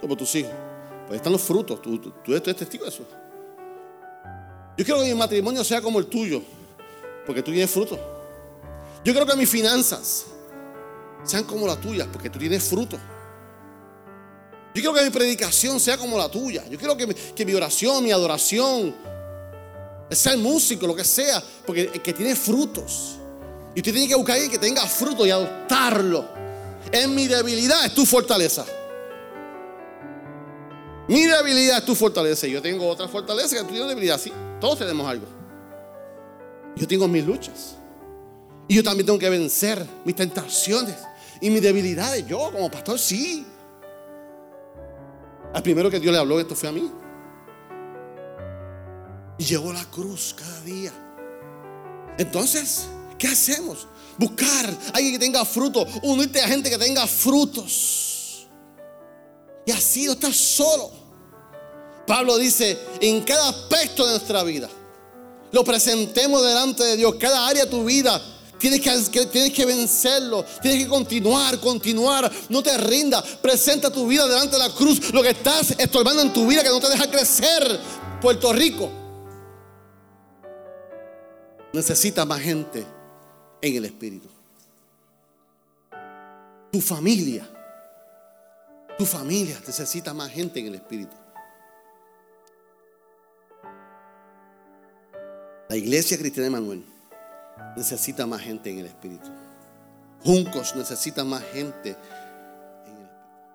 como 0.00 0.16
tus 0.16 0.34
hijos. 0.34 0.52
Pues 1.06 1.16
están 1.16 1.32
los 1.32 1.42
frutos, 1.42 1.82
tú, 1.82 1.98
tú, 1.98 2.34
eres 2.34 2.56
testigo 2.56 2.84
de 2.84 2.90
eso. 2.90 3.04
Yo 4.76 4.84
quiero 4.84 5.00
que 5.00 5.06
mi 5.06 5.14
matrimonio 5.14 5.62
sea 5.62 5.82
como 5.82 5.98
el 5.98 6.06
tuyo, 6.06 6.42
porque 7.26 7.42
tú 7.42 7.50
tienes 7.50 7.70
frutos. 7.70 7.98
Yo 9.04 9.12
quiero 9.12 9.26
que 9.26 9.36
mis 9.36 9.48
finanzas 9.48 10.26
sean 11.24 11.44
como 11.44 11.66
las 11.66 11.80
tuyas, 11.80 12.08
porque 12.10 12.30
tú 12.30 12.38
tienes 12.38 12.62
fruto. 12.62 12.96
Yo 14.74 14.80
quiero 14.80 14.94
que 14.94 15.04
mi 15.04 15.10
predicación 15.10 15.78
sea 15.78 15.98
como 15.98 16.16
la 16.16 16.30
tuya. 16.30 16.66
Yo 16.68 16.78
quiero 16.78 16.96
que 16.96 17.06
mi, 17.06 17.14
que 17.14 17.44
mi 17.44 17.52
oración, 17.52 18.02
mi 18.02 18.10
adoración, 18.10 18.94
sea 20.10 20.32
el 20.32 20.38
músico, 20.38 20.86
lo 20.86 20.96
que 20.96 21.04
sea, 21.04 21.42
porque 21.66 21.88
que 21.88 22.12
tiene 22.12 22.34
frutos. 22.34 23.18
Y 23.74 23.80
usted 23.80 23.92
tiene 23.92 24.08
que 24.08 24.14
buscar 24.14 24.38
a 24.38 24.48
que 24.48 24.58
tenga 24.58 24.82
fruto 24.82 25.24
y 25.24 25.30
adoptarlo. 25.30 26.28
En 26.90 27.14
mi 27.14 27.26
debilidad 27.26 27.86
es 27.86 27.94
tu 27.94 28.04
fortaleza. 28.04 28.64
Mi 31.08 31.24
debilidad 31.24 31.78
es 31.78 31.84
tu 31.84 31.94
fortaleza. 31.94 32.46
Yo 32.46 32.60
tengo 32.60 32.88
otra 32.88 33.08
fortaleza 33.08 33.56
que 33.56 33.62
tú 33.62 33.68
tienes 33.70 33.88
debilidad. 33.88 34.18
Sí, 34.18 34.32
todos 34.60 34.78
tenemos 34.78 35.06
algo. 35.08 35.26
Yo 36.76 36.86
tengo 36.86 37.08
mis 37.08 37.24
luchas. 37.24 37.76
Y 38.68 38.76
yo 38.76 38.82
también 38.82 39.06
tengo 39.06 39.18
que 39.18 39.28
vencer 39.28 39.84
mis 40.04 40.16
tentaciones 40.16 40.96
y 41.40 41.50
mis 41.50 41.62
debilidades. 41.62 42.26
Yo 42.26 42.50
como 42.52 42.70
pastor, 42.70 42.98
sí. 42.98 43.46
Al 45.52 45.62
primero 45.62 45.90
que 45.90 46.00
Dios 46.00 46.12
le 46.12 46.18
habló 46.18 46.40
esto 46.40 46.54
fue 46.54 46.68
a 46.68 46.72
mí. 46.72 46.90
Y 49.38 49.44
llevó 49.44 49.72
la 49.72 49.84
cruz 49.86 50.34
cada 50.38 50.60
día. 50.60 50.92
Entonces, 52.18 52.86
¿Qué 53.22 53.28
hacemos? 53.28 53.86
Buscar 54.18 54.66
a 54.66 54.96
alguien 54.96 55.12
que 55.12 55.18
tenga 55.20 55.44
fruto, 55.44 55.86
unirte 56.02 56.40
a 56.40 56.48
gente 56.48 56.68
que 56.68 56.76
tenga 56.76 57.06
frutos. 57.06 58.48
Y 59.64 59.70
así 59.70 60.06
no 60.06 60.14
estás 60.14 60.34
solo. 60.34 60.90
Pablo 62.04 62.36
dice, 62.36 62.76
en 63.00 63.20
cada 63.22 63.50
aspecto 63.50 64.04
de 64.04 64.10
nuestra 64.14 64.42
vida, 64.42 64.68
lo 65.52 65.62
presentemos 65.62 66.44
delante 66.44 66.82
de 66.82 66.96
Dios, 66.96 67.14
cada 67.14 67.46
área 67.46 67.64
de 67.64 67.70
tu 67.70 67.84
vida. 67.84 68.20
Tienes 68.58 68.80
que, 69.08 69.26
tienes 69.26 69.52
que 69.52 69.66
vencerlo, 69.66 70.44
tienes 70.60 70.82
que 70.82 70.88
continuar, 70.88 71.60
continuar, 71.60 72.28
no 72.48 72.60
te 72.60 72.76
rindas, 72.76 73.22
presenta 73.40 73.88
tu 73.88 74.08
vida 74.08 74.26
delante 74.26 74.56
de 74.56 74.66
la 74.66 74.74
cruz, 74.74 75.12
lo 75.12 75.22
que 75.22 75.30
estás 75.30 75.76
estorbando 75.78 76.22
en 76.22 76.32
tu 76.32 76.44
vida 76.44 76.64
que 76.64 76.70
no 76.70 76.80
te 76.80 76.88
deja 76.88 77.08
crecer. 77.08 77.78
Puerto 78.20 78.52
Rico 78.52 78.90
necesita 81.72 82.24
más 82.24 82.40
gente 82.40 82.91
en 83.62 83.76
el 83.76 83.84
Espíritu. 83.84 84.28
Tu 86.72 86.80
familia, 86.80 87.48
tu 88.98 89.06
familia 89.06 89.58
necesita 89.64 90.12
más 90.12 90.30
gente 90.30 90.60
en 90.60 90.66
el 90.66 90.74
Espíritu. 90.74 91.14
La 95.68 95.76
iglesia 95.76 96.18
cristiana 96.18 96.44
de 96.44 96.50
Manuel 96.50 96.84
necesita 97.76 98.26
más 98.26 98.42
gente 98.42 98.70
en 98.70 98.80
el 98.80 98.86
Espíritu. 98.86 99.30
Juncos 100.24 100.74
necesita 100.76 101.24
más 101.24 101.42
gente. 101.44 101.96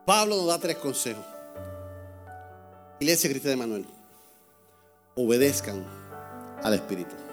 Pablo 0.05 0.37
nos 0.37 0.47
da 0.47 0.59
tres 0.59 0.77
consejos. 0.77 1.25
Iglesia 2.99 3.29
cristiana 3.29 3.51
de 3.51 3.67
Manuel, 3.67 3.85
obedezcan 5.15 5.85
al 6.63 6.73
Espíritu. 6.73 7.26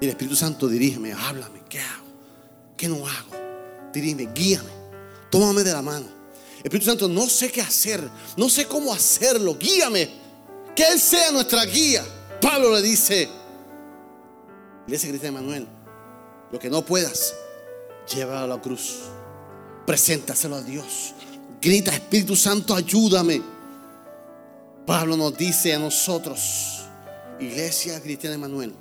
Y 0.00 0.04
el 0.04 0.10
Espíritu 0.10 0.36
Santo 0.36 0.68
dirígeme, 0.68 1.12
háblame, 1.12 1.62
¿qué 1.68 1.80
hago? 1.80 2.06
¿Qué 2.76 2.88
no 2.88 3.06
hago? 3.06 3.90
Dirígeme, 3.92 4.30
guíame. 4.34 4.70
tómame 5.30 5.64
de 5.64 5.72
la 5.72 5.82
mano. 5.82 6.06
Espíritu 6.62 6.86
Santo, 6.86 7.08
no 7.08 7.28
sé 7.28 7.50
qué 7.50 7.60
hacer, 7.60 8.08
no 8.36 8.48
sé 8.48 8.66
cómo 8.66 8.92
hacerlo, 8.92 9.56
guíame. 9.58 10.08
Que 10.74 10.84
Él 10.84 11.00
sea 11.00 11.30
nuestra 11.32 11.64
guía. 11.64 12.04
Pablo 12.40 12.72
le 12.74 12.82
dice, 12.82 13.28
Iglesia 14.86 15.08
Cristiana 15.08 15.40
Manuel, 15.40 15.66
lo 16.52 16.58
que 16.58 16.70
no 16.70 16.84
puedas, 16.84 17.34
llévalo 18.12 18.44
a 18.52 18.56
la 18.56 18.62
cruz. 18.62 19.00
Preséntaselo 19.86 20.56
a 20.56 20.62
Dios. 20.62 21.14
Grita, 21.60 21.92
Espíritu 21.92 22.36
Santo, 22.36 22.74
ayúdame. 22.74 23.42
Pablo 24.86 25.16
nos 25.16 25.36
dice 25.36 25.74
a 25.74 25.78
nosotros, 25.78 26.84
Iglesia 27.40 28.00
Cristiana 28.00 28.38
Manuel, 28.38 28.74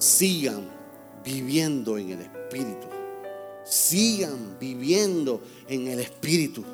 sigan 0.00 0.68
viviendo 1.22 1.98
en 1.98 2.10
el 2.10 2.20
Espíritu. 2.22 2.86
Sigan 3.64 4.56
viviendo 4.58 5.42
en 5.68 5.86
el 5.86 6.00
Espíritu. 6.00 6.64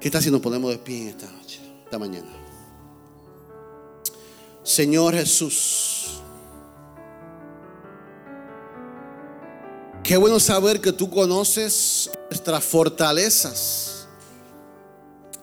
¿Qué 0.00 0.10
tal 0.10 0.22
si 0.22 0.30
nos 0.30 0.40
ponemos 0.40 0.70
de 0.70 0.78
pie 0.78 1.02
en 1.02 1.08
esta 1.08 1.30
noche, 1.30 1.60
esta 1.84 1.98
mañana? 1.98 2.28
Señor 4.62 5.14
Jesús, 5.14 6.20
qué 10.02 10.16
bueno 10.16 10.40
saber 10.40 10.80
que 10.80 10.92
tú 10.92 11.08
conoces 11.08 12.10
nuestras 12.28 12.64
fortalezas 12.64 14.06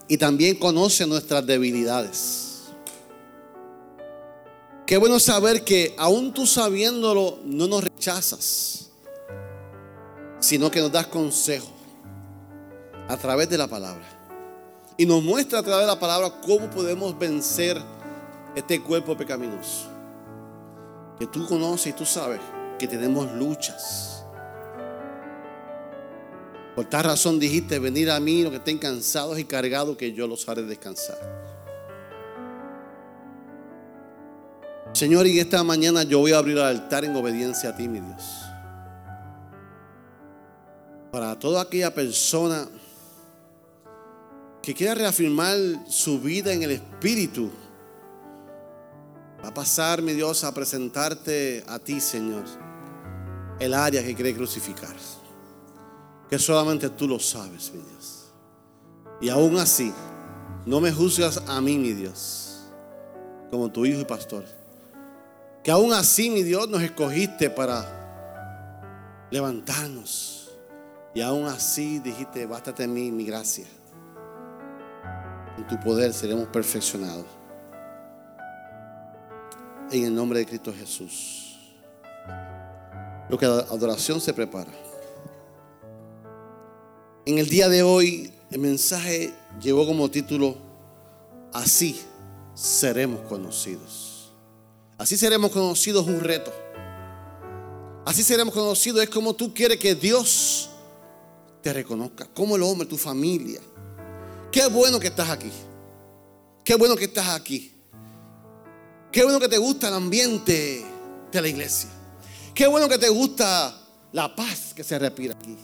y 0.06 0.16
también 0.18 0.56
conoces 0.56 1.06
nuestras 1.08 1.44
debilidades. 1.46 2.47
Qué 4.88 4.96
bueno 4.96 5.20
saber 5.20 5.64
que 5.64 5.94
aún 5.98 6.32
tú 6.32 6.46
sabiéndolo 6.46 7.40
no 7.44 7.68
nos 7.68 7.84
rechazas, 7.84 8.88
sino 10.40 10.70
que 10.70 10.80
nos 10.80 10.90
das 10.90 11.08
consejo 11.08 11.68
a 13.06 13.14
través 13.18 13.50
de 13.50 13.58
la 13.58 13.68
palabra. 13.68 14.08
Y 14.96 15.04
nos 15.04 15.22
muestra 15.22 15.58
a 15.58 15.62
través 15.62 15.82
de 15.82 15.92
la 15.92 16.00
palabra 16.00 16.40
cómo 16.40 16.70
podemos 16.70 17.18
vencer 17.18 17.76
este 18.56 18.82
cuerpo 18.82 19.14
pecaminoso. 19.14 19.88
Que 21.18 21.26
tú 21.26 21.46
conoces 21.46 21.88
y 21.88 21.92
tú 21.92 22.06
sabes 22.06 22.40
que 22.78 22.88
tenemos 22.88 23.30
luchas. 23.32 24.24
Por 26.74 26.86
tal 26.86 27.04
razón 27.04 27.38
dijiste, 27.38 27.78
venir 27.78 28.10
a 28.10 28.18
mí 28.20 28.42
los 28.42 28.52
que 28.52 28.56
estén 28.56 28.78
cansados 28.78 29.38
y 29.38 29.44
cargados, 29.44 29.98
que 29.98 30.14
yo 30.14 30.26
los 30.26 30.48
haré 30.48 30.62
descansar. 30.62 31.47
Señor, 34.92 35.26
y 35.26 35.38
esta 35.38 35.62
mañana 35.62 36.02
yo 36.02 36.18
voy 36.18 36.32
a 36.32 36.38
abrir 36.38 36.56
el 36.56 36.64
altar 36.64 37.04
en 37.04 37.14
obediencia 37.14 37.70
a 37.70 37.76
ti, 37.76 37.88
mi 37.88 38.00
Dios. 38.00 38.42
Para 41.12 41.38
toda 41.38 41.62
aquella 41.62 41.94
persona 41.94 42.66
que 44.62 44.74
quiera 44.74 44.94
reafirmar 44.94 45.56
su 45.88 46.20
vida 46.20 46.52
en 46.52 46.62
el 46.62 46.72
Espíritu, 46.72 47.50
va 49.42 49.48
a 49.48 49.54
pasar, 49.54 50.02
mi 50.02 50.14
Dios, 50.14 50.42
a 50.44 50.52
presentarte 50.52 51.64
a 51.68 51.78
ti, 51.78 52.00
Señor, 52.00 52.44
el 53.60 53.74
área 53.74 54.02
que 54.02 54.14
quiere 54.14 54.34
crucificar. 54.34 54.96
Que 56.28 56.38
solamente 56.38 56.90
tú 56.90 57.06
lo 57.08 57.18
sabes, 57.18 57.72
mi 57.72 57.80
Dios. 57.80 58.32
Y 59.20 59.28
aún 59.28 59.58
así, 59.58 59.92
no 60.66 60.80
me 60.80 60.92
juzgas 60.92 61.42
a 61.46 61.60
mí, 61.60 61.78
mi 61.78 61.92
Dios, 61.92 62.64
como 63.50 63.70
tu 63.70 63.86
hijo 63.86 64.00
y 64.00 64.04
pastor 64.04 64.57
que 65.68 65.72
aún 65.72 65.92
así, 65.92 66.30
mi 66.30 66.42
Dios, 66.42 66.66
nos 66.70 66.80
escogiste 66.80 67.50
para 67.50 67.84
levantarnos. 69.30 70.50
Y 71.12 71.20
aún 71.20 71.44
así 71.44 71.98
dijiste, 71.98 72.46
bástate 72.46 72.84
en 72.84 72.94
mí 72.94 73.12
mi 73.12 73.26
gracia. 73.26 73.66
En 75.58 75.66
tu 75.66 75.78
poder 75.78 76.14
seremos 76.14 76.48
perfeccionados. 76.48 77.26
En 79.90 80.04
el 80.06 80.14
nombre 80.14 80.38
de 80.38 80.46
Cristo 80.46 80.72
Jesús. 80.72 81.58
Lo 83.28 83.36
que 83.36 83.44
adoración 83.44 84.22
se 84.22 84.32
prepara. 84.32 84.72
En 87.26 87.36
el 87.36 87.46
día 87.46 87.68
de 87.68 87.82
hoy, 87.82 88.32
el 88.50 88.58
mensaje 88.58 89.34
llevó 89.60 89.86
como 89.86 90.10
título, 90.10 90.56
así 91.52 92.00
seremos 92.54 93.20
conocidos. 93.28 94.07
Así 94.98 95.16
seremos 95.16 95.52
conocidos 95.52 96.06
un 96.06 96.18
reto. 96.18 96.52
Así 98.04 98.24
seremos 98.24 98.52
conocidos. 98.52 99.00
Es 99.02 99.08
como 99.08 99.32
tú 99.32 99.54
quieres 99.54 99.78
que 99.78 99.94
Dios 99.94 100.70
te 101.62 101.72
reconozca. 101.72 102.26
Como 102.34 102.56
el 102.56 102.62
hombre, 102.64 102.86
tu 102.86 102.98
familia. 102.98 103.60
Qué 104.50 104.66
bueno 104.66 104.98
que 104.98 105.06
estás 105.06 105.30
aquí. 105.30 105.52
Qué 106.64 106.74
bueno 106.74 106.96
que 106.96 107.04
estás 107.04 107.28
aquí. 107.28 107.72
Qué 109.12 109.22
bueno 109.22 109.38
que 109.38 109.48
te 109.48 109.56
gusta 109.56 109.86
el 109.88 109.94
ambiente 109.94 110.84
de 111.30 111.42
la 111.42 111.48
iglesia. 111.48 111.88
Qué 112.52 112.66
bueno 112.66 112.88
que 112.88 112.98
te 112.98 113.08
gusta 113.08 113.80
la 114.12 114.34
paz 114.34 114.74
que 114.74 114.82
se 114.82 114.98
respira 114.98 115.34
aquí. 115.38 115.56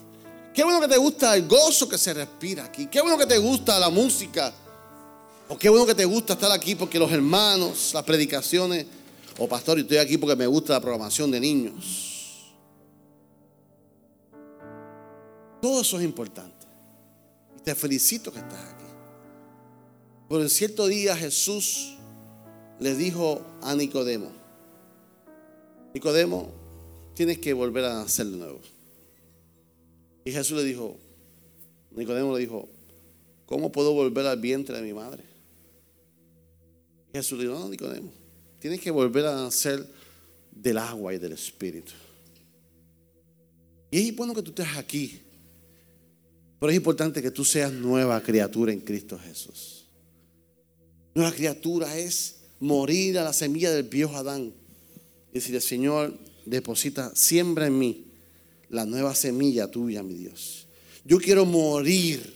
Qué 0.55 0.63
bueno 0.63 0.81
que 0.81 0.87
te 0.87 0.97
gusta 0.97 1.35
el 1.35 1.49
gozo 1.49 1.89
que 1.89 1.99
se 1.99 2.15
respira 2.15 2.65
aquí. 2.65 2.87
Qué 2.87 3.01
bueno 3.01 3.19
que 3.19 3.27
te 3.27 3.39
gusta 3.39 3.81
la 3.81 3.91
música. 3.91 4.53
O 5.49 5.59
qué 5.59 5.69
bueno 5.69 5.85
que 5.85 5.95
te 5.95 6.05
gusta 6.05 6.35
estar 6.35 6.53
aquí 6.53 6.77
porque 6.77 7.01
los 7.01 7.11
hermanos, 7.11 7.91
las 7.93 8.05
predicaciones 8.05 8.87
o 9.39 9.49
pastor, 9.49 9.79
y 9.79 9.83
estoy 9.83 9.97
aquí 9.97 10.19
porque 10.19 10.37
me 10.37 10.47
gusta 10.47 10.75
la 10.75 10.81
programación 10.81 11.31
de 11.31 11.41
niños. 11.41 12.55
Todo 15.61 15.81
eso 15.81 15.99
es 15.99 16.05
importante. 16.05 16.67
Y 17.59 17.63
te 17.63 17.75
felicito 17.75 18.33
que 18.33 18.39
estás 18.39 18.61
aquí. 18.75 18.85
Pero 20.29 20.43
en 20.43 20.51
cierto 20.51 20.87
día 20.87 21.17
Jesús 21.17 21.97
le 22.79 22.95
dijo 22.95 23.41
a 23.63 23.75
Nicodemo, 23.75 24.31
Nicodemo, 25.95 26.51
tienes 27.15 27.39
que 27.39 27.53
volver 27.53 27.85
a 27.85 27.95
nacer 27.95 28.27
de 28.27 28.37
nuevo. 28.37 28.61
Y 30.25 30.33
Jesús 30.33 30.57
le 30.57 30.65
dijo, 30.65 30.97
Nicodemo 31.93 32.35
le 32.35 32.41
dijo, 32.41 32.69
¿cómo 33.47 33.71
puedo 33.71 33.93
volver 33.93 34.27
al 34.27 34.41
vientre 34.41 34.77
de 34.77 34.83
mi 34.83 34.93
madre? 34.93 35.23
Y 37.13 37.17
Jesús 37.17 37.39
le 37.39 37.45
dijo, 37.45 37.59
no, 37.59 37.69
Nicodemo, 37.69 38.11
Tienes 38.65 38.81
que 38.81 38.91
volver 38.91 39.27
a 39.27 39.35
nacer 39.35 39.87
del 40.51 40.79
agua 40.79 41.13
y 41.13 41.19
del 41.19 41.33
espíritu. 41.33 41.93
Y 43.91 44.09
es 44.09 44.17
bueno 44.17 44.35
que 44.35 44.41
tú 44.41 44.53
estés 44.53 44.75
aquí. 44.79 45.21
Pero 46.59 46.71
es 46.71 46.77
importante 46.79 47.21
que 47.21 47.31
tú 47.31 47.45
seas 47.45 47.71
nueva 47.71 48.23
criatura 48.23 48.73
en 48.73 48.81
Cristo 48.81 49.19
Jesús. 49.19 49.85
Nueva 51.15 51.33
criatura 51.33 51.95
es 51.99 52.37
morir 52.59 53.19
a 53.19 53.25
la 53.25 53.35
semilla 53.35 53.71
del 53.71 53.83
viejo 53.83 54.17
Adán. 54.17 54.55
Y 55.31 55.35
decirle, 55.35 55.61
Señor, 55.61 56.19
deposita, 56.47 57.15
siembra 57.15 57.67
en 57.67 57.79
mí 57.79 58.07
la 58.71 58.87
nueva 58.87 59.15
semilla 59.15 59.71
tuya, 59.71 60.03
mi 60.03 60.15
Dios. 60.15 60.69
Yo 61.05 61.19
quiero 61.19 61.45
morir 61.45 62.35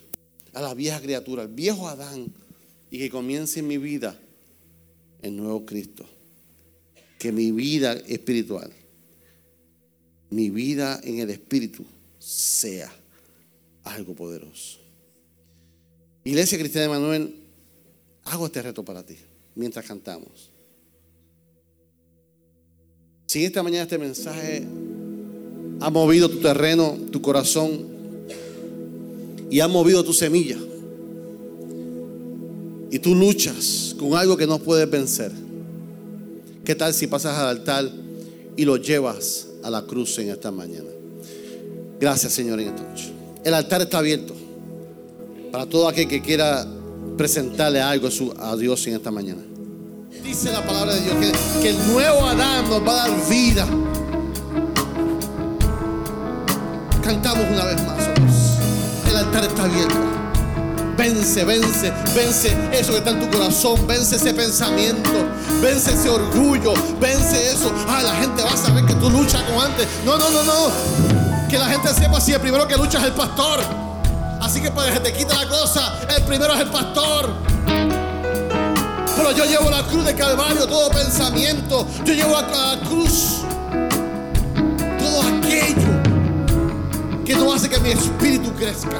a 0.53 0.61
la 0.61 0.75
vieja 0.75 1.01
criatura, 1.01 1.45
al 1.45 1.49
viejo 1.49 1.89
Adán, 1.89 2.31
y 2.91 2.99
que 2.99 3.09
comience 3.09 3.61
en 3.61 3.67
mi 3.67 3.79
vida 3.79 4.21
el 5.23 5.35
nuevo 5.35 5.65
Cristo 5.65 6.18
que 7.19 7.33
mi 7.33 7.51
vida 7.51 7.95
espiritual, 8.07 8.71
mi 10.31 10.51
vida 10.51 11.01
en 11.03 11.19
el 11.19 11.31
espíritu 11.31 11.85
sea 12.19 12.93
algo 13.83 14.15
poderoso. 14.15 14.79
Iglesia 16.25 16.59
Cristiana 16.59 16.87
de 16.87 17.01
Manuel, 17.01 17.35
hago 18.25 18.47
este 18.47 18.63
reto 18.63 18.85
para 18.85 19.05
ti 19.05 19.17
mientras 19.55 19.85
cantamos. 19.85 20.51
Si 23.27 23.45
esta 23.45 23.63
mañana 23.63 23.83
este 23.83 23.99
mensaje 23.99 24.65
ha 25.81 25.91
movido 25.91 26.31
tu 26.31 26.39
terreno, 26.39 26.97
tu 27.11 27.21
corazón 27.21 27.87
y 29.51 29.61
ha 29.61 29.69
movido 29.69 30.05
tu 30.05 30.13
semilla, 30.13 30.59
y 32.91 32.99
tú 32.99 33.15
luchas 33.15 33.95
con 33.99 34.15
algo 34.15 34.37
que 34.37 34.47
no 34.47 34.59
puedes 34.59 34.89
vencer, 34.91 35.33
¿Qué 36.69 36.75
tal 36.75 36.93
si 36.93 37.07
pasas 37.07 37.35
al 37.39 37.47
altar 37.49 37.89
y 38.55 38.67
lo 38.67 38.77
llevas 38.77 39.47
a 39.63 39.71
la 39.71 39.87
cruz 39.87 40.19
en 40.19 40.29
esta 40.29 40.51
mañana? 40.51 40.91
Gracias, 41.99 42.31
Señor, 42.35 42.61
en 42.61 42.69
esta 42.69 42.83
noche. 42.83 43.11
El 43.43 43.55
altar 43.55 43.81
está 43.81 43.97
abierto 43.97 44.35
para 45.51 45.65
todo 45.65 45.89
aquel 45.89 46.07
que 46.07 46.21
quiera 46.21 46.67
presentarle 47.17 47.81
algo 47.81 48.11
a 48.39 48.55
Dios 48.55 48.87
en 48.87 48.97
esta 48.97 49.11
mañana. 49.11 49.41
Dice 50.23 50.53
la 50.53 50.63
palabra 50.63 50.93
de 50.93 51.01
Dios 51.01 51.17
que, 51.63 51.71
el 51.71 51.89
nuevo 51.91 52.27
Adán 52.27 52.69
nos 52.69 52.87
va 52.87 53.03
a 53.03 53.09
dar 53.09 53.31
vida. 53.31 53.67
Cantamos 57.03 57.47
una 57.51 57.65
vez 57.65 57.83
más. 57.87 59.09
El 59.09 59.17
altar 59.17 59.45
está 59.45 59.65
abierto. 59.65 60.18
Vence, 60.99 61.45
vence, 61.45 61.93
vence 62.13 62.57
eso 62.73 62.91
que 62.91 62.99
está 62.99 63.11
en 63.11 63.21
tu 63.21 63.31
corazón. 63.31 63.87
Vence 63.87 64.17
ese 64.17 64.35
pensamiento. 64.35 65.11
Vence 65.63 65.95
ese 65.95 66.11
orgullo. 66.11 66.75
Vence 67.01 67.53
eso. 67.53 67.73
Ah, 67.87 68.03
la 68.03 68.17
gente 68.17 68.43
va 68.43 68.51
a 68.51 68.57
saber 68.57 68.85
que 68.85 68.95
tú 68.95 69.09
luchas 69.09 69.41
con 69.45 69.65
antes. 69.65 69.87
No, 70.05 70.19
no, 70.19 70.29
no, 70.29 70.43
no. 70.43 71.49
Que 71.49 71.57
la 71.57 71.67
gente 71.69 71.95
sepa 71.95 72.21
si 72.21 72.33
el 72.33 72.41
primero 72.41 72.67
que 72.67 72.77
lucha 72.77 72.99
es 72.99 73.05
el 73.05 73.13
pastor. 73.13 73.61
Así 74.41 74.61
que 74.61 74.73
para 74.73 74.93
que 74.93 74.99
te 74.99 75.13
quite 75.13 75.33
la 75.33 75.49
cosa, 75.49 76.01
el 76.17 76.25
primero 76.25 76.53
es 76.55 76.61
el 76.63 76.71
pastor. 76.71 77.33
Pero 79.17 79.31
yo 79.31 79.45
llevo 79.45 79.71
la 79.71 79.85
cruz 79.85 80.05
de 80.05 80.17
Calvario, 80.17 80.67
todo 80.67 80.91
pensamiento. 80.91 81.87
Yo 82.05 82.13
llevo 82.13 82.37
a 82.37 82.43
la 82.43 82.81
cruz 82.89 83.43
todo 84.99 85.23
aquello 85.23 86.03
que 87.25 87.37
no 87.37 87.53
hace 87.53 87.69
que 87.69 87.79
mi 87.79 87.91
espíritu 87.91 88.53
crezca. 88.55 88.99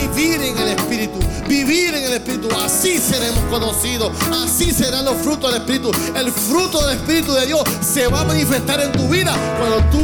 Vivir 0.00 0.40
en 0.42 0.58
el 0.58 0.68
espíritu, 0.68 1.18
vivir 1.48 1.94
en 1.94 2.04
el 2.04 2.12
espíritu. 2.14 2.48
Así 2.64 2.98
seremos 2.98 3.42
conocidos. 3.50 4.12
Así 4.44 4.72
serán 4.72 5.04
los 5.04 5.16
frutos 5.18 5.52
del 5.52 5.62
espíritu. 5.62 5.90
El 6.14 6.30
fruto 6.32 6.86
del 6.86 6.96
espíritu 6.96 7.32
de 7.32 7.46
Dios 7.46 7.62
se 7.80 8.06
va 8.08 8.22
a 8.22 8.24
manifestar 8.24 8.80
en 8.80 8.92
tu 8.92 9.08
vida 9.08 9.34
cuando 9.58 9.76
tú 9.90 10.00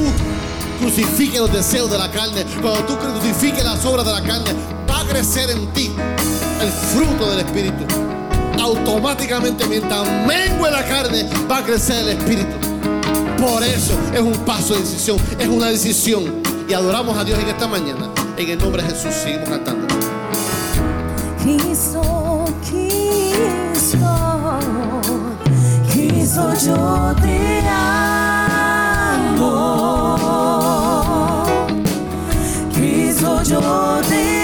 crucifiques 0.81 1.41
los 1.41 1.53
deseos 1.53 1.91
de 1.91 1.99
la 1.99 2.11
carne. 2.11 2.45
Cuando 2.61 2.85
tú 2.85 2.97
crucifiques 2.99 3.65
las 3.65 3.85
obras 3.85 4.05
de 4.05 4.13
la 4.13 4.23
carne, 4.23 4.51
va 4.89 5.01
a 5.01 5.05
crecer 5.07 5.51
en 5.51 5.67
ti 5.73 5.91
el 6.61 6.71
fruto 6.71 7.31
del 7.31 7.41
espíritu. 7.41 7.85
Automáticamente, 8.61 9.67
mientras 9.67 10.07
mengue 10.27 10.71
la 10.71 10.85
carne, 10.85 11.29
va 11.51 11.59
a 11.59 11.65
crecer 11.65 11.99
el 11.99 12.19
espíritu. 12.19 12.57
Por 13.39 13.63
eso 13.63 13.93
es 14.15 14.21
un 14.21 14.35
paso 14.45 14.75
de 14.75 14.81
decisión, 14.81 15.19
es 15.39 15.49
una 15.49 15.69
decisión. 15.69 16.43
Y 16.69 16.73
adoramos 16.73 17.17
a 17.17 17.25
Dios 17.25 17.39
en 17.39 17.49
esta 17.49 17.69
mañana. 17.69 18.11
En 18.39 18.51
el 18.51 18.59
nombre 18.59 18.83
de 18.83 18.91
Jesús, 18.91 19.15
seguimos 19.15 19.49
cantando. 19.49 19.87
Cristo, 21.43 22.45
Cristo, 22.69 24.13
Cristo, 25.91 26.53
yo 26.67 27.15
te 27.23 27.63
amo. 27.67 28.67
Cristo, 32.75 33.43
yo 33.43 34.01
te. 34.07 34.36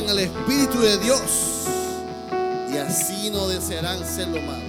Obedezcan 0.00 0.08
al 0.08 0.18
Espíritu 0.18 0.80
de 0.80 0.98
Dios 0.98 1.20
y 2.72 2.76
así 2.76 3.30
no 3.30 3.48
desearán 3.48 4.04
ser 4.04 4.28
lo 4.28 4.40
malo. 4.42 4.62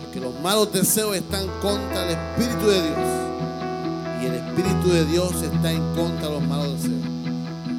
Porque 0.00 0.20
los 0.20 0.38
malos 0.40 0.72
deseos 0.72 1.16
están 1.16 1.46
contra 1.60 2.04
el 2.04 2.10
Espíritu 2.10 2.66
de 2.68 2.82
Dios 2.82 2.98
y 4.22 4.26
el 4.26 4.34
Espíritu 4.34 4.88
de 4.88 5.04
Dios 5.06 5.32
está 5.42 5.72
en 5.72 5.82
contra 5.94 6.28
de 6.28 6.34
los 6.34 6.42
malos 6.42 6.82
deseos. 6.82 7.02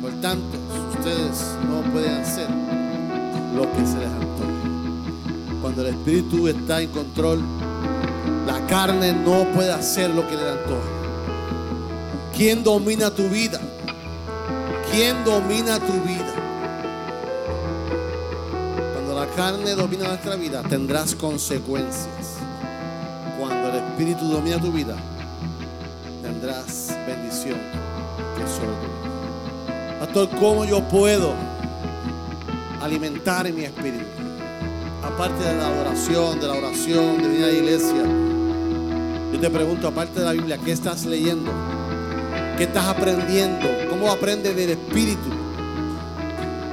Por 0.01 0.11
tanto, 0.21 0.57
ustedes 0.97 1.45
no 1.69 1.81
pueden 1.91 2.13
hacer 2.13 2.47
lo 3.55 3.63
que 3.73 3.85
se 3.85 3.97
les 3.97 4.07
antoje. 4.07 5.61
Cuando 5.61 5.81
el 5.81 5.87
Espíritu 5.89 6.47
está 6.47 6.81
en 6.81 6.89
control, 6.89 7.41
la 8.45 8.65
carne 8.67 9.13
no 9.13 9.45
puede 9.53 9.71
hacer 9.71 10.09
lo 10.09 10.27
que 10.27 10.35
le 10.35 10.49
antoja. 10.49 10.89
¿Quién 12.35 12.63
domina 12.63 13.09
tu 13.09 13.27
vida? 13.29 13.59
¿Quién 14.91 15.23
domina 15.25 15.79
tu 15.79 15.93
vida? 16.07 16.46
Carne 19.37 19.75
domina 19.75 20.07
nuestra 20.07 20.35
vida, 20.35 20.63
tendrás 20.63 21.13
consecuencias. 21.13 22.37
Cuando 23.37 23.69
el 23.69 23.75
Espíritu 23.75 24.27
domina 24.27 24.59
tu 24.59 24.71
vida, 24.71 24.95
tendrás 26.23 26.97
bendición 27.05 27.59
que 28.35 28.47
solo. 28.47 28.73
Pastor, 29.99 30.29
¿cómo 30.39 30.65
yo 30.65 30.81
puedo 30.87 31.35
alimentar 32.81 33.53
mi 33.53 33.65
espíritu? 33.65 34.05
Aparte 35.03 35.43
de 35.43 35.55
la 35.55 35.67
adoración, 35.67 36.39
de 36.39 36.47
la 36.47 36.53
oración, 36.53 37.21
de 37.21 37.27
venir 37.27 37.43
a 37.43 37.47
la 37.47 37.53
iglesia, 37.53 38.03
yo 39.33 39.39
te 39.39 39.49
pregunto, 39.51 39.87
aparte 39.87 40.19
de 40.19 40.25
la 40.25 40.31
Biblia, 40.31 40.57
¿qué 40.57 40.71
estás 40.71 41.05
leyendo? 41.05 41.51
¿Qué 42.57 42.63
estás 42.63 42.87
aprendiendo? 42.87 43.67
¿Cómo 43.87 44.09
aprendes 44.09 44.55
del 44.55 44.71
Espíritu? 44.71 45.29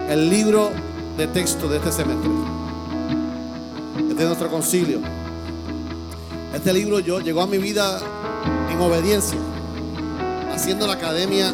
El 0.09 0.31
libro 0.31 0.71
de 1.19 1.27
texto 1.27 1.69
de 1.69 1.77
este 1.77 1.93
semestre. 1.93 2.54
Este 4.15 4.23
es 4.23 4.29
nuestro 4.29 4.49
concilio. 4.49 5.01
Este 6.55 6.73
libro 6.73 7.01
yo 7.01 7.19
llegó 7.19 7.41
a 7.41 7.49
mi 7.49 7.59
vida 7.59 8.01
en 8.71 8.81
obediencia, 8.81 9.37
haciendo 10.53 10.87
la 10.87 10.93
Academia 10.93 11.53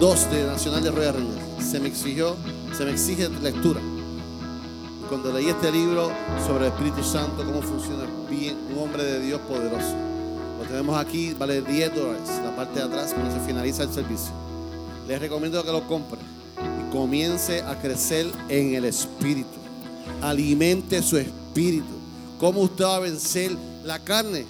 2 0.00 0.30
de 0.32 0.46
Nacional 0.46 0.82
de 0.82 0.90
Royal 0.90 1.14
Rangers. 1.14 1.70
Se 1.70 1.78
me 1.78 1.86
exigió, 1.86 2.34
se 2.76 2.84
me 2.84 2.90
exige 2.90 3.28
lectura. 3.28 3.80
Cuando 5.08 5.32
leí 5.32 5.48
este 5.48 5.70
libro 5.70 6.10
sobre 6.44 6.66
el 6.66 6.72
Espíritu 6.72 7.04
Santo, 7.04 7.44
cómo 7.44 7.62
funciona 7.62 8.02
bien 8.28 8.56
un 8.72 8.82
hombre 8.82 9.04
de 9.04 9.20
Dios 9.20 9.40
poderoso. 9.42 9.94
Lo 10.58 10.66
tenemos 10.66 10.98
aquí, 10.98 11.36
vale 11.38 11.62
10 11.62 11.94
dólares, 11.94 12.28
la 12.42 12.56
parte 12.56 12.80
de 12.80 12.86
atrás 12.86 13.14
cuando 13.14 13.32
se 13.32 13.38
finaliza 13.46 13.84
el 13.84 13.92
servicio. 13.92 14.32
Les 15.06 15.20
recomiendo 15.20 15.62
que 15.62 15.70
lo 15.70 15.86
compre 15.86 16.18
y 16.58 16.90
comience 16.90 17.62
a 17.62 17.78
crecer 17.78 18.26
en 18.48 18.74
el 18.74 18.86
Espíritu. 18.86 19.60
Alimente 20.20 21.00
su 21.00 21.16
espíritu. 21.50 21.98
¿Cómo 22.38 22.60
usted 22.60 22.84
va 22.84 22.96
a 22.96 23.00
vencer 23.00 23.50
la 23.84 23.98
carne? 23.98 24.46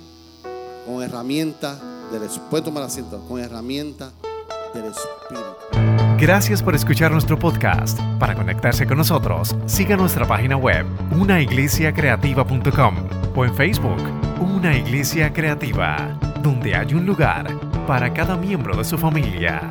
Con 0.87 1.03
herramientas 1.03 1.79
del 2.13 2.25
Espíritu. 2.25 2.51
Puede 2.51 2.65
tomar 2.65 2.83
asiento, 2.83 3.19
con 3.27 3.41
herramientas 3.41 4.13
del 4.75 4.85
Espíritu. 4.85 5.45
Gracias 6.19 6.63
por 6.63 6.75
escuchar 6.75 7.11
nuestro 7.11 7.39
podcast. 7.39 7.99
Para 8.19 8.35
conectarse 8.35 8.87
con 8.87 8.99
nosotros, 8.99 9.57
siga 9.65 9.97
nuestra 9.97 10.27
página 10.27 10.57
web, 10.57 10.85
unaiglesiacreativa.com 11.19 12.95
o 13.35 13.45
en 13.47 13.55
Facebook, 13.55 14.03
Una 14.39 14.77
Iglesia 14.77 15.33
Creativa, 15.33 16.19
donde 16.43 16.75
hay 16.75 16.93
un 16.93 17.07
lugar 17.07 17.49
para 17.87 18.13
cada 18.13 18.37
miembro 18.37 18.77
de 18.77 18.85
su 18.85 18.99
familia. 18.99 19.71